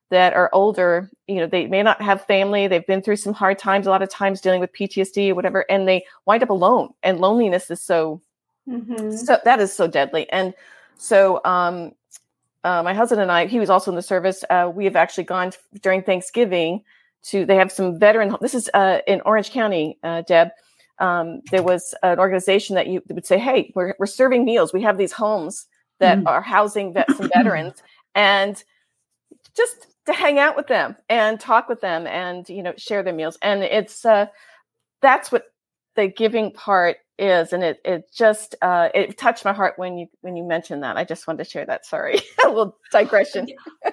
that 0.09 0.33
are 0.33 0.49
older, 0.53 1.11
you 1.27 1.35
know, 1.35 1.47
they 1.47 1.67
may 1.67 1.83
not 1.83 2.01
have 2.01 2.25
family, 2.25 2.67
they've 2.67 2.87
been 2.87 3.01
through 3.01 3.17
some 3.17 3.33
hard 3.33 3.59
times, 3.59 3.85
a 3.85 3.89
lot 3.89 4.01
of 4.01 4.09
times 4.09 4.41
dealing 4.41 4.59
with 4.59 4.73
PTSD 4.73 5.29
or 5.29 5.35
whatever, 5.35 5.65
and 5.69 5.87
they 5.87 6.05
wind 6.25 6.41
up 6.41 6.49
alone. 6.49 6.89
And 7.03 7.19
loneliness 7.19 7.69
is 7.69 7.81
so 7.81 8.21
mm-hmm. 8.67 9.11
so 9.11 9.37
that 9.43 9.59
is 9.59 9.73
so 9.73 9.87
deadly. 9.87 10.29
And 10.31 10.53
so 10.97 11.41
um 11.45 11.91
uh, 12.63 12.83
my 12.83 12.93
husband 12.93 13.21
and 13.21 13.31
I, 13.31 13.45
he 13.45 13.59
was 13.59 13.69
also 13.69 13.91
in 13.91 13.95
the 13.95 14.01
service. 14.01 14.43
Uh, 14.49 14.69
we 14.73 14.83
have 14.83 14.97
actually 14.97 15.23
gone 15.23 15.53
during 15.81 16.03
Thanksgiving 16.03 16.83
to. 17.23 17.45
They 17.45 17.55
have 17.55 17.71
some 17.71 17.97
veteran. 17.97 18.35
This 18.41 18.55
is 18.55 18.69
uh, 18.73 18.99
in 19.07 19.21
Orange 19.21 19.51
County, 19.51 19.97
uh, 20.03 20.23
Deb. 20.23 20.49
Um, 20.99 21.41
there 21.51 21.63
was 21.63 21.93
an 22.03 22.19
organization 22.19 22.75
that 22.75 22.87
you 22.87 23.01
would 23.09 23.25
say, 23.25 23.37
"Hey, 23.37 23.71
we're 23.73 23.93
we're 23.99 24.05
serving 24.05 24.43
meals. 24.43 24.73
We 24.73 24.81
have 24.81 24.97
these 24.97 25.13
homes 25.13 25.67
that 25.99 26.17
mm-hmm. 26.17 26.27
are 26.27 26.41
housing 26.41 26.93
vets 26.93 27.19
and 27.19 27.31
veterans 27.33 27.81
and 28.15 28.63
just 29.55 29.87
to 30.05 30.13
hang 30.13 30.39
out 30.39 30.55
with 30.55 30.67
them 30.67 30.95
and 31.09 31.39
talk 31.39 31.69
with 31.69 31.81
them 31.81 32.07
and 32.07 32.47
you 32.49 32.63
know 32.63 32.73
share 32.77 33.03
their 33.03 33.13
meals 33.13 33.37
and 33.41 33.63
it's 33.63 34.05
uh 34.05 34.25
that's 35.01 35.31
what 35.31 35.45
the 35.95 36.07
giving 36.07 36.51
part 36.51 36.97
is 37.19 37.53
and 37.53 37.63
it 37.63 37.81
it 37.83 38.11
just 38.13 38.55
uh 38.61 38.89
it 38.93 39.17
touched 39.17 39.43
my 39.43 39.53
heart 39.53 39.73
when 39.77 39.97
you 39.97 40.07
when 40.21 40.35
you 40.35 40.43
mentioned 40.43 40.83
that. 40.83 40.97
I 40.97 41.03
just 41.03 41.27
wanted 41.27 41.43
to 41.43 41.49
share 41.49 41.65
that. 41.65 41.85
Sorry. 41.85 42.19
A 42.45 42.47
little 42.47 42.77
digression. 42.91 43.47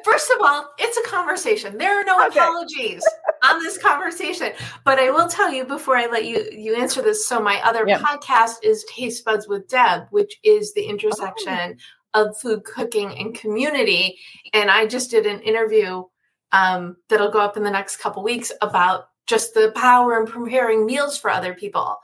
First 0.05 0.31
of 0.31 0.39
all 0.43 0.68
it's 0.79 0.97
a 0.97 1.03
conversation. 1.09 1.79
There 1.79 1.99
are 1.99 2.05
no 2.05 2.25
okay. 2.27 2.39
apologies 2.39 3.05
on 3.43 3.59
this 3.61 3.79
conversation. 3.79 4.53
But 4.85 4.99
i 4.99 5.11
will 5.11 5.29
tell 5.29 5.53
you 5.53 5.64
before 5.64 5.97
i 5.97 6.07
let 6.07 6.25
you 6.25 6.47
you 6.53 6.75
answer 6.75 7.03
this 7.03 7.27
so 7.27 7.41
my 7.41 7.61
other 7.62 7.87
podcast 7.87 8.57
is 8.62 8.85
taste 8.85 9.25
buds 9.25 9.49
with 9.49 9.68
deb 9.68 10.07
which 10.11 10.39
is 10.45 10.75
the 10.75 10.85
intersection 10.85 11.77
oh. 12.14 12.27
of 12.27 12.39
food 12.39 12.64
cooking 12.64 13.16
and 13.18 13.35
community. 13.35 14.18
And 14.53 14.70
i 14.70 14.87
just 14.87 15.11
did 15.11 15.27
an 15.27 15.41
interview 15.41 16.05
um, 16.53 16.97
that'll 17.09 17.33
go 17.33 17.41
up 17.41 17.57
in 17.57 17.64
the 17.64 17.70
next 17.70 17.97
couple 17.97 18.22
weeks 18.22 18.53
about 18.62 19.09
just 19.27 19.55
the 19.55 19.72
power 19.75 20.20
in 20.20 20.27
preparing 20.27 20.87
meals 20.87 21.18
for 21.18 21.29
other 21.29 21.53
people 21.53 21.99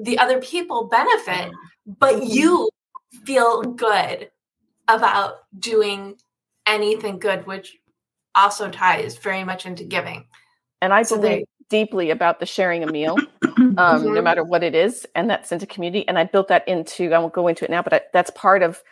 the 0.00 0.18
other 0.18 0.40
people 0.40 0.84
benefit, 0.84 1.52
but 1.86 2.24
you 2.26 2.68
feel 3.24 3.62
good 3.62 4.30
about 4.88 5.36
doing 5.58 6.16
anything 6.66 7.18
good, 7.18 7.46
which 7.46 7.76
also 8.34 8.70
ties 8.70 9.16
very 9.16 9.44
much 9.44 9.66
into 9.66 9.84
giving. 9.84 10.26
And 10.80 10.92
I 10.92 11.02
so 11.02 11.16
believe 11.16 11.30
they, 11.30 11.44
deeply 11.70 12.10
about 12.10 12.40
the 12.40 12.46
sharing 12.46 12.82
a 12.82 12.86
meal, 12.86 13.16
um, 13.42 13.74
mm-hmm. 13.76 14.14
no 14.14 14.22
matter 14.22 14.44
what 14.44 14.62
it 14.62 14.74
is, 14.74 15.06
and 15.14 15.30
that 15.30 15.46
sense 15.46 15.62
of 15.62 15.68
community. 15.68 16.06
And 16.06 16.18
I 16.18 16.24
built 16.24 16.48
that 16.48 16.66
into. 16.68 17.12
I 17.12 17.18
won't 17.18 17.32
go 17.32 17.48
into 17.48 17.64
it 17.64 17.70
now, 17.70 17.82
but 17.82 17.94
I, 17.94 18.00
that's 18.12 18.30
part 18.30 18.62
of 18.62 18.82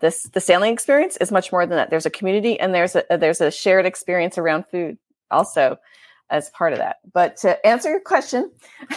this. 0.00 0.24
The 0.24 0.40
sailing 0.40 0.72
experience 0.72 1.16
is 1.18 1.32
much 1.32 1.50
more 1.52 1.66
than 1.66 1.76
that. 1.76 1.90
There's 1.90 2.06
a 2.06 2.10
community, 2.10 2.58
and 2.60 2.74
there's 2.74 2.94
a 2.94 3.04
there's 3.10 3.40
a 3.40 3.50
shared 3.50 3.86
experience 3.86 4.38
around 4.38 4.66
food 4.70 4.98
also 5.30 5.78
as 6.30 6.50
part 6.50 6.72
of 6.72 6.78
that. 6.78 6.98
But 7.12 7.36
to 7.38 7.64
answer 7.66 7.90
your 7.90 8.00
question 8.00 8.50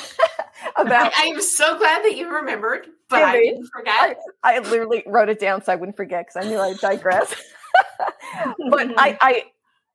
about, 0.76 1.12
I, 1.18 1.26
am 1.26 1.42
so 1.42 1.78
glad 1.78 2.04
that 2.04 2.16
you 2.18 2.34
remembered, 2.34 2.88
but 3.10 3.24
I, 3.24 3.32
I 3.32 3.44
didn't 3.44 3.68
forget. 3.68 4.18
I, 4.44 4.56
I, 4.56 4.60
literally 4.60 5.04
wrote 5.06 5.30
it 5.30 5.40
down 5.40 5.64
so 5.64 5.72
I 5.72 5.76
wouldn't 5.76 5.98
forget 5.98 6.28
because 6.28 6.46
I 6.46 6.50
knew 6.50 6.60
I'd 6.60 6.80
digress. 6.80 7.34
but 8.70 8.94
I, 8.98 9.18
I, 9.22 9.44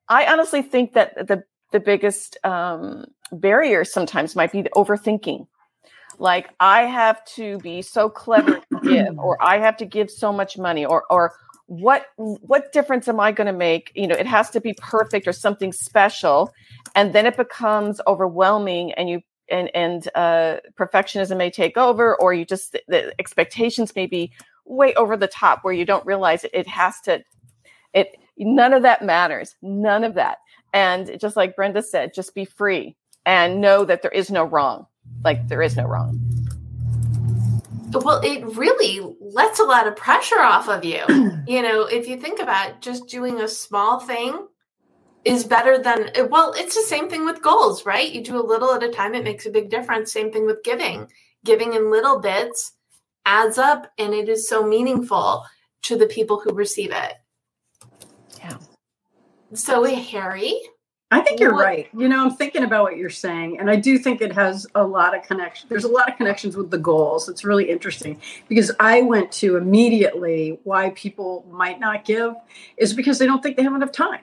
I 0.09 0.33
honestly 0.33 0.63
think 0.63 0.95
that 0.95 1.27
the 1.27 1.45
the 1.71 1.81
biggest 1.81 2.39
um, 2.45 3.05
barrier 3.31 3.85
sometimes 3.85 4.35
might 4.35 4.53
be 4.53 4.63
the 4.63 4.71
overthinking. 4.71 5.47
Like 6.19 6.51
I 6.59 6.83
have 6.83 7.25
to 7.37 7.59
be 7.59 7.83
so 7.83 8.09
clever 8.09 8.61
to 8.73 8.81
give, 8.83 9.19
or 9.19 9.37
I 9.43 9.59
have 9.59 9.77
to 9.79 9.85
give 9.85 10.11
so 10.11 10.33
much 10.33 10.59
money, 10.59 10.85
or 10.85 11.05
or 11.11 11.35
what 11.69 12.07
what 12.17 12.73
difference 12.73 13.09
am 13.09 13.21
i 13.21 13.31
going 13.31 13.47
to 13.47 13.53
make 13.53 13.93
you 13.95 14.07
know 14.07 14.15
it 14.15 14.27
has 14.27 14.49
to 14.49 14.59
be 14.59 14.73
perfect 14.79 15.29
or 15.29 15.35
something 15.35 15.71
special 15.71 16.51
and 16.95 17.13
then 17.13 17.27
it 17.27 17.37
becomes 17.37 18.01
overwhelming 18.07 18.91
and 18.95 19.11
you 19.11 19.21
and 19.51 19.71
and 19.75 20.09
uh, 20.15 20.57
perfectionism 20.79 21.37
may 21.37 21.51
take 21.51 21.77
over 21.77 22.17
or 22.17 22.33
you 22.33 22.45
just 22.45 22.77
the 22.89 23.13
expectations 23.19 23.95
may 23.95 24.07
be 24.07 24.33
way 24.65 24.95
over 24.95 25.17
the 25.17 25.29
top 25.29 25.61
where 25.63 25.75
you 25.75 25.85
don't 25.85 26.05
realize 26.07 26.45
it, 26.45 26.51
it 26.53 26.67
has 26.67 27.01
to 27.01 27.23
it 27.95 28.17
none 28.37 28.73
of 28.73 28.83
that 28.83 29.03
matters 29.03 29.57
none 29.63 30.05
of 30.05 30.15
that 30.15 30.39
and 30.75 31.19
just 31.19 31.37
like 31.37 31.57
brenda 31.57 31.83
said 31.83 32.13
just 32.15 32.35
be 32.35 32.45
free 32.45 32.95
and 33.25 33.61
know 33.61 33.85
that 33.85 34.03
there 34.03 34.11
is 34.11 34.31
no 34.31 34.45
wrong 34.45 34.87
like 35.25 35.49
there 35.49 35.63
is 35.63 35.77
no 35.77 35.85
wrong 35.85 36.21
well, 37.91 38.21
it 38.23 38.45
really 38.57 39.01
lets 39.21 39.61
a 39.61 39.65
lot 39.65 39.87
of 39.87 39.97
pressure 39.97 40.41
off 40.41 40.69
of 40.69 40.85
you. 40.85 41.03
you 41.47 41.63
know, 41.63 41.87
if 41.87 42.07
you 42.07 42.21
think 42.21 42.41
about 42.41 42.81
just 42.81 43.07
doing 43.07 43.41
a 43.41 43.49
small 43.49 44.01
thing 44.01 44.47
is 45.25 45.45
better 45.45 45.79
than 45.79 46.11
well, 46.31 46.53
it's 46.57 46.75
the 46.75 46.83
same 46.83 47.09
thing 47.09 47.25
with 47.25 47.43
goals, 47.43 47.85
right? 47.85 48.11
You 48.11 48.23
do 48.23 48.41
a 48.41 48.45
little 48.45 48.73
at 48.73 48.83
a 48.83 48.89
time, 48.89 49.15
it 49.15 49.25
makes 49.25 49.47
a 49.47 49.51
big 49.51 49.71
difference. 49.71 50.13
Same 50.13 50.33
thing 50.33 50.47
with 50.47 50.63
giving. 50.63 51.09
Giving 51.45 51.75
in 51.75 51.91
little 51.91 52.21
bits 52.21 52.73
adds 53.27 53.59
up 53.59 53.93
and 53.99 54.15
it 54.15 54.29
is 54.29 54.49
so 54.49 54.67
meaningful 54.67 55.45
to 55.83 55.97
the 55.97 56.07
people 56.07 56.41
who 56.41 56.53
receive 56.53 56.93
it. 56.93 57.15
Yeah. 58.39 58.57
So, 59.55 59.85
Harri, 59.85 60.55
I 61.11 61.21
think 61.21 61.41
you're 61.41 61.55
what? 61.55 61.65
right. 61.65 61.89
You 61.97 62.09
know, 62.09 62.23
I'm 62.23 62.37
thinking 62.37 62.65
about 62.65 62.83
what 62.83 62.99
you're 62.99 63.09
saying, 63.09 63.59
and 63.59 63.71
I 63.71 63.77
do 63.77 63.99
think 63.99 64.21
it 64.21 64.33
has 64.33 64.67
a 64.75 64.85
lot 64.85 65.17
of 65.17 65.23
connection. 65.23 65.69
There's 65.69 65.85
a 65.85 65.89
lot 65.89 66.11
of 66.11 66.19
connections 66.19 66.55
with 66.55 66.71
the 66.71 66.79
goals. 66.79 67.31
It's 67.31 67.45
really 67.45 67.71
interesting 67.71 68.21
because 68.49 68.71
I 68.79 69.01
went 69.03 69.33
to 69.33 69.57
immediately 69.57 70.59
why 70.65 70.91
people 70.91 71.47
might 71.51 71.81
not 71.81 72.05
give 72.05 72.35
is 72.77 72.93
because 72.93 73.19
they 73.19 73.27
don't 73.27 73.43
think 73.43 73.57
they 73.57 73.63
have 73.63 73.75
enough 73.75 73.93
time. 73.93 74.21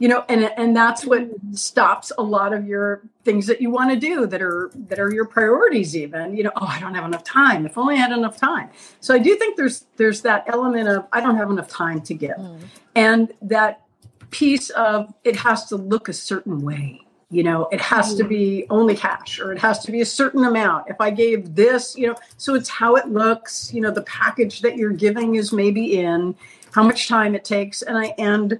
You 0.00 0.08
know 0.08 0.24
and 0.28 0.50
and 0.56 0.74
that's 0.74 1.04
what 1.04 1.28
stops 1.52 2.10
a 2.18 2.22
lot 2.22 2.52
of 2.52 2.66
your 2.66 3.02
things 3.22 3.46
that 3.46 3.60
you 3.60 3.70
want 3.70 3.90
to 3.90 3.96
do 3.96 4.26
that 4.26 4.42
are 4.42 4.70
that 4.74 4.98
are 4.98 5.12
your 5.12 5.26
priorities 5.26 5.94
even. 5.94 6.36
You 6.36 6.44
know 6.44 6.52
oh 6.56 6.66
i 6.66 6.80
don't 6.80 6.94
have 6.94 7.04
enough 7.04 7.22
time. 7.22 7.66
If 7.66 7.78
only 7.78 7.94
i 7.94 7.98
had 7.98 8.10
enough 8.10 8.36
time. 8.36 8.70
So 8.98 9.14
i 9.14 9.18
do 9.18 9.36
think 9.36 9.56
there's 9.56 9.86
there's 9.96 10.22
that 10.22 10.44
element 10.48 10.88
of 10.88 11.06
i 11.12 11.20
don't 11.20 11.36
have 11.36 11.50
enough 11.50 11.68
time 11.68 12.00
to 12.00 12.14
give. 12.14 12.36
Mm. 12.36 12.60
and 12.96 13.32
that 13.42 13.82
piece 14.30 14.70
of 14.70 15.12
it 15.24 15.36
has 15.36 15.66
to 15.66 15.76
look 15.76 16.08
a 16.08 16.14
certain 16.14 16.62
way. 16.62 17.02
You 17.30 17.42
know 17.42 17.68
it 17.70 17.80
has 17.82 18.14
to 18.14 18.24
be 18.24 18.66
only 18.70 18.96
cash 18.96 19.38
or 19.38 19.52
it 19.52 19.58
has 19.58 19.84
to 19.84 19.92
be 19.92 20.00
a 20.00 20.06
certain 20.06 20.44
amount. 20.44 20.86
If 20.88 20.96
i 20.98 21.10
gave 21.10 21.54
this 21.54 21.94
you 21.94 22.06
know 22.06 22.16
so 22.38 22.54
it's 22.54 22.70
how 22.70 22.96
it 22.96 23.08
looks 23.08 23.72
you 23.74 23.82
know 23.82 23.90
the 23.90 24.02
package 24.02 24.62
that 24.62 24.78
you're 24.78 24.92
giving 24.92 25.34
is 25.34 25.52
maybe 25.52 26.00
in 26.00 26.34
how 26.72 26.84
much 26.84 27.08
time 27.08 27.34
it 27.34 27.44
takes 27.44 27.82
and 27.82 27.98
i 27.98 28.14
and 28.16 28.58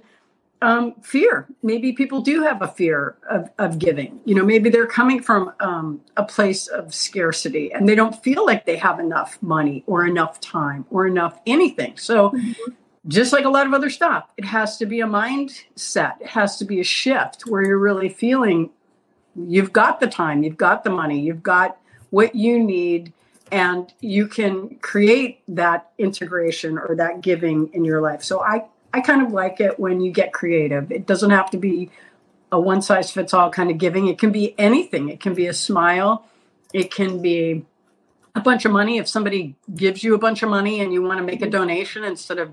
um, 0.61 0.93
fear 1.01 1.47
maybe 1.63 1.91
people 1.91 2.21
do 2.21 2.43
have 2.43 2.61
a 2.61 2.67
fear 2.67 3.17
of, 3.29 3.49
of 3.57 3.79
giving 3.79 4.19
you 4.25 4.35
know 4.35 4.45
maybe 4.45 4.69
they're 4.69 4.87
coming 4.87 5.21
from 5.21 5.51
um, 5.59 6.01
a 6.17 6.23
place 6.23 6.67
of 6.67 6.93
scarcity 6.93 7.71
and 7.73 7.87
they 7.89 7.95
don't 7.95 8.21
feel 8.23 8.45
like 8.45 8.65
they 8.65 8.77
have 8.77 8.99
enough 8.99 9.37
money 9.41 9.83
or 9.87 10.05
enough 10.05 10.39
time 10.39 10.85
or 10.89 11.07
enough 11.07 11.39
anything 11.45 11.97
so 11.97 12.29
mm-hmm 12.29 12.71
just 13.07 13.33
like 13.33 13.45
a 13.45 13.49
lot 13.49 13.65
of 13.65 13.73
other 13.73 13.89
stuff, 13.89 14.29
it 14.37 14.45
has 14.45 14.77
to 14.77 14.85
be 14.85 15.01
a 15.01 15.07
mindset. 15.07 16.21
It 16.21 16.27
has 16.27 16.57
to 16.57 16.65
be 16.65 16.79
a 16.79 16.83
shift 16.83 17.43
where 17.47 17.63
you're 17.63 17.79
really 17.79 18.09
feeling 18.09 18.69
you've 19.35 19.73
got 19.73 19.99
the 19.99 20.07
time, 20.07 20.43
you've 20.43 20.57
got 20.57 20.83
the 20.83 20.89
money, 20.89 21.19
you've 21.19 21.43
got 21.43 21.77
what 22.11 22.35
you 22.35 22.59
need, 22.63 23.13
and 23.51 23.91
you 24.01 24.27
can 24.27 24.75
create 24.77 25.41
that 25.47 25.91
integration 25.97 26.77
or 26.77 26.95
that 26.95 27.21
giving 27.21 27.69
in 27.73 27.83
your 27.83 28.01
life. 28.01 28.23
So 28.23 28.41
I, 28.41 28.65
I 28.93 29.01
kind 29.01 29.25
of 29.25 29.31
like 29.31 29.59
it 29.59 29.79
when 29.79 30.01
you 30.01 30.11
get 30.11 30.33
creative. 30.33 30.91
It 30.91 31.05
doesn't 31.05 31.31
have 31.31 31.49
to 31.51 31.57
be 31.57 31.89
a 32.51 32.59
one 32.59 32.81
size 32.81 33.11
fits 33.11 33.33
all 33.33 33.49
kind 33.49 33.71
of 33.71 33.77
giving. 33.77 34.07
It 34.07 34.19
can 34.19 34.31
be 34.31 34.57
anything. 34.59 35.09
It 35.09 35.19
can 35.19 35.33
be 35.33 35.47
a 35.47 35.53
smile. 35.53 36.25
It 36.73 36.93
can 36.93 37.21
be 37.21 37.65
a 38.35 38.41
bunch 38.41 38.65
of 38.65 38.71
money. 38.71 38.97
If 38.97 39.07
somebody 39.07 39.55
gives 39.73 40.03
you 40.03 40.13
a 40.15 40.17
bunch 40.17 40.43
of 40.43 40.49
money 40.49 40.81
and 40.81 40.91
you 40.91 41.01
want 41.01 41.19
to 41.19 41.23
make 41.23 41.41
a 41.41 41.49
donation 41.49 42.03
instead 42.03 42.39
of 42.39 42.51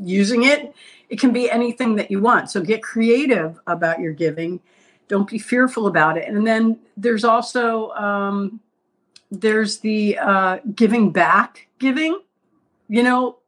using 0.00 0.44
it. 0.44 0.74
It 1.08 1.20
can 1.20 1.32
be 1.32 1.50
anything 1.50 1.96
that 1.96 2.10
you 2.10 2.20
want. 2.20 2.50
So 2.50 2.60
get 2.60 2.82
creative 2.82 3.60
about 3.66 4.00
your 4.00 4.12
giving. 4.12 4.60
Don't 5.08 5.28
be 5.28 5.38
fearful 5.38 5.86
about 5.86 6.16
it. 6.16 6.28
And 6.28 6.46
then 6.46 6.78
there's 6.96 7.24
also 7.24 7.90
um, 7.90 8.60
there's 9.30 9.78
the 9.78 10.18
uh, 10.18 10.58
giving 10.74 11.10
back 11.10 11.68
giving. 11.78 12.20
You 12.88 13.02
know, 13.02 13.38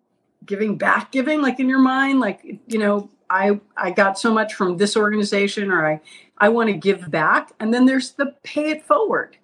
giving 0.47 0.77
back 0.77 1.13
giving, 1.13 1.43
like 1.43 1.61
in 1.61 1.69
your 1.69 1.79
mind, 1.79 2.21
like 2.21 2.61
you 2.67 2.79
know, 2.79 3.11
I 3.31 3.61
I 3.77 3.91
got 3.91 4.19
so 4.19 4.33
much 4.33 4.55
from 4.55 4.77
this 4.77 4.97
organization, 4.97 5.71
or 5.71 5.87
I 5.87 6.01
I 6.39 6.49
want 6.49 6.69
to 6.69 6.75
give 6.75 7.11
back. 7.11 7.53
And 7.61 7.73
then 7.73 7.87
there's 7.87 8.13
the 8.13 8.35
pay 8.43 8.71
it 8.71 8.85
forward 8.85 9.37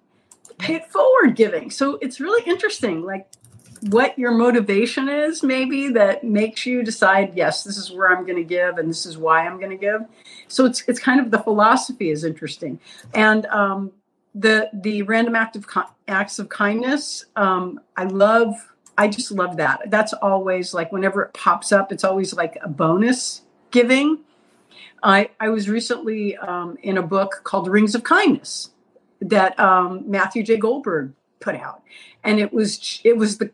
pay 0.59 0.75
it 0.75 0.91
forward 0.91 1.35
giving. 1.35 1.71
So 1.71 1.97
it's 2.01 2.19
really 2.19 2.43
interesting. 2.47 3.03
Like 3.03 3.27
what 3.89 4.19
your 4.19 4.31
motivation 4.31 5.07
is 5.07 5.41
maybe 5.41 5.87
that 5.87 6.21
makes 6.21 6.65
you 6.65 6.83
decide 6.83 7.31
yes 7.33 7.63
this 7.63 7.77
is 7.77 7.89
where 7.89 8.09
i'm 8.13 8.25
going 8.25 8.35
to 8.35 8.43
give 8.43 8.77
and 8.77 8.89
this 8.89 9.05
is 9.05 9.17
why 9.17 9.47
i'm 9.47 9.57
going 9.57 9.69
to 9.69 9.77
give 9.77 10.01
so 10.49 10.65
it's 10.65 10.83
it's 10.89 10.99
kind 10.99 11.17
of 11.17 11.31
the 11.31 11.39
philosophy 11.39 12.09
is 12.09 12.25
interesting 12.25 12.77
and 13.13 13.45
um, 13.45 13.89
the 14.35 14.69
the 14.73 15.01
random 15.03 15.33
act 15.33 15.55
of 15.55 15.65
acts 16.09 16.39
of 16.39 16.49
kindness 16.49 17.27
um, 17.37 17.79
i 17.95 18.03
love 18.03 18.53
i 18.99 19.07
just 19.07 19.31
love 19.31 19.57
that 19.57 19.81
that's 19.87 20.13
always 20.13 20.73
like 20.73 20.91
whenever 20.91 21.23
it 21.23 21.33
pops 21.33 21.71
up 21.71 21.91
it's 21.91 22.03
always 22.03 22.33
like 22.33 22.57
a 22.61 22.69
bonus 22.69 23.41
giving 23.71 24.19
i 25.01 25.29
i 25.39 25.49
was 25.49 25.67
recently 25.67 26.37
um, 26.37 26.77
in 26.83 26.97
a 26.97 27.03
book 27.03 27.41
called 27.43 27.67
rings 27.67 27.95
of 27.95 28.03
kindness 28.03 28.69
that 29.21 29.59
um, 29.59 30.03
matthew 30.09 30.43
j 30.43 30.57
goldberg 30.57 31.11
put 31.39 31.55
out 31.55 31.81
and 32.23 32.39
it 32.39 32.53
was 32.53 33.01
it 33.03 33.17
was 33.17 33.37
the 33.37 33.49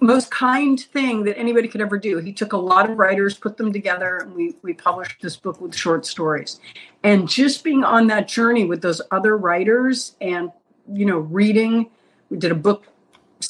most 0.00 0.30
kind 0.30 0.78
thing 0.78 1.24
that 1.24 1.38
anybody 1.38 1.68
could 1.68 1.80
ever 1.80 1.98
do. 1.98 2.18
He 2.18 2.32
took 2.32 2.52
a 2.52 2.56
lot 2.56 2.90
of 2.90 2.98
writers, 2.98 3.34
put 3.34 3.56
them 3.56 3.72
together, 3.72 4.18
and 4.18 4.34
we 4.34 4.54
we 4.62 4.74
published 4.74 5.22
this 5.22 5.36
book 5.36 5.60
with 5.60 5.74
short 5.74 6.04
stories. 6.04 6.60
And 7.02 7.28
just 7.28 7.64
being 7.64 7.84
on 7.84 8.06
that 8.08 8.28
journey 8.28 8.64
with 8.64 8.82
those 8.82 9.00
other 9.10 9.36
writers, 9.36 10.14
and 10.20 10.50
you 10.92 11.06
know, 11.06 11.18
reading, 11.18 11.90
we 12.30 12.36
did 12.36 12.52
a 12.52 12.56
book 12.56 12.84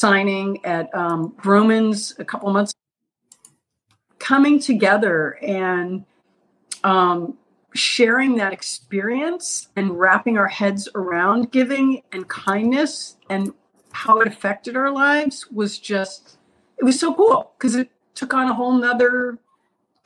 signing 0.00 0.64
at 0.64 0.94
um, 0.94 1.34
a 1.44 2.24
couple 2.24 2.52
months. 2.52 2.74
Coming 4.18 4.58
together 4.58 5.38
and 5.42 6.04
um, 6.82 7.36
sharing 7.74 8.36
that 8.36 8.52
experience 8.52 9.68
and 9.76 9.98
wrapping 9.98 10.38
our 10.38 10.48
heads 10.48 10.88
around 10.94 11.52
giving 11.52 12.02
and 12.12 12.26
kindness 12.28 13.16
and 13.28 13.52
how 13.92 14.20
it 14.20 14.28
affected 14.28 14.76
our 14.76 14.90
lives 14.90 15.50
was 15.50 15.78
just 15.78 16.38
it 16.78 16.84
was 16.84 16.98
so 16.98 17.14
cool 17.14 17.52
because 17.56 17.74
it 17.74 17.90
took 18.14 18.34
on 18.34 18.48
a 18.48 18.54
whole 18.54 18.72
nother 18.72 19.38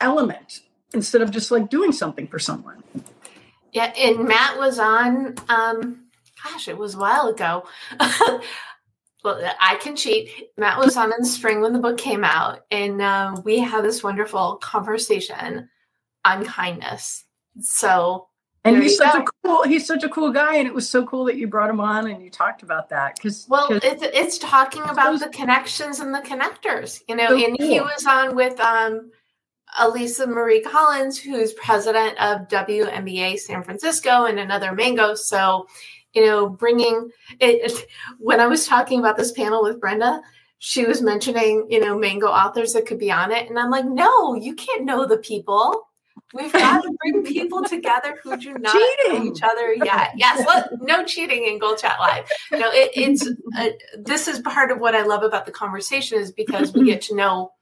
element 0.01 0.61
instead 0.95 1.23
of 1.23 1.31
just 1.31 1.51
like 1.51 1.71
doing 1.71 1.93
something 1.93 2.27
for 2.27 2.39
someone 2.39 2.83
yeah 3.73 3.93
and 3.97 4.27
matt 4.27 4.59
was 4.59 4.79
on 4.79 5.35
um 5.49 6.05
gosh 6.45 6.69
it 6.69 6.77
was 6.77 6.95
a 6.95 6.99
while 6.99 7.29
ago 7.29 7.65
i 9.25 9.77
can 9.81 9.97
cheat 9.97 10.31
matt 10.57 10.79
was 10.79 10.97
on 10.97 11.13
in 11.13 11.21
the 11.21 11.27
spring 11.27 11.61
when 11.61 11.73
the 11.73 11.79
book 11.79 11.99
came 11.99 12.25
out 12.25 12.61
and 12.71 13.03
um, 13.03 13.43
we 13.45 13.59
had 13.59 13.85
this 13.85 14.03
wonderful 14.03 14.57
conversation 14.57 15.69
on 16.25 16.45
kindness 16.45 17.25
so 17.61 18.27
and 18.65 18.83
he's 18.83 18.97
such 18.97 19.15
go. 19.15 19.21
a 19.21 19.25
cool 19.45 19.63
he's 19.65 19.87
such 19.87 20.05
a 20.05 20.09
cool 20.09 20.31
guy 20.31 20.57
and 20.57 20.67
it 20.67 20.75
was 20.75 20.89
so 20.89 21.05
cool 21.07 21.25
that 21.25 21.37
you 21.37 21.47
brought 21.47 21.71
him 21.71 21.81
on 21.81 22.07
and 22.07 22.23
you 22.23 22.31
talked 22.31 22.63
about 22.63 22.89
that 22.91 23.17
because 23.17 23.47
well 23.49 23.69
cause 23.69 23.81
it's, 23.83 24.03
it's 24.03 24.39
talking 24.39 24.83
about 24.83 25.19
the 25.21 25.29
connections 25.29 26.01
and 26.01 26.15
the 26.15 26.21
connectors 26.21 27.03
you 27.09 27.17
know 27.17 27.29
so 27.29 27.45
and 27.45 27.59
cool. 27.59 27.69
he 27.69 27.81
was 27.81 28.05
on 28.07 28.35
with 28.35 28.59
um 28.61 29.11
Elise 29.79 30.19
Marie 30.27 30.63
Collins, 30.63 31.19
who's 31.19 31.53
president 31.53 32.21
of 32.21 32.49
WNBA 32.49 33.39
San 33.39 33.63
Francisco 33.63 34.25
and 34.25 34.39
another 34.39 34.73
Mango. 34.73 35.15
So, 35.15 35.67
you 36.15 36.25
know, 36.25 36.49
bringing 36.49 37.11
it, 37.39 37.87
when 38.19 38.41
I 38.41 38.47
was 38.47 38.67
talking 38.67 38.99
about 38.99 39.17
this 39.17 39.33
panel 39.33 39.63
with 39.63 39.81
Brenda, 39.81 40.23
she 40.59 40.85
was 40.85 41.01
mentioning, 41.01 41.67
you 41.71 41.81
know, 41.81 41.99
Mango 41.99 42.27
authors 42.27 42.75
that 42.75 42.87
could 42.87 42.99
be 42.99 43.11
on 43.11 43.33
it. 43.33 43.49
And 43.49 43.59
I'm 43.59 43.71
like, 43.71 43.87
no, 43.87 44.35
you 44.35 44.55
can't 44.55 44.85
know 44.85 45.07
the 45.07 45.17
people. 45.17 45.89
We've 46.35 46.53
got 46.53 46.83
to 46.83 46.93
bring 47.01 47.25
people 47.25 47.65
together 47.65 48.19
who 48.23 48.37
do 48.37 48.55
not 48.55 48.73
cheating. 48.73 49.25
know 49.25 49.33
each 49.33 49.43
other 49.43 49.73
yet. 49.73 50.13
Yes, 50.17 50.47
let, 50.47 50.71
no 50.81 51.05
cheating 51.05 51.47
in 51.47 51.59
Goal 51.59 51.77
Chat 51.77 51.99
Live. 51.99 52.31
No, 52.53 52.71
it, 52.73 52.91
it's 52.95 53.29
uh, 53.57 53.71
this 53.99 54.29
is 54.29 54.41
part 54.41 54.71
of 54.71 54.79
what 54.79 54.95
I 54.95 55.03
love 55.03 55.23
about 55.23 55.47
the 55.47 55.53
conversation 55.53 56.19
is 56.19 56.31
because 56.31 56.73
we 56.73 56.85
get 56.85 57.03
to 57.03 57.17
know 57.17 57.53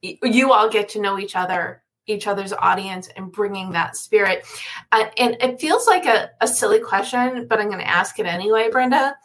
you 0.00 0.52
all 0.52 0.68
get 0.68 0.88
to 0.90 1.00
know 1.00 1.18
each 1.18 1.34
other 1.34 1.82
each 2.08 2.26
other's 2.26 2.52
audience 2.54 3.08
and 3.16 3.30
bringing 3.30 3.70
that 3.70 3.96
spirit 3.96 4.44
uh, 4.92 5.04
and 5.16 5.36
it 5.40 5.60
feels 5.60 5.86
like 5.86 6.06
a, 6.06 6.30
a 6.40 6.48
silly 6.48 6.80
question 6.80 7.46
but 7.46 7.60
i'm 7.60 7.68
going 7.68 7.78
to 7.78 7.88
ask 7.88 8.18
it 8.18 8.26
anyway 8.26 8.68
brenda 8.70 9.16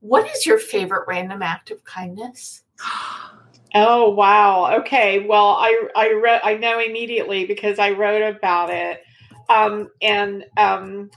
what 0.00 0.28
is 0.34 0.46
your 0.46 0.58
favorite 0.58 1.04
random 1.06 1.42
act 1.42 1.70
of 1.70 1.84
kindness 1.84 2.62
Oh 3.74 4.10
wow. 4.10 4.78
Okay. 4.80 5.26
Well, 5.26 5.56
I 5.58 5.88
I 5.94 6.12
wrote 6.12 6.40
I 6.42 6.54
know 6.54 6.80
immediately 6.80 7.44
because 7.44 7.78
I 7.78 7.90
wrote 7.90 8.22
about 8.22 8.70
it. 8.70 9.02
Um, 9.48 9.90
and 10.02 10.44
um, 10.56 11.10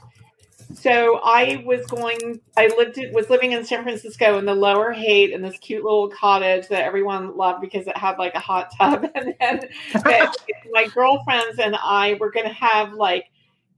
so 0.74 1.20
I 1.22 1.62
was 1.66 1.84
going. 1.86 2.40
I 2.56 2.68
lived 2.76 2.98
was 3.12 3.30
living 3.30 3.52
in 3.52 3.64
San 3.64 3.82
Francisco 3.82 4.38
in 4.38 4.44
the 4.44 4.54
Lower 4.54 4.92
Haight 4.92 5.30
in 5.30 5.42
this 5.42 5.58
cute 5.58 5.84
little 5.84 6.08
cottage 6.08 6.68
that 6.68 6.84
everyone 6.84 7.36
loved 7.36 7.60
because 7.60 7.86
it 7.86 7.96
had 7.96 8.18
like 8.18 8.34
a 8.34 8.40
hot 8.40 8.72
tub. 8.76 9.06
And 9.14 9.34
then 9.40 9.60
my 10.72 10.86
girlfriends 10.94 11.58
and 11.58 11.76
I 11.76 12.14
were 12.20 12.30
going 12.30 12.46
to 12.46 12.54
have 12.54 12.94
like 12.94 13.26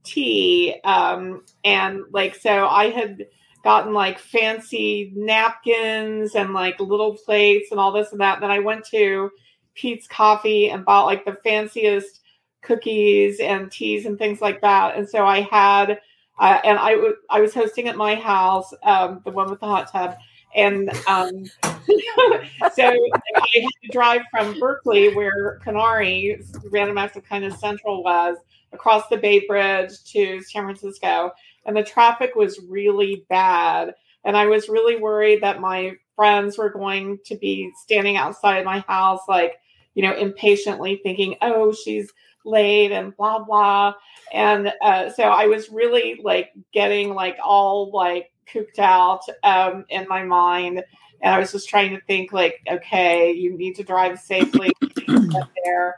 tea. 0.03 0.79
Um, 0.83 1.43
and 1.63 2.01
like 2.11 2.35
so, 2.35 2.67
I 2.67 2.89
had 2.89 3.25
gotten 3.63 3.93
like 3.93 4.19
fancy 4.19 5.11
napkins 5.15 6.35
and 6.35 6.53
like 6.53 6.79
little 6.79 7.15
plates 7.15 7.71
and 7.71 7.79
all 7.79 7.91
this 7.91 8.11
and 8.11 8.21
that. 8.21 8.35
And 8.35 8.43
Then 8.43 8.51
I 8.51 8.59
went 8.59 8.85
to 8.91 9.31
Peet's 9.73 10.07
Coffee 10.07 10.69
and 10.69 10.85
bought 10.85 11.05
like 11.05 11.25
the 11.25 11.37
fanciest 11.43 12.21
cookies 12.61 13.39
and 13.39 13.71
teas 13.71 14.05
and 14.05 14.17
things 14.17 14.41
like 14.41 14.61
that. 14.61 14.95
And 14.95 15.07
so 15.07 15.25
I 15.25 15.41
had, 15.41 15.99
uh, 16.39 16.59
and 16.63 16.77
I, 16.77 16.91
w- 16.91 17.15
I 17.29 17.41
was 17.41 17.53
hosting 17.53 17.87
at 17.87 17.95
my 17.95 18.15
house, 18.15 18.73
um, 18.83 19.21
the 19.25 19.31
one 19.31 19.49
with 19.49 19.59
the 19.59 19.67
hot 19.67 19.91
tub. 19.91 20.17
And 20.55 20.89
um, 21.07 21.45
so 21.63 22.83
I 22.83 23.47
had 23.53 23.69
to 23.83 23.89
drive 23.91 24.21
from 24.31 24.57
Berkeley, 24.59 25.13
where 25.13 25.59
Conari, 25.65 26.45
Random 26.71 26.97
Acts 26.97 27.17
of 27.17 27.25
Kindness 27.25 27.59
Central 27.59 28.03
was, 28.03 28.37
across 28.71 29.07
the 29.09 29.17
Bay 29.17 29.45
Bridge 29.47 30.03
to 30.11 30.41
San 30.41 30.63
Francisco 30.63 31.31
and 31.65 31.75
the 31.75 31.83
traffic 31.83 32.35
was 32.35 32.59
really 32.67 33.25
bad. 33.29 33.93
And 34.23 34.37
I 34.37 34.45
was 34.45 34.69
really 34.69 34.95
worried 34.95 35.41
that 35.41 35.59
my 35.59 35.93
friends 36.15 36.57
were 36.57 36.69
going 36.69 37.19
to 37.25 37.35
be 37.35 37.71
standing 37.83 38.17
outside 38.17 38.63
my 38.63 38.79
house, 38.87 39.21
like, 39.27 39.55
you 39.93 40.03
know, 40.03 40.15
impatiently 40.15 40.99
thinking, 41.03 41.35
oh, 41.41 41.73
she's 41.73 42.11
late 42.45 42.91
and 42.91 43.15
blah 43.15 43.43
blah. 43.43 43.93
And 44.33 44.71
uh, 44.81 45.09
so 45.09 45.23
I 45.23 45.47
was 45.47 45.69
really 45.69 46.19
like 46.23 46.51
getting 46.73 47.13
like 47.13 47.37
all 47.43 47.91
like 47.91 48.31
cooped 48.51 48.79
out 48.79 49.21
um, 49.43 49.85
in 49.89 50.07
my 50.07 50.23
mind, 50.23 50.83
and 51.21 51.33
I 51.33 51.39
was 51.39 51.51
just 51.51 51.69
trying 51.69 51.95
to 51.95 52.01
think 52.01 52.31
like, 52.31 52.61
okay, 52.69 53.31
you 53.31 53.57
need 53.57 53.75
to 53.75 53.83
drive 53.83 54.19
safely 54.19 54.71
there. 55.63 55.95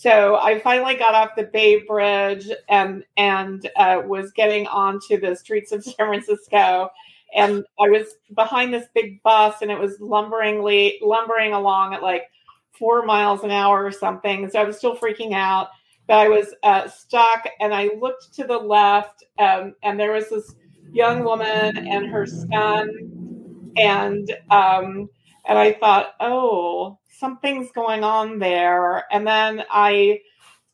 So 0.00 0.36
I 0.36 0.60
finally 0.60 0.94
got 0.94 1.14
off 1.14 1.36
the 1.36 1.42
Bay 1.42 1.82
Bridge 1.82 2.48
and 2.68 3.04
and 3.16 3.68
uh, 3.76 4.00
was 4.04 4.32
getting 4.32 4.66
onto 4.66 5.20
the 5.20 5.36
streets 5.36 5.72
of 5.72 5.84
San 5.84 5.94
Francisco, 5.96 6.90
and 7.34 7.64
I 7.78 7.88
was 7.90 8.14
behind 8.34 8.72
this 8.72 8.86
big 8.94 9.22
bus, 9.22 9.56
and 9.62 9.70
it 9.70 9.78
was 9.78 10.00
lumberingly 10.00 10.98
lumbering 11.02 11.52
along 11.52 11.94
at 11.94 12.02
like 12.02 12.24
four 12.72 13.04
miles 13.04 13.44
an 13.44 13.50
hour 13.50 13.84
or 13.84 13.92
something. 13.92 14.48
So 14.50 14.58
I 14.58 14.64
was 14.64 14.78
still 14.78 14.96
freaking 14.96 15.34
out, 15.34 15.68
but 16.10 16.18
I 16.18 16.28
was 16.28 16.52
uh, 16.64 16.88
stuck, 16.88 17.46
and 17.60 17.72
I 17.72 17.90
looked 18.00 18.34
to 18.34 18.44
the 18.44 18.58
left, 18.58 19.22
um, 19.38 19.76
and 19.84 19.98
there 19.98 20.10
was 20.10 20.28
this 20.28 20.56
young 20.90 21.22
woman 21.22 21.86
and 21.86 22.06
her 22.06 22.26
son, 22.26 23.70
and 23.76 24.28
um, 24.50 25.08
and 25.48 25.56
I 25.56 25.72
thought, 25.74 26.14
oh, 26.18 26.98
something's 27.20 27.70
going 27.70 28.02
on 28.02 28.40
there. 28.40 29.04
And 29.12 29.24
then 29.24 29.62
I 29.70 30.18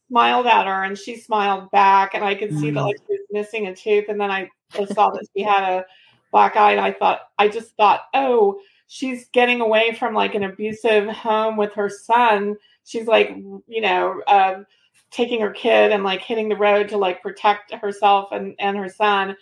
smiled 0.09 0.47
at 0.47 0.67
her 0.67 0.85
and 0.85 0.97
she 0.97 1.19
smiled 1.19 1.71
back 1.71 2.15
and 2.15 2.25
I 2.25 2.35
could 2.35 2.59
see 2.59 2.71
mm. 2.71 2.75
that 2.75 2.83
like 2.85 2.97
she 2.97 3.13
was 3.13 3.27
missing 3.31 3.67
a 3.67 3.77
tooth. 3.77 4.07
And 4.09 4.19
then 4.19 4.31
I 4.31 4.49
saw 4.95 5.11
that 5.11 5.27
she 5.37 5.43
had 5.43 5.65
a 5.65 5.85
black 6.33 6.57
eye 6.57 6.73
and 6.73 6.81
I 6.81 6.93
thought, 6.93 7.21
I 7.39 7.49
just 7.49 7.77
thought, 7.77 8.05
oh, 8.15 8.59
she's 8.87 9.29
getting 9.35 9.61
away 9.61 9.95
from 9.99 10.15
like 10.15 10.35
an 10.35 10.45
abusive 10.45 11.09
home 11.09 11.59
with 11.59 11.75
her 11.75 11.91
son. 11.91 12.57
She's 12.85 13.07
like, 13.07 13.37
you 13.67 13.81
know, 13.83 14.23
uh, 14.27 14.63
taking 15.17 15.41
her 15.41 15.51
kid 15.51 15.93
and 15.93 16.05
like 16.05 16.21
hitting 16.21 16.49
the 16.49 16.57
road 16.57 16.89
to 16.91 16.99
like 16.99 17.23
protect 17.23 17.73
herself 17.73 18.29
and, 18.33 18.55
and 18.59 18.77
her 18.77 18.89
son. 18.89 19.37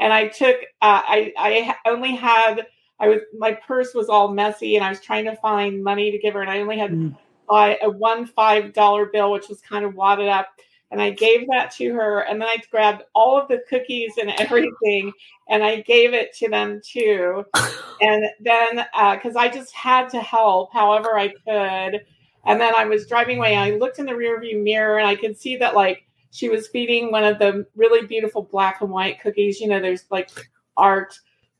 And 0.00 0.12
I 0.12 0.28
took, 0.28 0.56
uh, 0.80 1.02
I, 1.04 1.32
I 1.36 1.74
only 1.86 2.14
had 2.14 2.66
I 3.00 3.08
was 3.08 3.20
my 3.36 3.52
purse 3.52 3.94
was 3.94 4.08
all 4.08 4.32
messy 4.32 4.76
and 4.76 4.84
I 4.84 4.90
was 4.90 5.00
trying 5.00 5.24
to 5.26 5.36
find 5.36 5.82
money 5.82 6.10
to 6.10 6.18
give 6.18 6.34
her 6.34 6.40
and 6.40 6.50
I 6.50 6.60
only 6.60 6.78
had 6.78 6.90
mm. 6.90 7.16
buy 7.48 7.78
a 7.82 7.90
one 7.90 8.26
five 8.26 8.72
dollar 8.72 9.06
bill 9.06 9.32
which 9.32 9.48
was 9.48 9.60
kind 9.60 9.84
of 9.84 9.94
wadded 9.94 10.28
up 10.28 10.48
and 10.90 11.00
I 11.00 11.10
gave 11.10 11.46
that 11.48 11.70
to 11.76 11.92
her 11.94 12.20
and 12.20 12.40
then 12.40 12.48
I 12.48 12.56
grabbed 12.70 13.02
all 13.14 13.40
of 13.40 13.48
the 13.48 13.62
cookies 13.68 14.14
and 14.20 14.30
everything 14.38 15.12
and 15.48 15.62
I 15.62 15.82
gave 15.82 16.12
it 16.12 16.34
to 16.38 16.48
them 16.48 16.80
too 16.84 17.44
and 18.00 18.24
then 18.40 18.86
because 19.14 19.36
uh, 19.36 19.40
I 19.40 19.48
just 19.48 19.72
had 19.74 20.08
to 20.10 20.20
help 20.20 20.72
however 20.72 21.16
I 21.16 21.28
could 21.28 22.04
and 22.48 22.60
then 22.60 22.74
I 22.74 22.84
was 22.86 23.06
driving 23.06 23.38
away 23.38 23.56
I 23.56 23.70
looked 23.72 24.00
in 24.00 24.06
the 24.06 24.12
rearview 24.12 24.60
mirror 24.62 24.98
and 24.98 25.06
I 25.06 25.14
could 25.14 25.38
see 25.38 25.56
that 25.58 25.76
like 25.76 26.04
she 26.32 26.48
was 26.48 26.66
feeding 26.68 27.12
one 27.12 27.24
of 27.24 27.38
the 27.38 27.66
really 27.76 28.06
beautiful 28.06 28.42
black 28.42 28.80
and 28.80 28.90
white 28.90 29.20
cookies 29.20 29.60
you 29.60 29.68
know 29.68 29.80
there's 29.80 30.04
like 30.10 30.30
art 30.76 31.14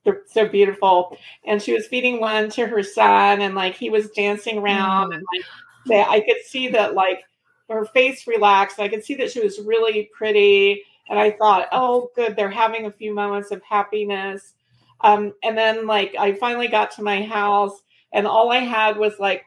they're 0.09 0.23
so 0.27 0.49
beautiful. 0.49 1.17
And 1.47 1.61
she 1.61 1.73
was 1.73 1.87
feeding 1.87 2.21
one 2.21 2.51
to 2.51 2.67
her 2.67 2.83
son, 2.83 3.41
and 3.41 3.55
like 3.55 3.75
he 3.75 3.91
was 3.91 4.11
dancing 4.11 4.59
around, 4.59 5.13
and 5.13 5.23
like 5.89 6.09
I 6.09 6.21
could 6.21 6.43
see 6.45 6.69
that 6.69 6.95
like 6.95 7.23
her 7.69 7.85
face 7.87 8.27
relaxed. 8.27 8.81
I 8.81 8.89
could 8.89 9.05
see 9.05 9.15
that 9.17 9.31
she 9.31 9.41
was 9.41 9.61
really 9.61 10.11
pretty, 10.17 10.83
and 11.09 11.19
I 11.19 11.33
thought, 11.33 11.69
oh, 11.73 12.11
good, 12.17 12.37
they're 12.37 12.51
having 12.51 12.87
a 12.87 12.93
few 12.93 13.15
moments 13.15 13.51
of 13.51 13.63
happiness. 13.63 14.55
Um, 15.03 15.35
and 15.43 15.57
then 15.57 15.87
like 15.87 16.15
I 16.19 16.33
finally 16.35 16.69
got 16.69 16.91
to 16.93 17.03
my 17.03 17.23
house, 17.23 17.83
and 18.13 18.27
all 18.27 18.51
I 18.51 18.59
had 18.59 18.97
was 18.97 19.19
like 19.19 19.45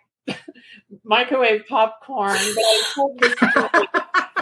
microwave 1.04 1.66
popcorn. 1.68 2.38
But 2.56 2.64
I 2.64 2.92
told 2.96 3.20
this 3.20 3.36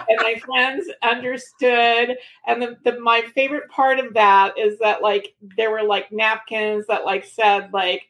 and 0.09 0.17
my 0.21 0.35
friends 0.39 0.89
understood. 1.03 2.17
And 2.47 2.61
the, 2.61 2.77
the 2.83 2.99
my 2.99 3.21
favorite 3.35 3.69
part 3.69 3.99
of 3.99 4.13
that 4.15 4.57
is 4.57 4.79
that 4.79 5.01
like 5.01 5.33
there 5.57 5.71
were 5.71 5.83
like 5.83 6.11
napkins 6.11 6.87
that 6.87 7.05
like 7.05 7.25
said 7.25 7.71
like 7.71 8.09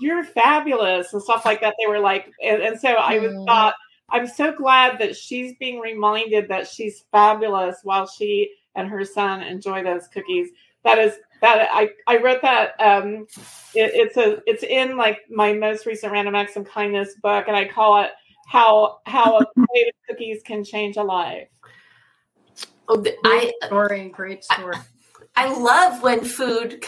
you're 0.00 0.24
fabulous 0.24 1.12
and 1.12 1.22
stuff 1.22 1.44
like 1.44 1.60
that. 1.60 1.74
They 1.78 1.88
were 1.88 2.00
like, 2.00 2.32
and, 2.42 2.62
and 2.62 2.80
so 2.80 2.96
I 2.98 3.18
mm. 3.18 3.46
thought 3.46 3.74
I'm 4.10 4.26
so 4.26 4.52
glad 4.52 4.98
that 4.98 5.16
she's 5.16 5.54
being 5.58 5.80
reminded 5.80 6.48
that 6.48 6.68
she's 6.68 7.04
fabulous 7.12 7.78
while 7.82 8.06
she 8.06 8.50
and 8.74 8.88
her 8.88 9.04
son 9.04 9.42
enjoy 9.42 9.82
those 9.84 10.08
cookies. 10.08 10.50
That 10.84 10.98
is 10.98 11.14
that 11.40 11.68
I, 11.72 11.90
I 12.06 12.18
wrote 12.18 12.42
that 12.42 12.80
um 12.80 13.26
it, 13.74 13.90
it's 13.94 14.16
a 14.16 14.42
it's 14.46 14.62
in 14.62 14.96
like 14.96 15.20
my 15.30 15.52
most 15.52 15.86
recent 15.86 16.12
random 16.12 16.34
acts 16.34 16.56
of 16.56 16.66
kindness 16.66 17.14
book 17.22 17.46
and 17.48 17.56
I 17.56 17.66
call 17.68 18.02
it 18.02 18.10
how 18.48 18.98
how 19.06 19.38
a 19.38 19.44
plate 19.54 19.88
of 19.88 19.94
cookies 20.08 20.42
can 20.42 20.64
change 20.64 20.96
a 20.96 21.02
life. 21.02 21.48
Oh, 22.88 22.96
the, 22.96 23.16
I 23.24 23.52
story, 23.64 24.10
great 24.10 24.44
story. 24.44 24.76
I, 25.36 25.46
I 25.46 25.54
love 25.54 26.02
when 26.02 26.24
food 26.24 26.84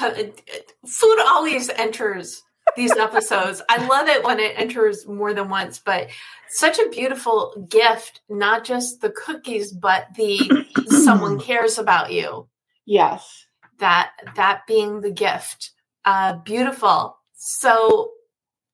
food 0.86 1.18
always 1.26 1.68
enters 1.70 2.42
these 2.76 2.92
episodes. 2.92 3.62
I 3.68 3.86
love 3.86 4.08
it 4.08 4.24
when 4.24 4.38
it 4.38 4.54
enters 4.56 5.06
more 5.06 5.32
than 5.32 5.48
once, 5.48 5.78
but 5.78 6.08
such 6.48 6.78
a 6.78 6.88
beautiful 6.90 7.66
gift, 7.68 8.20
not 8.28 8.64
just 8.64 9.00
the 9.00 9.10
cookies, 9.10 9.72
but 9.72 10.08
the 10.14 10.66
someone 10.88 11.40
cares 11.40 11.78
about 11.78 12.12
you. 12.12 12.48
Yes. 12.84 13.45
That 13.78 14.12
that 14.36 14.62
being 14.66 15.00
the 15.00 15.10
gift. 15.10 15.72
Uh 16.04 16.34
beautiful. 16.38 17.18
So 17.34 18.12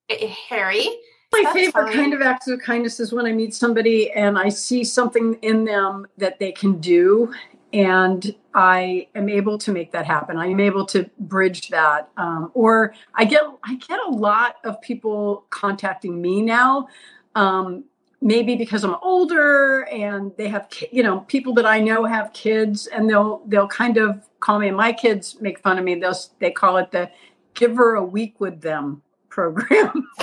eh, 0.09 0.33
Harri, 0.49 0.87
my 1.33 1.51
favorite 1.53 1.87
fine. 1.87 1.93
kind 1.93 2.15
of 2.15 2.23
acts 2.23 2.49
of 2.49 2.61
kindness 2.61 3.01
is 3.01 3.13
when 3.13 3.27
I 3.27 3.33
meet 3.33 3.55
somebody 3.55 4.11
and 4.13 4.39
I 4.39 4.49
see 4.49 4.85
something 4.85 5.35
in 5.43 5.65
them 5.65 6.07
that 6.19 6.39
they 6.39 6.53
can 6.53 6.79
do, 6.79 7.33
and 7.73 8.35
I 8.55 9.09
am 9.15 9.29
able 9.29 9.57
to 9.59 9.73
make 9.73 9.93
that 9.93 10.05
happen. 10.05 10.37
I 10.37 10.47
am 10.47 10.61
able 10.61 10.85
to 10.87 11.09
bridge 11.19 11.69
that. 11.71 12.11
Um, 12.17 12.51
or 12.55 12.95
I 13.15 13.25
get 13.25 13.43
I 13.65 13.77
get 13.77 13.99
a 14.07 14.11
lot 14.11 14.57
of 14.65 14.81
people 14.83 15.47
contacting 15.51 16.21
me 16.21 16.43
now. 16.43 16.89
Um, 17.35 17.85
maybe 18.23 18.57
because 18.57 18.85
I'm 18.85 18.97
older 19.03 19.83
and 19.83 20.33
they 20.39 20.49
have 20.49 20.69
you 20.91 21.03
know 21.03 21.21
people 21.21 21.53
that 21.55 21.67
I 21.67 21.81
know 21.81 22.05
have 22.05 22.33
kids 22.33 22.87
and 22.87 23.11
they'll 23.11 23.43
they'll 23.47 23.69
kind 23.69 23.99
of 23.99 24.27
call 24.41 24.59
me 24.59 24.69
and 24.69 24.77
my 24.77 24.93
kids 24.93 25.37
make 25.41 25.59
fun 25.59 25.79
of 25.79 25.85
me 25.85 25.97
they'll 25.97 26.17
they 26.39 26.51
call 26.51 26.77
it 26.79 26.91
the 26.93 27.11
give 27.55 27.77
her 27.77 27.97
a 27.97 28.05
week 28.05 28.41
with 28.41 28.61
them 28.61 29.03
program 29.29 30.09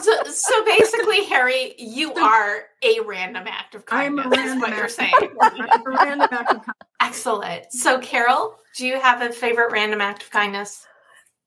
so, 0.00 0.22
so 0.24 0.64
basically, 0.64 1.24
Harri, 1.24 1.74
you 1.78 2.12
are 2.14 2.64
a 2.82 3.00
random 3.00 3.44
act 3.46 3.74
of 3.74 3.86
kindness. 3.86 4.26
I'm 4.26 4.32
a 4.32 4.36
random 4.36 4.60
what 4.60 4.76
you're 4.76 4.88
saying. 4.88 5.12
I'm 5.40 5.60
a 5.60 5.82
random 5.86 6.28
act 6.30 6.50
of 6.50 6.56
kindness. 6.56 6.74
Excellent. 7.00 7.72
So, 7.72 7.98
Carol, 8.00 8.56
do 8.76 8.86
you 8.86 9.00
have 9.00 9.22
a 9.22 9.32
favorite 9.32 9.72
random 9.72 10.00
act 10.00 10.22
of 10.24 10.30
kindness? 10.30 10.86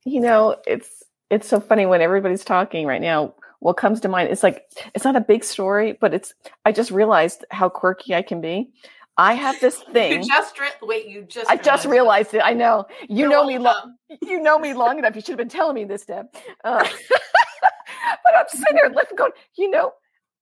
You 0.06 0.22
know, 0.22 0.58
it's 0.66 1.04
it's 1.30 1.48
so 1.48 1.60
funny 1.60 1.86
when 1.86 2.02
everybody's 2.02 2.46
talking 2.46 2.88
right 2.88 3.02
now. 3.02 3.34
What 3.60 3.78
comes 3.78 4.00
to 4.02 4.10
mind? 4.10 4.30
It's 4.30 4.44
like 4.44 4.64
it's 4.94 5.04
not 5.04 5.16
a 5.16 5.22
big 5.22 5.44
story, 5.44 5.98
but 6.00 6.14
it's. 6.14 6.34
I 6.66 6.72
just 6.72 6.92
realized 6.92 7.46
how 7.52 7.70
quirky 7.70 8.14
I 8.14 8.22
can 8.22 8.40
be. 8.40 8.70
I 9.18 9.34
have 9.34 9.60
this 9.60 9.78
thing. 9.94 10.22
You 10.22 10.28
just 10.28 10.60
re- 10.60 10.68
wait. 10.82 11.08
You 11.08 11.24
just. 11.24 11.50
I 11.50 11.58
just 11.58 11.86
realized 11.86 12.34
it. 12.34 12.42
I 12.44 12.54
know. 12.54 12.86
You 13.10 13.22
You're 13.22 13.30
know 13.30 13.46
me 13.46 13.58
long. 13.58 13.96
You 14.22 14.42
know 14.42 14.60
me 14.60 14.74
long 14.74 15.00
enough. 15.00 15.16
You 15.16 15.22
should 15.22 15.30
have 15.30 15.38
been 15.38 15.50
telling 15.50 15.76
me 15.76 15.86
this, 15.86 16.06
Deb. 16.06 16.28
Uh, 16.64 16.88
but 18.24 18.36
I'm 18.38 18.46
sitting 18.50 18.76
there 18.76 18.90
looking, 18.90 19.18
going, 19.18 19.32
you 19.58 19.70
know, 19.70 19.94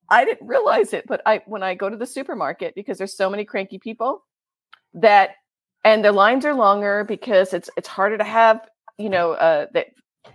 I 0.10 0.26
didn't 0.26 0.48
realize 0.48 0.94
it, 0.94 1.06
but 1.08 1.22
I 1.26 1.42
when 1.46 1.64
I 1.64 1.74
go 1.74 1.90
to 1.90 1.98
the 1.98 2.06
supermarket 2.06 2.76
because 2.76 2.98
there's 2.98 3.16
so 3.16 3.30
many 3.30 3.46
cranky 3.46 3.80
people 3.80 4.24
that, 4.94 5.32
and 5.84 6.04
the 6.04 6.12
lines 6.12 6.46
are 6.46 6.54
longer 6.54 7.04
because 7.04 7.54
it's 7.54 7.70
it's 7.78 7.88
harder 7.88 8.18
to 8.18 8.24
have, 8.24 8.62
you 8.98 9.10
know, 9.10 9.32
uh, 9.32 9.68
that 9.74 9.88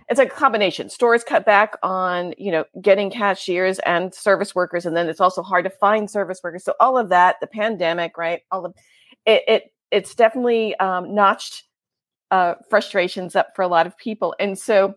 it's 0.09 0.19
a 0.19 0.25
combination. 0.25 0.89
Stores 0.89 1.23
cut 1.23 1.45
back 1.45 1.75
on, 1.83 2.33
you 2.37 2.51
know, 2.51 2.65
getting 2.81 3.09
cashiers 3.09 3.79
and 3.79 4.13
service 4.13 4.53
workers, 4.53 4.85
and 4.85 4.95
then 4.95 5.07
it's 5.07 5.21
also 5.21 5.41
hard 5.41 5.63
to 5.65 5.69
find 5.69 6.09
service 6.09 6.41
workers. 6.43 6.63
So 6.63 6.73
all 6.79 6.97
of 6.97 7.09
that, 7.09 7.37
the 7.41 7.47
pandemic, 7.47 8.17
right? 8.17 8.41
All 8.51 8.65
of 8.65 8.75
it, 9.25 9.43
it 9.47 9.73
it's 9.89 10.15
definitely 10.15 10.75
um, 10.77 11.13
notched 11.13 11.63
uh, 12.29 12.55
frustrations 12.69 13.35
up 13.35 13.49
for 13.55 13.61
a 13.61 13.67
lot 13.67 13.87
of 13.87 13.97
people, 13.97 14.35
and 14.39 14.57
so 14.57 14.95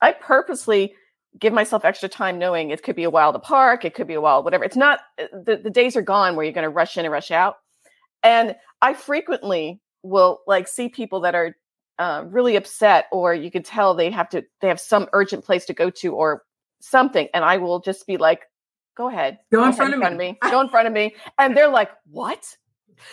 I 0.00 0.12
purposely 0.12 0.94
give 1.38 1.52
myself 1.52 1.84
extra 1.84 2.08
time, 2.08 2.38
knowing 2.38 2.70
it 2.70 2.82
could 2.82 2.96
be 2.96 3.04
a 3.04 3.10
while 3.10 3.32
to 3.32 3.38
park, 3.38 3.84
it 3.84 3.94
could 3.94 4.06
be 4.08 4.14
a 4.14 4.20
while, 4.20 4.42
whatever. 4.42 4.64
It's 4.64 4.76
not 4.76 5.00
uh, 5.18 5.26
the 5.32 5.56
the 5.56 5.70
days 5.70 5.96
are 5.96 6.02
gone 6.02 6.36
where 6.36 6.44
you're 6.44 6.54
going 6.54 6.64
to 6.64 6.70
rush 6.70 6.96
in 6.96 7.04
and 7.04 7.12
rush 7.12 7.30
out, 7.30 7.56
and 8.22 8.56
I 8.80 8.94
frequently 8.94 9.80
will 10.02 10.40
like 10.46 10.68
see 10.68 10.88
people 10.88 11.20
that 11.20 11.34
are 11.34 11.56
uh, 11.98 12.24
really 12.28 12.56
upset 12.56 13.06
or 13.10 13.34
you 13.34 13.50
can 13.50 13.62
tell 13.62 13.94
they 13.94 14.10
have 14.10 14.28
to 14.28 14.44
they 14.60 14.68
have 14.68 14.80
some 14.80 15.08
urgent 15.12 15.44
place 15.44 15.64
to 15.66 15.74
go 15.74 15.90
to 15.90 16.14
or 16.14 16.42
something 16.80 17.28
and 17.34 17.44
i 17.44 17.56
will 17.56 17.80
just 17.80 18.06
be 18.06 18.16
like 18.16 18.42
go 18.96 19.08
ahead 19.08 19.38
go, 19.50 19.60
go 19.60 19.66
in, 19.66 19.72
front, 19.72 19.94
in 19.94 20.00
front, 20.00 20.14
of 20.14 20.18
me. 20.18 20.38
go 20.42 20.60
in 20.60 20.68
front 20.68 20.86
of 20.86 20.92
me 20.92 21.14
and 21.38 21.56
they're 21.56 21.68
like 21.68 21.90
what 22.10 22.44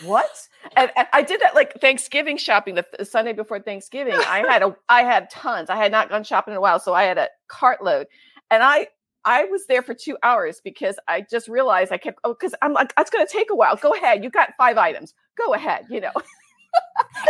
what 0.03 0.29
and, 0.75 0.91
and, 0.95 1.07
i 1.13 1.21
did 1.21 1.39
that 1.41 1.55
like 1.55 1.73
thanksgiving 1.81 2.37
shopping 2.37 2.75
the, 2.75 2.85
the, 2.97 3.05
sunday 3.05 3.33
before 3.33 3.59
thanksgiving 3.59 4.13
i 4.13 4.43
had 4.47 4.61
a 4.61 4.75
i 4.89 5.03
had 5.03 5.29
tons 5.29 5.69
i 5.69 5.75
had 5.75 5.91
not 5.91 6.09
gone 6.09 6.23
shopping 6.23 6.53
in 6.53 6.57
a 6.57 6.61
while 6.61 6.79
so 6.79 6.93
i 6.93 7.03
had 7.03 7.17
a 7.17 7.27
cartload 7.49 8.05
and 8.51 8.63
i 8.63 8.87
I 9.27 9.45
was 9.45 9.65
there 9.65 9.81
for 9.81 9.95
two 9.95 10.17
hours 10.21 10.61
because 10.63 10.97
I 11.07 11.25
just 11.29 11.47
realized 11.47 11.91
I 11.91 11.97
kept, 11.97 12.19
oh, 12.23 12.35
because 12.39 12.53
I'm 12.61 12.73
like, 12.73 12.93
it's 12.95 13.09
going 13.09 13.25
to 13.25 13.33
take 13.33 13.49
a 13.49 13.55
while. 13.55 13.75
Go 13.75 13.91
ahead. 13.95 14.23
You 14.23 14.29
got 14.29 14.53
five 14.55 14.77
items. 14.77 15.15
Go 15.35 15.55
ahead, 15.55 15.85
you 15.89 15.99
know. 15.99 16.11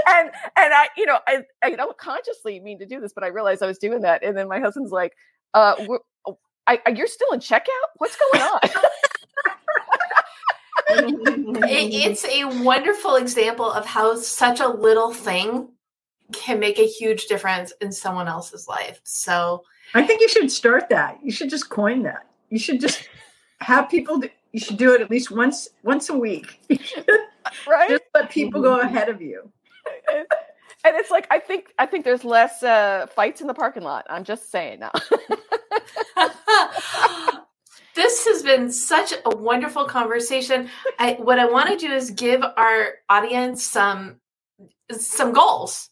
and 0.07 0.29
and 0.55 0.73
I, 0.73 0.87
you 0.97 1.05
know, 1.05 1.19
I, 1.27 1.43
I 1.63 1.71
don't 1.71 1.97
consciously 1.97 2.59
mean 2.59 2.79
to 2.79 2.85
do 2.85 2.99
this, 2.99 3.13
but 3.13 3.23
I 3.23 3.27
realized 3.27 3.63
I 3.63 3.67
was 3.67 3.77
doing 3.77 4.01
that. 4.01 4.23
And 4.23 4.37
then 4.37 4.47
my 4.47 4.59
husband's 4.59 4.91
like, 4.91 5.13
uh, 5.53 5.75
oh, 6.25 6.37
I, 6.67 6.79
you're 6.95 7.07
still 7.07 7.31
in 7.31 7.39
checkout? 7.39 7.65
What's 7.97 8.17
going 8.17 8.43
on? 8.43 8.59
it, 10.89 11.93
it's 11.93 12.25
a 12.25 12.45
wonderful 12.63 13.15
example 13.15 13.71
of 13.71 13.85
how 13.85 14.15
such 14.15 14.59
a 14.59 14.67
little 14.67 15.13
thing 15.13 15.69
can 16.33 16.59
make 16.59 16.79
a 16.79 16.87
huge 16.87 17.27
difference 17.27 17.71
in 17.81 17.91
someone 17.91 18.27
else's 18.27 18.67
life. 18.67 18.99
So 19.03 19.63
I 19.93 20.05
think 20.05 20.21
you 20.21 20.29
should 20.29 20.51
start 20.51 20.89
that. 20.89 21.19
You 21.23 21.31
should 21.31 21.49
just 21.49 21.69
coin 21.69 22.03
that. 22.03 22.27
You 22.49 22.59
should 22.59 22.81
just 22.81 23.07
have 23.61 23.89
people 23.89 24.19
do, 24.19 24.29
you 24.51 24.59
should 24.59 24.77
do 24.77 24.93
it 24.93 25.01
at 25.01 25.09
least 25.11 25.31
once 25.31 25.69
once 25.83 26.09
a 26.09 26.17
week. 26.17 26.59
right? 27.67 27.89
Just 27.89 28.03
let 28.13 28.29
people 28.29 28.61
go 28.61 28.79
ahead 28.79 29.09
of 29.09 29.21
you. 29.21 29.51
And 30.85 30.95
it's 30.95 31.09
like 31.09 31.27
I 31.31 31.39
think 31.39 31.73
I 31.79 31.87
think 31.87 32.05
there's 32.05 32.23
less 32.23 32.61
uh, 32.61 33.07
fights 33.07 33.41
in 33.41 33.47
the 33.47 33.53
parking 33.53 33.83
lot. 33.83 34.05
I'm 34.09 34.23
just 34.23 34.51
saying 34.51 34.79
now. 34.79 34.91
this 37.95 38.27
has 38.27 38.43
been 38.43 38.71
such 38.71 39.13
a 39.25 39.35
wonderful 39.35 39.85
conversation. 39.85 40.69
I, 40.99 41.13
what 41.13 41.39
I 41.39 41.45
want 41.45 41.69
to 41.69 41.77
do 41.77 41.91
is 41.91 42.11
give 42.11 42.43
our 42.43 42.95
audience 43.09 43.63
some 43.63 44.17
some 44.91 45.33
goals. 45.33 45.89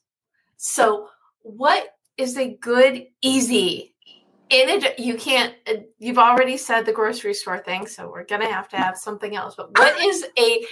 So, 0.58 1.10
what 1.42 1.96
is 2.18 2.38
a 2.38 2.56
good, 2.58 3.08
easy? 3.22 3.96
In 4.50 4.70
it, 4.70 5.00
you 5.00 5.16
can't. 5.16 5.56
You've 5.98 6.20
already 6.20 6.58
said 6.58 6.86
the 6.86 6.94
grocery 6.94 7.34
store 7.34 7.58
thing, 7.58 7.88
so 7.88 8.12
we're 8.12 8.26
gonna 8.26 8.52
have 8.52 8.70
to 8.70 8.78
have 8.78 8.98
something 8.98 9.36
else. 9.36 9.56
But 9.56 9.78
what 9.78 10.00
is 10.06 10.26
a 10.38 10.66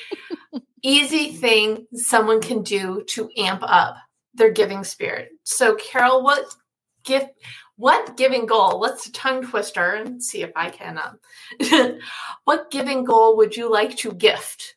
easy 0.84 1.32
thing 1.32 1.88
someone 1.94 2.42
can 2.42 2.64
do 2.64 3.04
to 3.10 3.30
amp 3.38 3.62
up 3.64 3.96
their 4.34 4.52
giving 4.52 4.84
spirit? 4.84 5.30
So, 5.44 5.76
Carol, 5.76 6.24
what 6.24 6.46
gift? 7.04 7.30
What 7.78 8.16
giving 8.18 8.46
goal? 8.46 8.80
Let's 8.80 9.10
tongue 9.12 9.44
twister 9.48 9.94
and 9.94 10.24
see 10.24 10.44
if 10.44 10.52
I 10.56 10.70
can. 10.70 11.00
Um, 11.00 12.00
what 12.44 12.70
giving 12.70 13.04
goal 13.04 13.38
would 13.38 13.56
you 13.56 13.72
like 13.72 13.98
to 13.98 14.12
gift? 14.12 14.76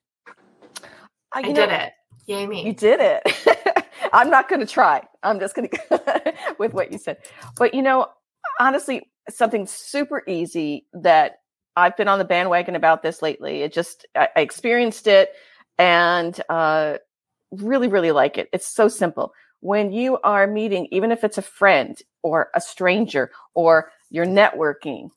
I, 1.32 1.40
I 1.40 1.42
know, 1.42 1.54
did 1.54 1.70
it. 1.70 1.92
Yay 2.26 2.46
me! 2.46 2.64
You 2.64 2.72
did 2.72 3.00
it. 3.00 3.86
I'm 4.12 4.30
not 4.30 4.48
going 4.48 4.60
to 4.60 4.66
try. 4.66 5.02
I'm 5.22 5.40
just 5.40 5.54
going 5.54 5.68
to 5.68 6.34
with 6.58 6.72
what 6.72 6.92
you 6.92 6.98
said. 6.98 7.18
But 7.58 7.74
you 7.74 7.82
know, 7.82 8.06
honestly, 8.58 9.10
something 9.28 9.66
super 9.66 10.22
easy 10.26 10.86
that 10.92 11.40
I've 11.76 11.96
been 11.96 12.08
on 12.08 12.18
the 12.18 12.24
bandwagon 12.24 12.76
about 12.76 13.02
this 13.02 13.22
lately. 13.22 13.62
It 13.62 13.72
just 13.72 14.06
I, 14.14 14.28
I 14.36 14.40
experienced 14.40 15.06
it 15.06 15.30
and 15.78 16.40
uh, 16.48 16.98
really, 17.52 17.88
really 17.88 18.12
like 18.12 18.38
it. 18.38 18.48
It's 18.52 18.66
so 18.66 18.88
simple. 18.88 19.32
When 19.60 19.92
you 19.92 20.18
are 20.24 20.46
meeting, 20.46 20.88
even 20.90 21.10
if 21.10 21.24
it's 21.24 21.38
a 21.38 21.42
friend 21.42 21.98
or 22.22 22.50
a 22.54 22.60
stranger 22.60 23.30
or 23.54 23.90
you're 24.10 24.26
networking, 24.26 25.10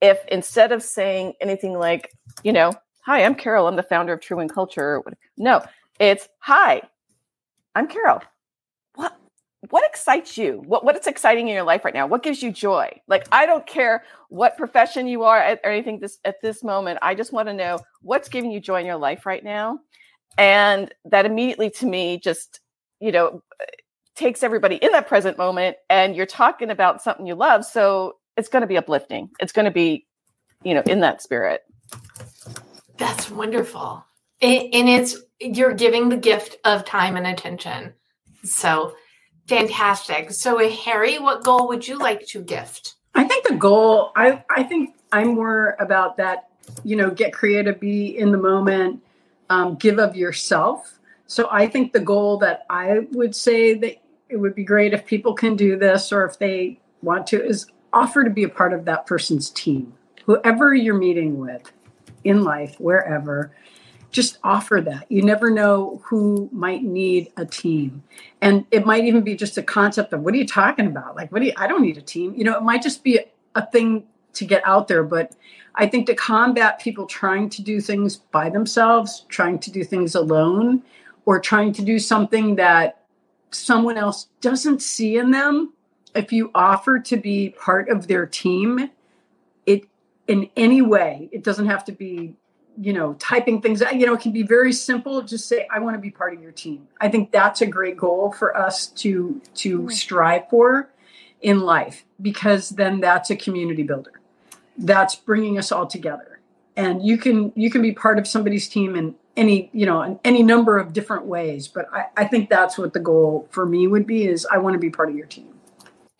if 0.00 0.24
instead 0.28 0.72
of 0.72 0.82
saying 0.82 1.34
anything 1.40 1.78
like, 1.78 2.12
you 2.42 2.52
know, 2.52 2.72
hi, 3.00 3.24
I'm 3.24 3.34
Carol, 3.34 3.68
I'm 3.68 3.76
the 3.76 3.82
founder 3.82 4.12
of 4.12 4.20
True 4.20 4.38
Wind 4.38 4.52
Culture, 4.52 5.02
no, 5.36 5.64
it's 6.00 6.28
hi, 6.38 6.82
I'm 7.74 7.86
Carol 7.88 8.22
What 8.94 9.16
what 9.70 9.84
excites 9.88 10.36
you? 10.36 10.62
What 10.66 10.84
what's 10.84 11.06
exciting 11.06 11.48
in 11.48 11.54
your 11.54 11.62
life 11.62 11.84
right 11.84 11.94
now? 11.94 12.06
What 12.06 12.22
gives 12.22 12.42
you 12.42 12.50
joy? 12.50 13.00
Like 13.06 13.26
I 13.32 13.46
don't 13.46 13.66
care 13.66 14.04
what 14.28 14.56
profession 14.56 15.06
you 15.06 15.22
are 15.22 15.38
at, 15.38 15.60
or 15.64 15.70
anything 15.70 16.00
this 16.00 16.18
at 16.24 16.42
this 16.42 16.64
moment. 16.64 16.98
I 17.02 17.14
just 17.14 17.32
want 17.32 17.48
to 17.48 17.54
know 17.54 17.78
what's 18.02 18.28
giving 18.28 18.50
you 18.50 18.60
joy 18.60 18.80
in 18.80 18.86
your 18.86 18.96
life 18.96 19.26
right 19.26 19.44
now. 19.44 19.78
And 20.38 20.92
that 21.04 21.26
immediately 21.26 21.70
to 21.70 21.86
me 21.86 22.18
just, 22.18 22.60
you 23.00 23.12
know, 23.12 23.42
takes 24.14 24.42
everybody 24.42 24.76
in 24.76 24.92
that 24.92 25.08
present 25.08 25.38
moment 25.38 25.76
and 25.88 26.14
you're 26.14 26.26
talking 26.26 26.70
about 26.70 27.02
something 27.02 27.26
you 27.26 27.34
love, 27.34 27.64
so 27.64 28.16
it's 28.36 28.48
going 28.48 28.62
to 28.62 28.66
be 28.66 28.76
uplifting. 28.76 29.30
It's 29.40 29.52
going 29.52 29.64
to 29.64 29.70
be, 29.70 30.06
you 30.62 30.74
know, 30.74 30.82
in 30.86 31.00
that 31.00 31.22
spirit. 31.22 31.62
That's 32.98 33.30
wonderful. 33.30 34.04
and 34.40 34.88
it's 34.88 35.16
you're 35.40 35.74
giving 35.74 36.08
the 36.08 36.16
gift 36.16 36.56
of 36.64 36.84
time 36.84 37.16
and 37.16 37.26
attention. 37.26 37.94
So 38.44 38.94
Fantastic. 39.48 40.30
So, 40.30 40.60
uh, 40.60 40.70
Harri, 40.70 41.20
what 41.20 41.44
goal 41.44 41.68
would 41.68 41.86
you 41.86 41.98
like 41.98 42.26
to 42.28 42.42
gift? 42.42 42.94
I 43.14 43.24
think 43.24 43.46
the 43.46 43.54
goal, 43.54 44.12
I, 44.16 44.42
I 44.54 44.62
think 44.62 44.94
I'm 45.10 45.34
more 45.34 45.76
about 45.78 46.16
that, 46.18 46.48
you 46.84 46.96
know, 46.96 47.10
get 47.10 47.32
creative, 47.32 47.80
be 47.80 48.16
in 48.16 48.32
the 48.32 48.38
moment, 48.38 49.02
um, 49.52 49.74
give 49.76 49.98
of 49.98 50.16
yourself. 50.16 50.98
So, 51.26 51.48
I 51.50 51.66
think 51.66 51.92
the 51.92 52.00
goal 52.00 52.38
that 52.38 52.64
I 52.70 53.06
would 53.12 53.34
say 53.34 53.74
that 53.74 53.96
it 54.28 54.36
would 54.36 54.54
be 54.54 54.64
great 54.64 54.94
if 54.94 55.06
people 55.06 55.34
can 55.34 55.56
do 55.56 55.76
this 55.76 56.12
or 56.12 56.24
if 56.24 56.38
they 56.38 56.80
want 57.02 57.26
to 57.28 57.44
is 57.44 57.66
offer 57.92 58.24
to 58.24 58.30
be 58.30 58.44
a 58.44 58.48
part 58.48 58.72
of 58.72 58.84
that 58.86 59.06
person's 59.06 59.50
team, 59.50 59.92
whoever 60.24 60.74
you're 60.74 60.94
meeting 60.98 61.38
with 61.38 61.70
in 62.24 62.42
life, 62.42 62.76
wherever 62.78 63.52
just 64.12 64.38
offer 64.44 64.80
that. 64.82 65.10
You 65.10 65.22
never 65.22 65.50
know 65.50 66.00
who 66.04 66.48
might 66.52 66.82
need 66.82 67.32
a 67.36 67.46
team. 67.46 68.02
And 68.42 68.66
it 68.70 68.86
might 68.86 69.04
even 69.04 69.22
be 69.22 69.34
just 69.34 69.56
a 69.56 69.62
concept 69.62 70.12
of 70.12 70.20
what 70.20 70.34
are 70.34 70.36
you 70.36 70.46
talking 70.46 70.86
about? 70.86 71.16
Like, 71.16 71.32
what 71.32 71.40
do 71.40 71.46
you, 71.46 71.54
I 71.56 71.66
don't 71.66 71.82
need 71.82 71.96
a 71.96 72.02
team. 72.02 72.34
You 72.36 72.44
know, 72.44 72.56
it 72.56 72.62
might 72.62 72.82
just 72.82 73.02
be 73.02 73.16
a, 73.16 73.24
a 73.54 73.66
thing 73.66 74.04
to 74.34 74.44
get 74.44 74.62
out 74.66 74.86
there. 74.86 75.02
But 75.02 75.32
I 75.74 75.86
think 75.86 76.06
to 76.06 76.14
combat 76.14 76.80
people 76.80 77.06
trying 77.06 77.48
to 77.50 77.62
do 77.62 77.80
things 77.80 78.16
by 78.16 78.50
themselves, 78.50 79.24
trying 79.28 79.58
to 79.60 79.70
do 79.70 79.84
things 79.84 80.14
alone, 80.14 80.82
or 81.24 81.40
trying 81.40 81.72
to 81.74 81.82
do 81.82 81.98
something 81.98 82.56
that 82.56 83.04
someone 83.50 83.96
else 83.96 84.28
doesn't 84.40 84.82
see 84.82 85.16
in 85.16 85.30
them, 85.30 85.72
if 86.14 86.32
you 86.32 86.50
offer 86.54 86.98
to 86.98 87.16
be 87.16 87.50
part 87.50 87.88
of 87.88 88.06
their 88.06 88.26
team, 88.26 88.90
it 89.66 89.84
in 90.28 90.50
any 90.56 90.82
way, 90.82 91.28
it 91.32 91.42
doesn't 91.42 91.66
have 91.66 91.84
to 91.84 91.92
be 91.92 92.34
you 92.80 92.92
know, 92.92 93.14
typing 93.14 93.60
things 93.60 93.82
out, 93.82 93.96
you 93.96 94.06
know, 94.06 94.14
it 94.14 94.20
can 94.20 94.32
be 94.32 94.42
very 94.42 94.72
simple. 94.72 95.20
Just 95.20 95.46
say, 95.46 95.66
I 95.70 95.78
want 95.78 95.94
to 95.94 96.00
be 96.00 96.10
part 96.10 96.34
of 96.34 96.40
your 96.40 96.52
team. 96.52 96.88
I 97.00 97.08
think 97.08 97.30
that's 97.30 97.60
a 97.60 97.66
great 97.66 97.96
goal 97.96 98.32
for 98.32 98.56
us 98.56 98.86
to 98.86 99.40
to 99.56 99.78
mm-hmm. 99.80 99.88
strive 99.90 100.48
for 100.48 100.90
in 101.42 101.60
life 101.60 102.04
because 102.20 102.70
then 102.70 103.00
that's 103.00 103.30
a 103.30 103.36
community 103.36 103.82
builder. 103.82 104.21
That's 104.76 105.14
bringing 105.14 105.58
us 105.58 105.72
all 105.72 105.86
together. 105.86 106.40
And 106.76 107.04
you 107.04 107.18
can 107.18 107.52
you 107.54 107.70
can 107.70 107.82
be 107.82 107.92
part 107.92 108.18
of 108.18 108.26
somebody's 108.26 108.68
team 108.68 108.96
in 108.96 109.14
any 109.36 109.70
you 109.72 109.86
know 109.86 110.02
in 110.02 110.18
any 110.24 110.42
number 110.42 110.78
of 110.78 110.92
different 110.92 111.26
ways. 111.26 111.68
But 111.68 111.86
I, 111.92 112.06
I 112.16 112.24
think 112.24 112.48
that's 112.48 112.78
what 112.78 112.92
the 112.92 113.00
goal 113.00 113.48
for 113.50 113.66
me 113.66 113.86
would 113.86 114.06
be 114.06 114.26
is 114.26 114.46
I 114.50 114.58
want 114.58 114.74
to 114.74 114.78
be 114.78 114.90
part 114.90 115.10
of 115.10 115.16
your 115.16 115.26
team. 115.26 115.48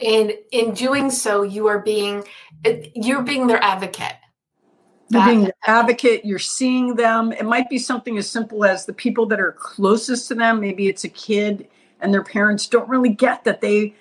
And 0.00 0.32
in 0.50 0.74
doing 0.74 1.10
so, 1.10 1.42
you 1.42 1.68
are 1.68 1.78
being 1.78 2.24
uh, 2.66 2.72
you're 2.94 3.22
being 3.22 3.46
their 3.46 3.62
advocate 3.62 4.16
you're 5.12 5.26
being 5.26 5.44
an 5.44 5.52
advocate, 5.66 6.24
you're 6.24 6.38
seeing 6.38 6.94
them. 6.94 7.32
It 7.32 7.44
might 7.44 7.68
be 7.68 7.78
something 7.78 8.16
as 8.16 8.28
simple 8.28 8.64
as 8.64 8.86
the 8.86 8.94
people 8.94 9.26
that 9.26 9.40
are 9.40 9.52
closest 9.52 10.28
to 10.28 10.34
them. 10.34 10.60
Maybe 10.60 10.88
it's 10.88 11.04
a 11.04 11.08
kid 11.08 11.68
and 12.00 12.12
their 12.12 12.22
parents 12.22 12.66
don't 12.66 12.88
really 12.88 13.10
get 13.10 13.44
that 13.44 13.60
they 13.60 13.94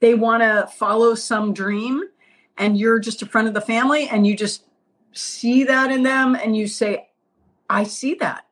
they 0.00 0.14
want 0.14 0.42
to 0.42 0.68
follow 0.76 1.14
some 1.14 1.52
dream 1.52 2.04
and 2.58 2.76
you're 2.76 2.98
just 2.98 3.22
a 3.22 3.26
friend 3.26 3.48
of 3.48 3.54
the 3.54 3.60
family 3.60 4.08
and 4.08 4.26
you 4.26 4.36
just 4.36 4.64
see 5.12 5.64
that 5.64 5.90
in 5.90 6.02
them 6.02 6.34
and 6.34 6.56
you 6.56 6.66
say, 6.66 7.08
I 7.70 7.84
see 7.84 8.14
that. 8.14 8.44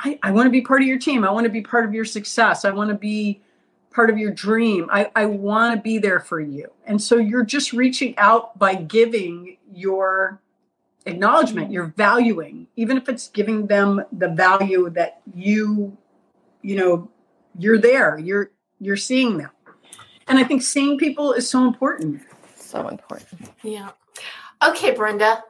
I, 0.00 0.18
I 0.22 0.30
want 0.30 0.46
to 0.46 0.50
be 0.50 0.60
part 0.60 0.82
of 0.82 0.88
your 0.88 0.98
team. 0.98 1.24
I 1.24 1.32
want 1.32 1.44
to 1.44 1.50
be 1.50 1.62
part 1.62 1.84
of 1.84 1.92
your 1.92 2.04
success. 2.04 2.64
I 2.64 2.70
want 2.70 2.90
to 2.90 2.94
be 2.94 3.40
part 3.90 4.10
of 4.10 4.18
your 4.18 4.30
dream. 4.30 4.88
I, 4.92 5.10
I 5.16 5.26
want 5.26 5.74
to 5.74 5.82
be 5.82 5.98
there 5.98 6.20
for 6.20 6.40
you. 6.40 6.70
And 6.86 7.02
so 7.02 7.16
you're 7.16 7.44
just 7.44 7.72
reaching 7.72 8.16
out 8.16 8.56
by 8.58 8.74
giving 8.76 9.56
your 9.72 10.40
acknowledgement 11.08 11.72
you're 11.72 11.92
valuing 11.96 12.66
even 12.76 12.96
if 12.96 13.08
it's 13.08 13.28
giving 13.28 13.66
them 13.66 14.02
the 14.12 14.28
value 14.28 14.90
that 14.90 15.20
you 15.34 15.96
you 16.62 16.76
know 16.76 17.10
you're 17.58 17.78
there 17.78 18.18
you're 18.18 18.50
you're 18.78 18.96
seeing 18.96 19.38
them 19.38 19.50
and 20.26 20.38
i 20.38 20.44
think 20.44 20.60
seeing 20.62 20.98
people 20.98 21.32
is 21.32 21.48
so 21.48 21.66
important 21.66 22.20
so 22.68 22.88
important 22.88 23.50
yeah 23.62 23.90
okay 24.62 24.92
brenda 24.92 25.42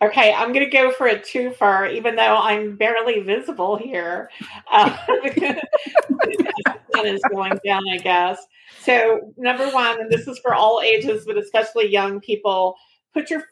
Okay, 0.00 0.32
I'm 0.32 0.52
going 0.52 0.64
to 0.64 0.70
go 0.70 0.92
for 0.92 1.08
a 1.08 1.18
twofer, 1.18 1.92
even 1.92 2.14
though 2.14 2.36
I'm 2.36 2.76
barely 2.76 3.20
visible 3.20 3.76
here. 3.76 4.30
Uh, 4.70 4.96
the 5.08 6.78
sun 6.94 7.06
is 7.06 7.20
going 7.32 7.58
down, 7.64 7.82
I 7.90 7.96
guess. 7.96 8.38
So, 8.80 9.32
number 9.36 9.68
one, 9.70 10.00
and 10.00 10.08
this 10.08 10.28
is 10.28 10.38
for 10.38 10.54
all 10.54 10.80
ages, 10.84 11.24
but 11.26 11.36
especially 11.36 11.88
young 11.88 12.20
people, 12.20 12.76
put 13.12 13.28
your 13.28 13.42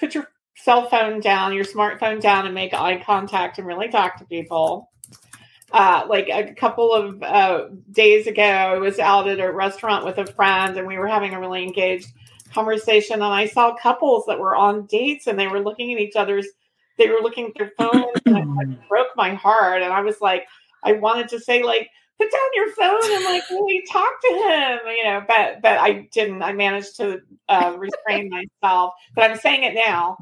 put 0.00 0.16
your 0.16 0.26
cell 0.56 0.88
phone 0.88 1.20
down, 1.20 1.52
your 1.52 1.64
smartphone 1.64 2.20
down, 2.20 2.46
and 2.46 2.54
make 2.54 2.74
eye 2.74 3.00
contact 3.00 3.58
and 3.58 3.66
really 3.66 3.88
talk 3.88 4.18
to 4.18 4.24
people. 4.24 4.90
Uh, 5.70 6.04
like 6.08 6.28
a 6.28 6.52
couple 6.52 6.92
of 6.92 7.22
uh, 7.22 7.68
days 7.92 8.26
ago, 8.26 8.42
I 8.42 8.78
was 8.78 8.98
out 8.98 9.28
at 9.28 9.38
a 9.38 9.52
restaurant 9.52 10.04
with 10.04 10.18
a 10.18 10.26
friend, 10.26 10.76
and 10.76 10.88
we 10.88 10.98
were 10.98 11.06
having 11.06 11.32
a 11.32 11.40
really 11.40 11.62
engaged 11.62 12.08
conversation 12.52 13.14
and 13.14 13.24
I 13.24 13.46
saw 13.46 13.74
couples 13.74 14.24
that 14.26 14.38
were 14.38 14.56
on 14.56 14.86
dates 14.86 15.26
and 15.26 15.38
they 15.38 15.48
were 15.48 15.60
looking 15.60 15.92
at 15.92 16.00
each 16.00 16.16
other's 16.16 16.46
they 16.98 17.08
were 17.08 17.20
looking 17.20 17.46
at 17.46 17.52
their 17.56 17.72
phones 17.78 18.20
and 18.26 18.36
it 18.36 18.46
like, 18.46 18.88
broke 18.88 19.08
my 19.16 19.34
heart 19.34 19.82
and 19.82 19.92
I 19.92 20.00
was 20.00 20.20
like 20.20 20.46
I 20.84 20.92
wanted 20.92 21.28
to 21.30 21.40
say 21.40 21.62
like 21.62 21.88
put 22.18 22.30
down 22.30 22.48
your 22.54 22.72
phone 22.72 23.16
and 23.16 23.24
like 23.24 23.42
really 23.50 23.82
talk 23.90 24.12
to 24.20 24.28
him 24.28 24.78
you 24.96 25.04
know 25.04 25.22
but 25.26 25.62
but 25.62 25.78
I 25.78 26.08
didn't 26.12 26.42
I 26.42 26.52
managed 26.52 26.96
to 26.96 27.20
uh, 27.48 27.74
restrain 27.76 28.30
myself 28.30 28.94
but 29.14 29.30
I'm 29.30 29.38
saying 29.38 29.64
it 29.64 29.74
now. 29.74 30.16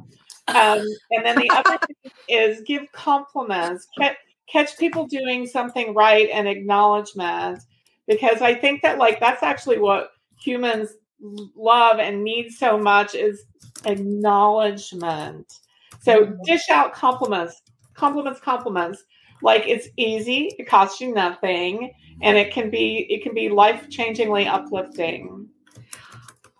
Um, 0.48 0.84
and 1.12 1.24
then 1.24 1.36
the 1.36 1.50
other 1.52 1.78
thing 2.02 2.12
is 2.28 2.62
give 2.66 2.90
compliments 2.92 3.86
catch, 3.96 4.16
catch 4.50 4.76
people 4.78 5.06
doing 5.06 5.46
something 5.46 5.94
right 5.94 6.28
and 6.32 6.48
acknowledgement 6.48 7.62
because 8.08 8.42
I 8.42 8.54
think 8.54 8.82
that 8.82 8.98
like 8.98 9.20
that's 9.20 9.42
actually 9.42 9.78
what 9.78 10.10
humans 10.42 10.90
love 11.20 11.98
and 11.98 12.24
need 12.24 12.50
so 12.50 12.78
much 12.78 13.14
is 13.14 13.44
acknowledgement. 13.84 15.52
So 16.00 16.24
mm-hmm. 16.24 16.42
dish 16.44 16.68
out 16.70 16.92
compliments, 16.92 17.62
compliments, 17.94 18.40
compliments. 18.40 19.04
Like 19.42 19.66
it's 19.66 19.88
easy, 19.96 20.50
it 20.58 20.68
costs 20.68 21.00
you 21.00 21.14
nothing, 21.14 21.92
and 22.20 22.36
it 22.36 22.52
can 22.52 22.68
be 22.68 23.06
it 23.08 23.22
can 23.22 23.34
be 23.34 23.48
life 23.48 23.88
changingly 23.88 24.46
uplifting. 24.46 25.48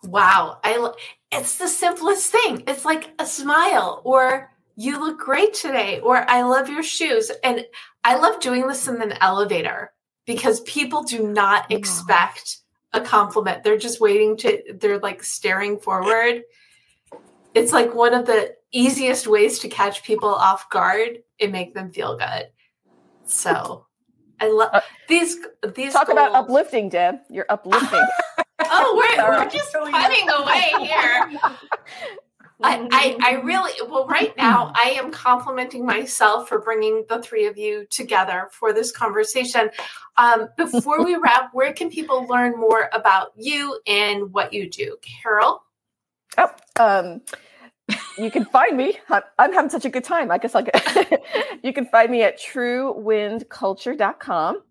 Wow, 0.04 0.58
I 0.64 0.92
it's 1.30 1.58
the 1.58 1.68
simplest 1.68 2.32
thing. 2.32 2.64
It's 2.66 2.84
like 2.84 3.10
a 3.18 3.26
smile 3.26 4.00
or 4.04 4.50
you 4.76 4.98
look 4.98 5.18
great 5.18 5.52
today 5.52 6.00
or 6.00 6.28
I 6.28 6.42
love 6.42 6.70
your 6.70 6.82
shoes. 6.82 7.30
And 7.44 7.66
I 8.02 8.16
love 8.16 8.40
doing 8.40 8.66
this 8.66 8.88
in 8.88 9.02
an 9.02 9.12
elevator 9.20 9.92
because 10.24 10.60
people 10.60 11.02
do 11.02 11.30
not 11.30 11.70
expect 11.70 12.58
a 12.92 13.00
compliment. 13.00 13.62
They're 13.62 13.78
just 13.78 14.00
waiting 14.00 14.36
to, 14.38 14.62
they're 14.74 14.98
like 14.98 15.22
staring 15.22 15.78
forward. 15.78 16.42
It's 17.54 17.72
like 17.72 17.94
one 17.94 18.14
of 18.14 18.26
the 18.26 18.54
easiest 18.72 19.26
ways 19.26 19.58
to 19.60 19.68
catch 19.68 20.04
people 20.04 20.28
off 20.28 20.70
guard 20.70 21.22
and 21.40 21.52
make 21.52 21.74
them 21.74 21.90
feel 21.90 22.16
good. 22.16 22.48
So 23.24 23.86
I 24.40 24.50
love 24.50 24.70
uh, 24.72 24.80
these. 25.08 25.36
These 25.74 25.92
talk 25.92 26.06
goals. 26.06 26.18
about 26.18 26.32
uplifting, 26.32 26.88
Deb. 26.88 27.16
You're 27.28 27.46
uplifting. 27.48 28.06
oh, 28.72 28.94
we're, 28.96 29.28
we're 29.28 29.48
just 29.48 29.72
putting 29.72 30.28
away 30.30 30.86
here. 30.86 31.30
I, 32.62 32.88
I, 32.90 33.16
I 33.20 33.32
really 33.40 33.72
well 33.88 34.06
right 34.06 34.36
now 34.36 34.70
I 34.74 34.96
am 34.98 35.10
complimenting 35.10 35.86
myself 35.86 36.48
for 36.48 36.60
bringing 36.60 37.04
the 37.08 37.22
three 37.22 37.46
of 37.46 37.58
you 37.58 37.86
together 37.90 38.48
for 38.52 38.72
this 38.72 38.92
conversation. 38.92 39.70
Um, 40.16 40.48
before 40.56 41.04
we 41.04 41.16
wrap, 41.22 41.50
where 41.52 41.72
can 41.72 41.90
people 41.90 42.26
learn 42.26 42.58
more 42.58 42.88
about 42.92 43.32
you 43.36 43.80
and 43.86 44.32
what 44.32 44.52
you 44.52 44.68
do, 44.68 44.96
Carol? 45.02 45.62
Oh, 46.38 46.50
um, 46.78 47.22
you 48.18 48.30
can 48.30 48.44
find 48.44 48.76
me. 48.76 48.98
I'm 49.38 49.52
having 49.52 49.70
such 49.70 49.84
a 49.84 49.88
good 49.88 50.04
time. 50.04 50.30
I 50.30 50.38
guess 50.38 50.54
I'll 50.54 50.62
get. 50.62 51.24
you 51.62 51.72
can 51.72 51.86
find 51.86 52.08
me 52.10 52.22
at 52.22 52.40
truewindculture.com. 52.40 54.62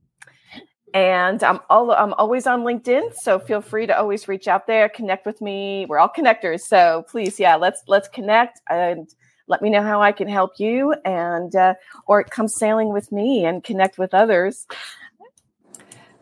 And 0.94 1.44
I'm 1.44 1.60
all 1.70 1.92
I'm 1.92 2.14
always 2.14 2.48
on 2.48 2.64
LinkedIn, 2.64 3.14
so 3.16 3.38
feel 3.38 3.62
free 3.62 3.86
to 3.86 3.98
always 3.98 4.28
reach 4.28 4.48
out 4.48 4.66
there, 4.66 4.90
connect 4.90 5.26
with 5.26 5.40
me. 5.40 5.86
We're 5.88 6.00
all 6.00 6.10
connectors, 6.10 6.62
so 6.62 7.06
please, 7.08 7.40
yeah, 7.40 7.56
let's 7.56 7.84
let's 7.88 8.08
connect 8.08 8.62
and 8.70 9.08
let 9.48 9.62
me 9.62 9.70
know 9.70 9.84
how 9.84 10.02
I 10.02 10.12
can 10.12 10.28
help 10.28 10.60
you, 10.60 10.94
and 11.06 11.56
uh, 11.56 11.76
or 12.08 12.24
come 12.24 12.48
sailing 12.48 12.92
with 12.92 13.12
me 13.12 13.46
and 13.46 13.64
connect 13.64 13.98
with 13.98 14.14
others. 14.14 14.66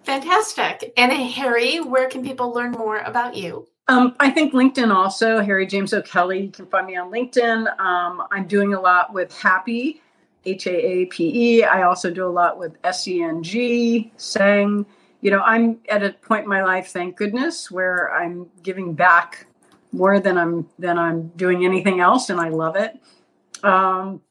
Fantastic. 0.04 0.94
And 0.98 1.12
Harri, 1.12 1.86
where 1.86 2.10
can 2.10 2.24
people 2.24 2.54
learn 2.54 2.72
more 2.72 3.00
about 3.00 3.36
you? 3.36 3.68
Um, 3.90 4.16
I 4.20 4.32
think 4.32 4.54
LinkedIn 4.54 4.94
also, 4.94 5.42
Harri 5.42 5.70
James-O'Kelley. 5.70 6.44
You 6.44 6.52
can 6.52 6.66
find 6.66 6.88
me 6.88 6.98
on 6.98 7.10
LinkedIn. 7.10 7.80
Um, 7.80 8.24
I'm 8.32 8.48
doing 8.48 8.74
a 8.74 8.82
lot 8.82 9.14
with 9.14 9.34
Happy 9.38 10.02
H 10.48 10.68
A 10.68 10.76
A 10.76 11.06
P 11.06 11.60
E. 11.60 11.64
I 11.64 11.84
also 11.84 12.10
do 12.10 12.26
a 12.26 12.30
lot 12.30 12.58
with 12.58 12.74
S 12.84 13.08
E 13.08 13.22
N 13.22 13.44
G, 13.44 14.12
Sang. 14.18 14.86
You 15.22 15.32
know, 15.32 15.42
I'm 15.42 15.80
at 15.90 16.04
a 16.04 16.12
point 16.14 16.44
in 16.44 16.50
my 16.50 16.64
life, 16.64 16.88
thank 16.90 17.18
goodness, 17.18 17.72
where 17.72 18.14
I'm 18.14 18.48
giving 18.64 18.94
back 18.94 19.48
more 19.92 20.20
than 20.20 20.38
I'm 20.38 20.70
than 20.78 20.98
I'm 20.98 21.30
doing 21.36 21.66
anything 21.66 22.00
else, 22.00 22.30
and 22.30 22.40
I 22.40 22.50
love 22.50 22.76
it. 22.76 23.00
Um, 23.64 24.22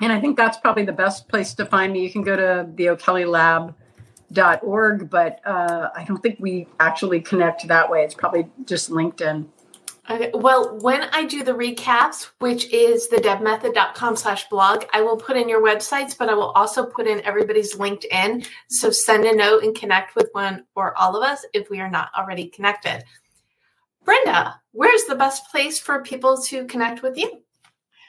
and 0.00 0.12
I 0.12 0.20
think 0.20 0.36
that's 0.36 0.58
probably 0.58 0.84
the 0.84 0.92
best 0.92 1.28
place 1.28 1.54
to 1.54 1.66
find 1.66 1.92
me. 1.92 2.02
You 2.02 2.10
can 2.10 2.22
go 2.22 2.34
to 2.34 2.68
the 2.74 2.88
O'Kelley 2.88 3.24
Lab 3.24 3.74
dot 4.32 4.60
org, 4.62 5.10
but 5.10 5.40
uh, 5.46 5.90
I 5.94 6.04
don't 6.04 6.22
think 6.22 6.38
we 6.40 6.66
actually 6.80 7.20
connect 7.20 7.68
that 7.68 7.90
way. 7.90 8.02
It's 8.02 8.14
probably 8.14 8.48
just 8.64 8.90
LinkedIn. 8.90 9.46
Okay. 10.10 10.32
Well, 10.34 10.78
when 10.80 11.02
I 11.12 11.24
do 11.26 11.44
the 11.44 11.52
recaps, 11.52 12.30
which 12.40 12.72
is 12.72 13.08
the 13.08 13.18
debmethod.com 13.18 14.16
slash 14.16 14.48
blog, 14.48 14.84
I 14.92 15.00
will 15.02 15.16
put 15.16 15.36
in 15.36 15.48
your 15.48 15.62
websites, 15.62 16.18
but 16.18 16.28
I 16.28 16.34
will 16.34 16.50
also 16.50 16.84
put 16.84 17.06
in 17.06 17.24
everybody's 17.24 17.76
LinkedIn. 17.76 18.46
So 18.68 18.90
send 18.90 19.24
a 19.24 19.34
note 19.34 19.62
and 19.62 19.76
connect 19.76 20.16
with 20.16 20.28
one 20.32 20.64
or 20.74 20.98
all 20.98 21.16
of 21.16 21.22
us 21.22 21.46
if 21.54 21.70
we 21.70 21.78
are 21.78 21.90
not 21.90 22.10
already 22.18 22.48
connected. 22.48 23.04
Brenda, 24.04 24.60
where's 24.72 25.04
the 25.04 25.14
best 25.14 25.48
place 25.52 25.78
for 25.78 26.02
people 26.02 26.36
to 26.42 26.66
connect 26.66 27.02
with 27.02 27.16
you? 27.16 27.42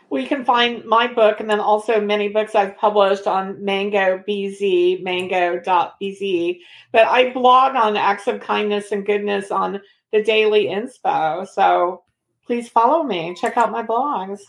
Well, 0.10 0.22
you 0.22 0.28
can 0.28 0.46
find 0.46 0.84
my 0.86 1.08
book 1.08 1.40
and 1.40 1.50
then 1.50 1.60
also 1.60 2.02
many 2.02 2.30
books 2.30 2.56
I've 2.56 2.78
published 2.78 3.28
on 3.28 3.64
Mango 3.64 4.24
BZ, 4.28 5.04
mango.bz. 5.04 6.60
But 6.92 7.08
I 7.08 7.34
blog 7.34 7.76
on 7.76 7.98
acts 7.98 8.28
of 8.28 8.42
kindness 8.42 8.92
and 8.92 9.06
goodness 9.06 9.52
on 9.52 9.82
the 10.14 10.24
daily 10.24 10.68
inspo. 10.68 11.46
So 11.50 12.04
please 12.46 12.70
follow 12.70 13.04
me. 13.04 13.36
Check 13.36 13.58
out 13.58 13.72
my 13.72 13.84
blogs. 13.84 14.40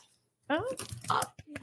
Oh. 0.50 0.62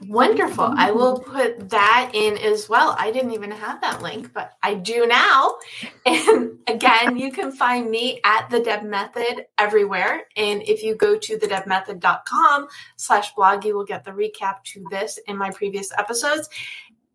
wonderful. 0.08 0.74
I 0.76 0.90
will 0.90 1.20
put 1.20 1.70
that 1.70 2.10
in 2.12 2.36
as 2.36 2.68
well. 2.68 2.96
I 2.98 3.12
didn't 3.12 3.30
even 3.30 3.52
have 3.52 3.80
that 3.80 4.02
link, 4.02 4.32
but 4.34 4.52
I 4.62 4.74
do 4.74 5.06
now. 5.06 5.54
And 6.04 6.58
again, 6.66 7.16
you 7.16 7.30
can 7.30 7.52
find 7.52 7.88
me 7.88 8.20
at 8.24 8.50
the 8.50 8.58
Deb 8.60 8.82
Method 8.82 9.46
everywhere. 9.56 10.22
And 10.36 10.62
if 10.62 10.82
you 10.82 10.96
go 10.96 11.16
to 11.16 11.38
thedebmethod.com 11.38 12.68
slash 12.96 13.34
blog, 13.34 13.64
you 13.64 13.76
will 13.76 13.84
get 13.84 14.04
the 14.04 14.10
recap 14.10 14.64
to 14.64 14.84
this 14.90 15.18
in 15.28 15.36
my 15.36 15.50
previous 15.50 15.92
episodes. 15.96 16.48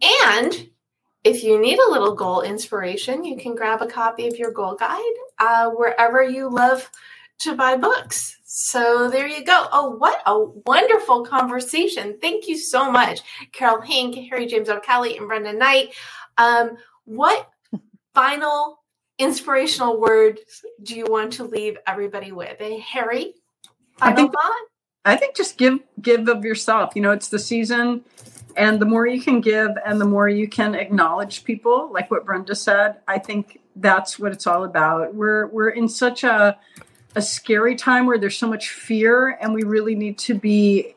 And 0.02 0.70
if 1.24 1.43
you 1.43 1.59
need 1.59 1.80
a 1.80 1.91
little 1.91 2.15
goal 2.15 2.41
inspiration, 2.41 3.24
you 3.24 3.38
can 3.38 3.55
grab 3.55 3.82
a 3.82 3.88
copy 3.88 4.28
of 4.28 4.38
your 4.38 4.51
goal 4.51 4.76
guide 4.76 5.01
uh, 5.39 5.70
wherever 5.70 6.24
you 6.24 6.49
love 6.49 6.89
to 7.39 7.55
buy 7.55 7.76
books. 7.76 8.38
So 8.45 9.09
there 9.09 9.28
you 9.28 9.43
go. 9.43 9.68
Oh, 9.72 9.91
what 9.91 10.22
a 10.26 10.39
wonderful 10.65 11.26
conversation. 11.26 12.18
Thank 12.20 12.47
you 12.47 12.57
so 12.57 12.91
much, 12.91 13.22
Carol 13.51 13.82
Hink, 13.82 14.15
Harri 14.15 14.47
James-O'Kelley, 14.47 15.18
and 15.18 15.28
Brenda 15.28 15.53
Knight. 15.53 15.93
Um, 16.38 16.78
what 17.05 17.49
final 18.13 18.80
inspirational 19.20 19.99
words 19.99 20.41
do 20.82 20.95
you 20.95 21.05
want 21.07 21.34
to 21.34 21.43
leave 21.43 21.78
everybody 21.86 22.32
with? 22.32 22.57
Hey, 22.57 22.80
Harri, 22.80 23.34
final 23.97 24.13
I 24.13 24.15
think, 24.15 24.32
thought? 24.32 24.65
I 25.05 25.15
think 25.18 25.36
just 25.36 25.57
give 25.57 25.80
give 26.01 26.28
of 26.28 26.43
yourself. 26.43 26.95
You 26.95 27.01
know, 27.01 27.11
it's 27.11 27.30
the 27.30 27.39
season 27.39 28.05
and 28.58 28.82
the 28.82 28.86
more 28.86 29.05
you 29.08 29.22
can 29.22 29.39
give 29.39 29.72
and 29.86 30.01
the 30.01 30.05
more 30.05 30.28
you 30.28 30.47
can 30.47 30.76
acknowledge 30.76 31.43
people 31.43 31.89
like 31.91 32.10
what 32.12 32.26
brenda 32.26 32.55
said 32.55 32.97
i 33.08 33.18
think 33.18 33.60
that's 33.82 34.20
what 34.20 34.32
it's 34.32 34.47
all 34.47 34.64
about. 34.64 35.14
We're 35.14 35.47
we're 35.47 35.70
in 35.70 35.88
such 35.88 36.24
a 36.24 36.58
a 37.16 37.22
scary 37.22 37.76
time 37.76 38.05
where 38.05 38.18
there's 38.18 38.38
so 38.38 38.47
much 38.47 38.70
fear 38.70 39.38
and 39.41 39.53
we 39.53 39.64
really 39.64 39.95
need 39.95 40.18
to 40.20 40.36
be 40.36 40.95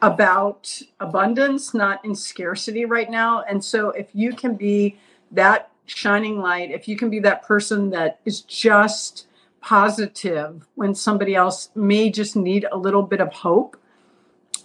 about 0.00 0.80
abundance 1.00 1.74
not 1.74 2.04
in 2.04 2.14
scarcity 2.14 2.84
right 2.84 3.10
now. 3.10 3.42
And 3.42 3.64
so 3.64 3.90
if 3.90 4.08
you 4.12 4.32
can 4.32 4.54
be 4.56 4.98
that 5.30 5.70
shining 5.86 6.40
light 6.40 6.70
if 6.70 6.86
you 6.88 6.96
can 6.96 7.10
be 7.10 7.18
that 7.18 7.42
person 7.42 7.90
that 7.90 8.20
is 8.24 8.40
just 8.42 9.26
positive 9.60 10.66
when 10.74 10.94
somebody 10.94 11.34
else 11.34 11.70
may 11.74 12.08
just 12.08 12.36
need 12.36 12.66
a 12.70 12.76
little 12.76 13.02
bit 13.02 13.20
of 13.20 13.32
hope 13.32 13.76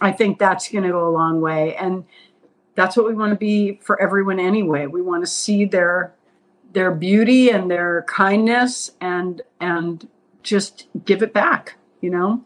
i 0.00 0.12
think 0.12 0.38
that's 0.38 0.70
going 0.70 0.84
to 0.84 0.90
go 0.90 1.08
a 1.08 1.10
long 1.10 1.40
way. 1.40 1.74
And 1.74 2.04
that's 2.78 2.96
what 2.96 3.06
we 3.06 3.14
want 3.14 3.32
to 3.32 3.36
be 3.36 3.80
for 3.82 4.00
everyone 4.00 4.38
anyway. 4.38 4.86
We 4.86 5.02
want 5.02 5.24
to 5.24 5.26
see 5.26 5.64
their 5.64 6.14
their 6.72 6.92
beauty 6.92 7.50
and 7.50 7.68
their 7.68 8.04
kindness 8.06 8.92
and 9.00 9.42
and 9.60 10.06
just 10.44 10.86
give 11.04 11.24
it 11.24 11.32
back, 11.34 11.74
you 12.00 12.08
know? 12.08 12.44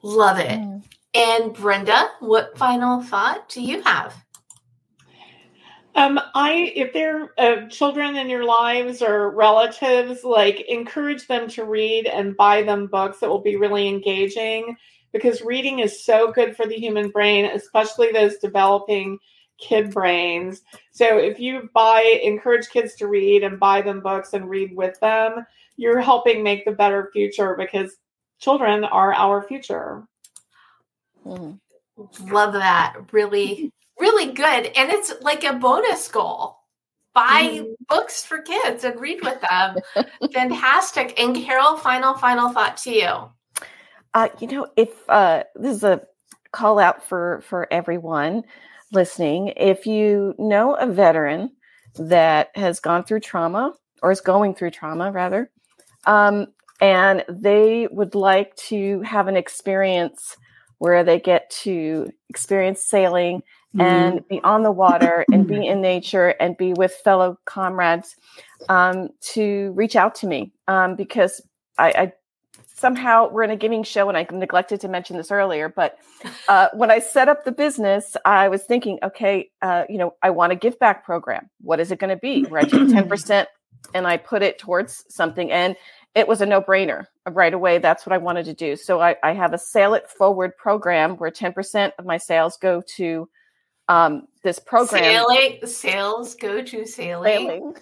Love 0.00 0.38
it. 0.38 0.58
Mm. 0.58 0.82
And 1.14 1.52
Brenda, 1.52 2.08
what 2.20 2.56
final 2.56 3.02
thought 3.02 3.50
do 3.50 3.60
you 3.60 3.82
have? 3.82 4.14
Um, 5.94 6.18
I 6.34 6.72
if 6.74 6.94
they're 6.94 7.34
uh, 7.36 7.68
children 7.68 8.16
in 8.16 8.30
your 8.30 8.44
lives 8.44 9.02
or 9.02 9.28
relatives, 9.32 10.24
like 10.24 10.62
encourage 10.62 11.26
them 11.26 11.50
to 11.50 11.64
read 11.64 12.06
and 12.06 12.34
buy 12.38 12.62
them 12.62 12.86
books 12.86 13.20
that 13.20 13.28
will 13.28 13.42
be 13.42 13.56
really 13.56 13.86
engaging 13.86 14.78
because 15.12 15.42
reading 15.42 15.80
is 15.80 16.02
so 16.02 16.32
good 16.32 16.56
for 16.56 16.66
the 16.66 16.76
human 16.76 17.10
brain, 17.10 17.44
especially 17.44 18.12
those 18.12 18.38
developing 18.38 19.18
kid 19.62 19.92
brains. 19.92 20.62
So 20.90 21.18
if 21.18 21.38
you 21.38 21.70
buy, 21.72 22.20
encourage 22.22 22.68
kids 22.68 22.94
to 22.96 23.06
read 23.06 23.44
and 23.44 23.60
buy 23.60 23.82
them 23.82 24.00
books 24.00 24.32
and 24.32 24.50
read 24.50 24.76
with 24.76 24.98
them, 25.00 25.46
you're 25.76 26.00
helping 26.00 26.42
make 26.42 26.64
the 26.64 26.72
better 26.72 27.10
future 27.12 27.54
because 27.56 27.96
children 28.38 28.84
are 28.84 29.14
our 29.14 29.42
future. 29.42 30.06
Mm. 31.24 31.58
Love 32.30 32.54
that. 32.54 32.96
Really, 33.12 33.72
really 33.98 34.32
good. 34.32 34.66
And 34.76 34.90
it's 34.90 35.12
like 35.22 35.44
a 35.44 35.54
bonus 35.54 36.08
goal. 36.08 36.58
Buy 37.14 37.62
mm. 37.62 37.74
books 37.88 38.24
for 38.24 38.38
kids 38.42 38.84
and 38.84 38.98
read 39.00 39.22
with 39.22 39.40
them. 39.40 39.76
Fantastic. 40.32 41.18
And 41.20 41.36
Carol, 41.36 41.76
final, 41.76 42.14
final 42.14 42.50
thought 42.50 42.76
to 42.78 42.90
you. 42.90 43.30
Uh, 44.14 44.28
you 44.40 44.48
know, 44.48 44.66
if 44.76 44.90
uh, 45.08 45.44
this 45.54 45.76
is 45.76 45.84
a 45.84 46.02
call 46.52 46.78
out 46.78 47.02
for 47.08 47.42
for 47.46 47.66
everyone 47.72 48.44
listening, 48.92 49.52
if 49.56 49.86
you 49.86 50.34
know 50.38 50.74
a 50.74 50.86
veteran 50.86 51.50
that 51.96 52.50
has 52.54 52.80
gone 52.80 53.04
through 53.04 53.20
trauma 53.20 53.74
or 54.02 54.10
is 54.10 54.20
going 54.20 54.54
through 54.54 54.70
trauma, 54.70 55.10
rather, 55.10 55.50
um, 56.06 56.46
and 56.80 57.24
they 57.28 57.88
would 57.90 58.14
like 58.14 58.54
to 58.56 59.00
have 59.02 59.28
an 59.28 59.36
experience 59.36 60.36
where 60.78 61.04
they 61.04 61.20
get 61.20 61.48
to 61.50 62.10
experience 62.28 62.84
sailing 62.84 63.40
mm-hmm. 63.74 63.80
and 63.80 64.28
be 64.28 64.40
on 64.42 64.64
the 64.64 64.72
water 64.72 65.24
and 65.32 65.46
be 65.46 65.64
in 65.66 65.80
nature 65.80 66.34
and 66.40 66.56
be 66.56 66.72
with 66.72 66.92
fellow 66.92 67.38
comrades 67.44 68.16
um, 68.68 69.08
to 69.20 69.72
reach 69.76 69.94
out 69.94 70.14
to 70.16 70.26
me 70.26 70.52
um, 70.66 70.96
because 70.96 71.40
I, 71.78 71.88
I, 71.90 72.12
somehow 72.82 73.30
we're 73.30 73.44
in 73.44 73.50
a 73.50 73.56
giving 73.56 73.84
show 73.84 74.08
and 74.08 74.18
I 74.18 74.26
neglected 74.30 74.80
to 74.80 74.88
mention 74.88 75.16
this 75.16 75.30
earlier, 75.30 75.68
but 75.68 75.96
uh, 76.48 76.68
when 76.74 76.90
I 76.90 76.98
set 76.98 77.28
up 77.28 77.44
the 77.44 77.52
business, 77.52 78.16
I 78.24 78.48
was 78.48 78.64
thinking, 78.64 78.98
okay, 79.04 79.50
uh, 79.62 79.84
you 79.88 79.98
know, 79.98 80.14
I 80.20 80.30
want 80.30 80.52
a 80.52 80.56
give 80.56 80.80
back 80.80 81.04
program. 81.04 81.48
What 81.60 81.78
is 81.78 81.92
it 81.92 82.00
going 82.00 82.10
to 82.10 82.16
be? 82.16 82.42
Where 82.42 82.60
I 82.60 82.64
take 82.64 82.82
10% 82.82 83.46
and 83.94 84.06
I 84.06 84.16
put 84.16 84.42
it 84.42 84.58
towards 84.58 85.04
something. 85.08 85.52
And 85.52 85.76
it 86.16 86.26
was 86.26 86.40
a 86.40 86.46
no 86.46 86.60
brainer 86.60 87.06
right 87.30 87.54
away. 87.54 87.78
That's 87.78 88.04
what 88.04 88.12
I 88.12 88.18
wanted 88.18 88.46
to 88.46 88.54
do. 88.54 88.74
So 88.74 89.00
I, 89.00 89.14
I 89.22 89.32
have 89.32 89.54
a 89.54 89.58
Sail 89.58 89.94
It 89.94 90.10
Forward 90.10 90.56
program 90.56 91.16
where 91.16 91.30
10% 91.30 91.92
of 92.00 92.04
my 92.04 92.18
sales 92.18 92.58
go 92.60 92.82
to 92.96 93.28
um, 93.86 94.26
this 94.42 94.58
program. 94.58 95.04
Sailing, 95.04 95.66
sales 95.66 96.34
go 96.34 96.62
to 96.62 96.84
sailing. 96.84 97.74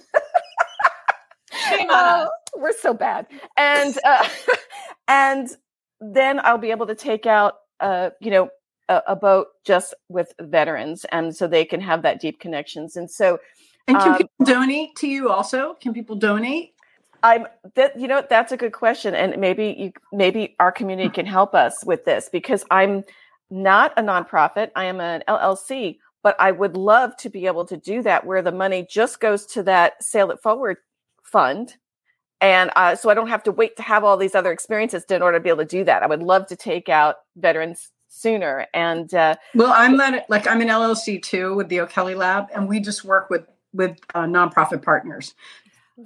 sailing. 1.69 1.89
uh, 1.91 2.27
we're 2.57 2.77
so 2.79 2.95
bad. 2.95 3.27
And, 3.57 3.99
uh, 4.05 4.29
and 5.09 5.49
then 6.01 6.41
I'll 6.45 6.59
be 6.59 6.71
able 6.71 6.87
to 6.87 6.95
take 6.95 7.27
out, 7.27 7.55
uh, 7.81 8.11
you 8.21 8.31
know, 8.31 8.51
a, 8.89 9.03
a, 9.09 9.17
boat 9.17 9.49
just 9.65 9.95
with 10.09 10.33
veterans. 10.41 11.05
And 11.13 11.35
so 11.35 11.47
they 11.47 11.65
can 11.65 11.81
have 11.81 12.03
that 12.03 12.21
deep 12.21 12.41
connections. 12.41 12.97
And 12.97 13.11
so, 13.11 13.39
and 13.87 13.99
can 13.99 14.13
um, 14.13 14.19
people 14.19 14.45
donate 14.45 14.97
to 14.97 15.09
you 15.09 15.31
also? 15.31 15.75
Can 15.81 15.95
people 15.95 16.17
donate? 16.17 16.75
I'm 17.23 17.47
that 17.75 17.99
you 17.99 18.09
know 18.09 18.25
that's 18.29 18.53
a 18.53 18.57
good 18.57 18.73
question, 18.73 19.15
and 19.15 19.39
maybe 19.41 19.75
you 19.79 19.93
maybe 20.13 20.57
our 20.59 20.73
community 20.73 21.11
can 21.11 21.27
help 21.27 21.55
us 21.55 21.85
with 21.85 22.05
this 22.05 22.29
because 22.31 22.65
I'm 22.71 23.05
not 23.51 23.93
a 23.99 24.03
nonprofit. 24.03 24.71
I 24.75 24.85
am 24.85 25.01
an 25.01 25.23
LLC, 25.29 25.99
but 26.23 26.37
I 26.39 26.53
would 26.53 26.77
love 26.77 27.17
to 27.19 27.29
be 27.29 27.47
able 27.47 27.67
to 27.67 27.77
do 27.77 28.03
that 28.03 28.25
where 28.25 28.43
the 28.43 28.53
money 28.53 28.87
just 28.89 29.21
goes 29.21 29.45
to 29.47 29.63
that 29.65 30.03
Sail 30.03 30.31
It 30.31 30.41
Forward 30.41 30.79
fund, 31.23 31.77
and 32.41 32.71
uh, 32.77 32.97
so 32.97 33.11
I 33.11 33.15
don't 33.15 33.29
have 33.29 33.43
to 33.45 33.53
wait 33.53 33.77
to 33.77 33.83
have 33.83 34.05
all 34.05 34.17
these 34.17 34.35
other 34.35 34.53
experiences 34.53 35.05
in 35.05 35.23
order 35.23 35.39
to 35.39 35.43
be 35.43 35.51
able 35.51 35.59
to 35.59 35.65
do 35.65 35.85
that. 35.85 36.03
I 36.03 36.07
would 36.07 36.23
love 36.23 36.47
to 36.47 36.57
take 36.57 36.89
out 36.89 37.17
veterans 37.37 37.91
sooner. 38.09 38.67
And 38.75 39.13
uh, 39.15 39.37
well, 39.55 39.73
I'm 39.75 39.97
not 39.97 40.29
like 40.29 40.47
I'm 40.47 40.61
an 40.61 40.69
LLC 40.69 41.23
too 41.23 41.55
with 41.55 41.69
the 41.69 41.81
O'Kelley 41.81 42.15
Lab, 42.15 42.49
and 42.55 42.69
we 42.69 42.81
just 42.81 43.05
work 43.05 43.31
with 43.31 43.47
with 43.73 43.99
uh, 44.15 44.25
nonprofit 44.25 44.83
partners. 44.83 45.35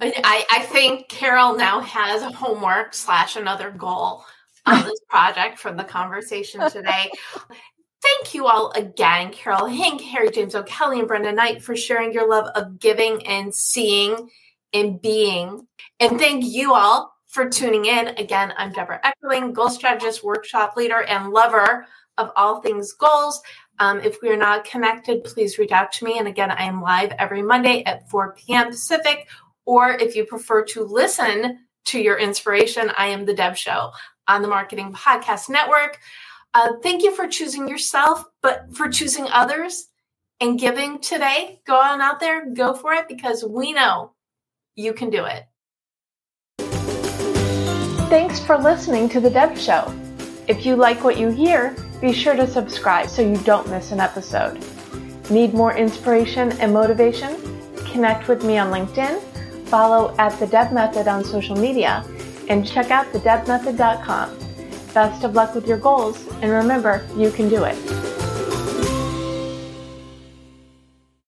I, 0.01 0.45
I 0.51 0.59
think 0.63 1.07
Carol 1.07 1.55
now 1.55 1.79
has 1.79 2.21
a 2.21 2.31
homework 2.31 2.93
slash 2.93 3.37
another 3.37 3.71
goal 3.71 4.25
on 4.65 4.83
this 4.83 4.99
project 5.09 5.57
from 5.57 5.77
the 5.77 5.85
conversation 5.85 6.69
today. 6.69 7.09
Thank 8.01 8.33
you 8.33 8.45
all 8.45 8.71
again, 8.75 9.31
Carol 9.31 9.67
Hink, 9.67 10.01
Harri 10.01 10.33
James 10.33 10.53
O'Kelley, 10.53 10.99
and 10.99 11.07
Brenda 11.07 11.31
Knight 11.31 11.63
for 11.63 11.75
sharing 11.75 12.11
your 12.11 12.29
love 12.29 12.47
of 12.55 12.77
giving 12.77 13.25
and 13.25 13.55
seeing 13.55 14.29
and 14.75 15.01
being. 15.01 15.65
And 15.99 16.19
thank 16.19 16.45
you 16.45 16.73
all 16.73 17.15
for 17.27 17.49
tuning 17.49 17.85
in. 17.85 18.09
Again, 18.09 18.53
I'm 18.57 18.71
Debra 18.71 19.01
Eckerling, 19.03 19.53
goal 19.53 19.69
strategist, 19.69 20.23
workshop 20.23 20.75
leader, 20.75 21.01
and 21.01 21.31
lover 21.31 21.87
of 22.17 22.31
all 22.35 22.61
things 22.61 22.93
goals. 22.93 23.41
Um, 23.79 23.99
if 24.01 24.17
we 24.21 24.29
are 24.29 24.37
not 24.37 24.65
connected, 24.65 25.23
please 25.23 25.57
reach 25.57 25.71
out 25.71 25.91
to 25.93 26.05
me. 26.05 26.19
And 26.19 26.27
again, 26.27 26.51
I 26.51 26.63
am 26.63 26.81
live 26.81 27.11
every 27.17 27.41
Monday 27.41 27.83
at 27.85 28.09
4 28.09 28.35
p.m. 28.35 28.67
Pacific 28.69 29.27
or 29.65 29.91
if 29.91 30.15
you 30.15 30.25
prefer 30.25 30.63
to 30.63 30.83
listen 30.83 31.59
to 31.85 31.99
your 31.99 32.17
inspiration, 32.17 32.91
I 32.97 33.07
am 33.07 33.25
The 33.25 33.33
Deb 33.33 33.57
Show 33.57 33.91
on 34.27 34.41
the 34.41 34.47
Marketing 34.47 34.93
Podcast 34.93 35.49
Network. 35.49 35.99
Uh, 36.53 36.73
thank 36.81 37.03
you 37.03 37.15
for 37.15 37.27
choosing 37.27 37.67
yourself, 37.67 38.23
but 38.41 38.73
for 38.73 38.89
choosing 38.89 39.27
others 39.31 39.87
and 40.39 40.59
giving 40.59 40.99
today. 40.99 41.61
Go 41.65 41.79
on 41.79 42.01
out 42.01 42.19
there, 42.19 42.49
go 42.53 42.73
for 42.73 42.93
it 42.93 43.07
because 43.07 43.43
we 43.43 43.73
know 43.73 44.14
you 44.75 44.93
can 44.93 45.09
do 45.09 45.25
it. 45.25 45.45
Thanks 48.09 48.39
for 48.39 48.57
listening 48.57 49.09
to 49.09 49.19
The 49.19 49.29
Deb 49.29 49.57
Show. 49.57 49.93
If 50.47 50.65
you 50.65 50.75
like 50.75 51.03
what 51.03 51.17
you 51.17 51.29
hear, 51.29 51.75
be 51.99 52.13
sure 52.13 52.35
to 52.35 52.47
subscribe 52.47 53.09
so 53.09 53.21
you 53.21 53.37
don't 53.37 53.67
miss 53.69 53.91
an 53.91 53.99
episode. 53.99 54.63
Need 55.29 55.53
more 55.53 55.75
inspiration 55.75 56.51
and 56.59 56.71
motivation? 56.71 57.35
Connect 57.91 58.27
with 58.27 58.43
me 58.43 58.57
on 58.57 58.71
LinkedIn 58.71 59.21
follow 59.65 60.15
at 60.17 60.39
The 60.39 60.47
Deb 60.47 60.71
Method 60.71 61.07
on 61.07 61.23
social 61.23 61.55
media, 61.55 62.05
and 62.47 62.65
check 62.65 62.91
out 62.91 63.07
thedebmethod.com. 63.07 64.37
Best 64.93 65.23
of 65.23 65.35
luck 65.35 65.55
with 65.55 65.67
your 65.67 65.77
goals, 65.77 66.27
and 66.41 66.51
remember, 66.51 67.05
you 67.17 67.31
can 67.31 67.49
do 67.49 67.65
it. 67.65 68.14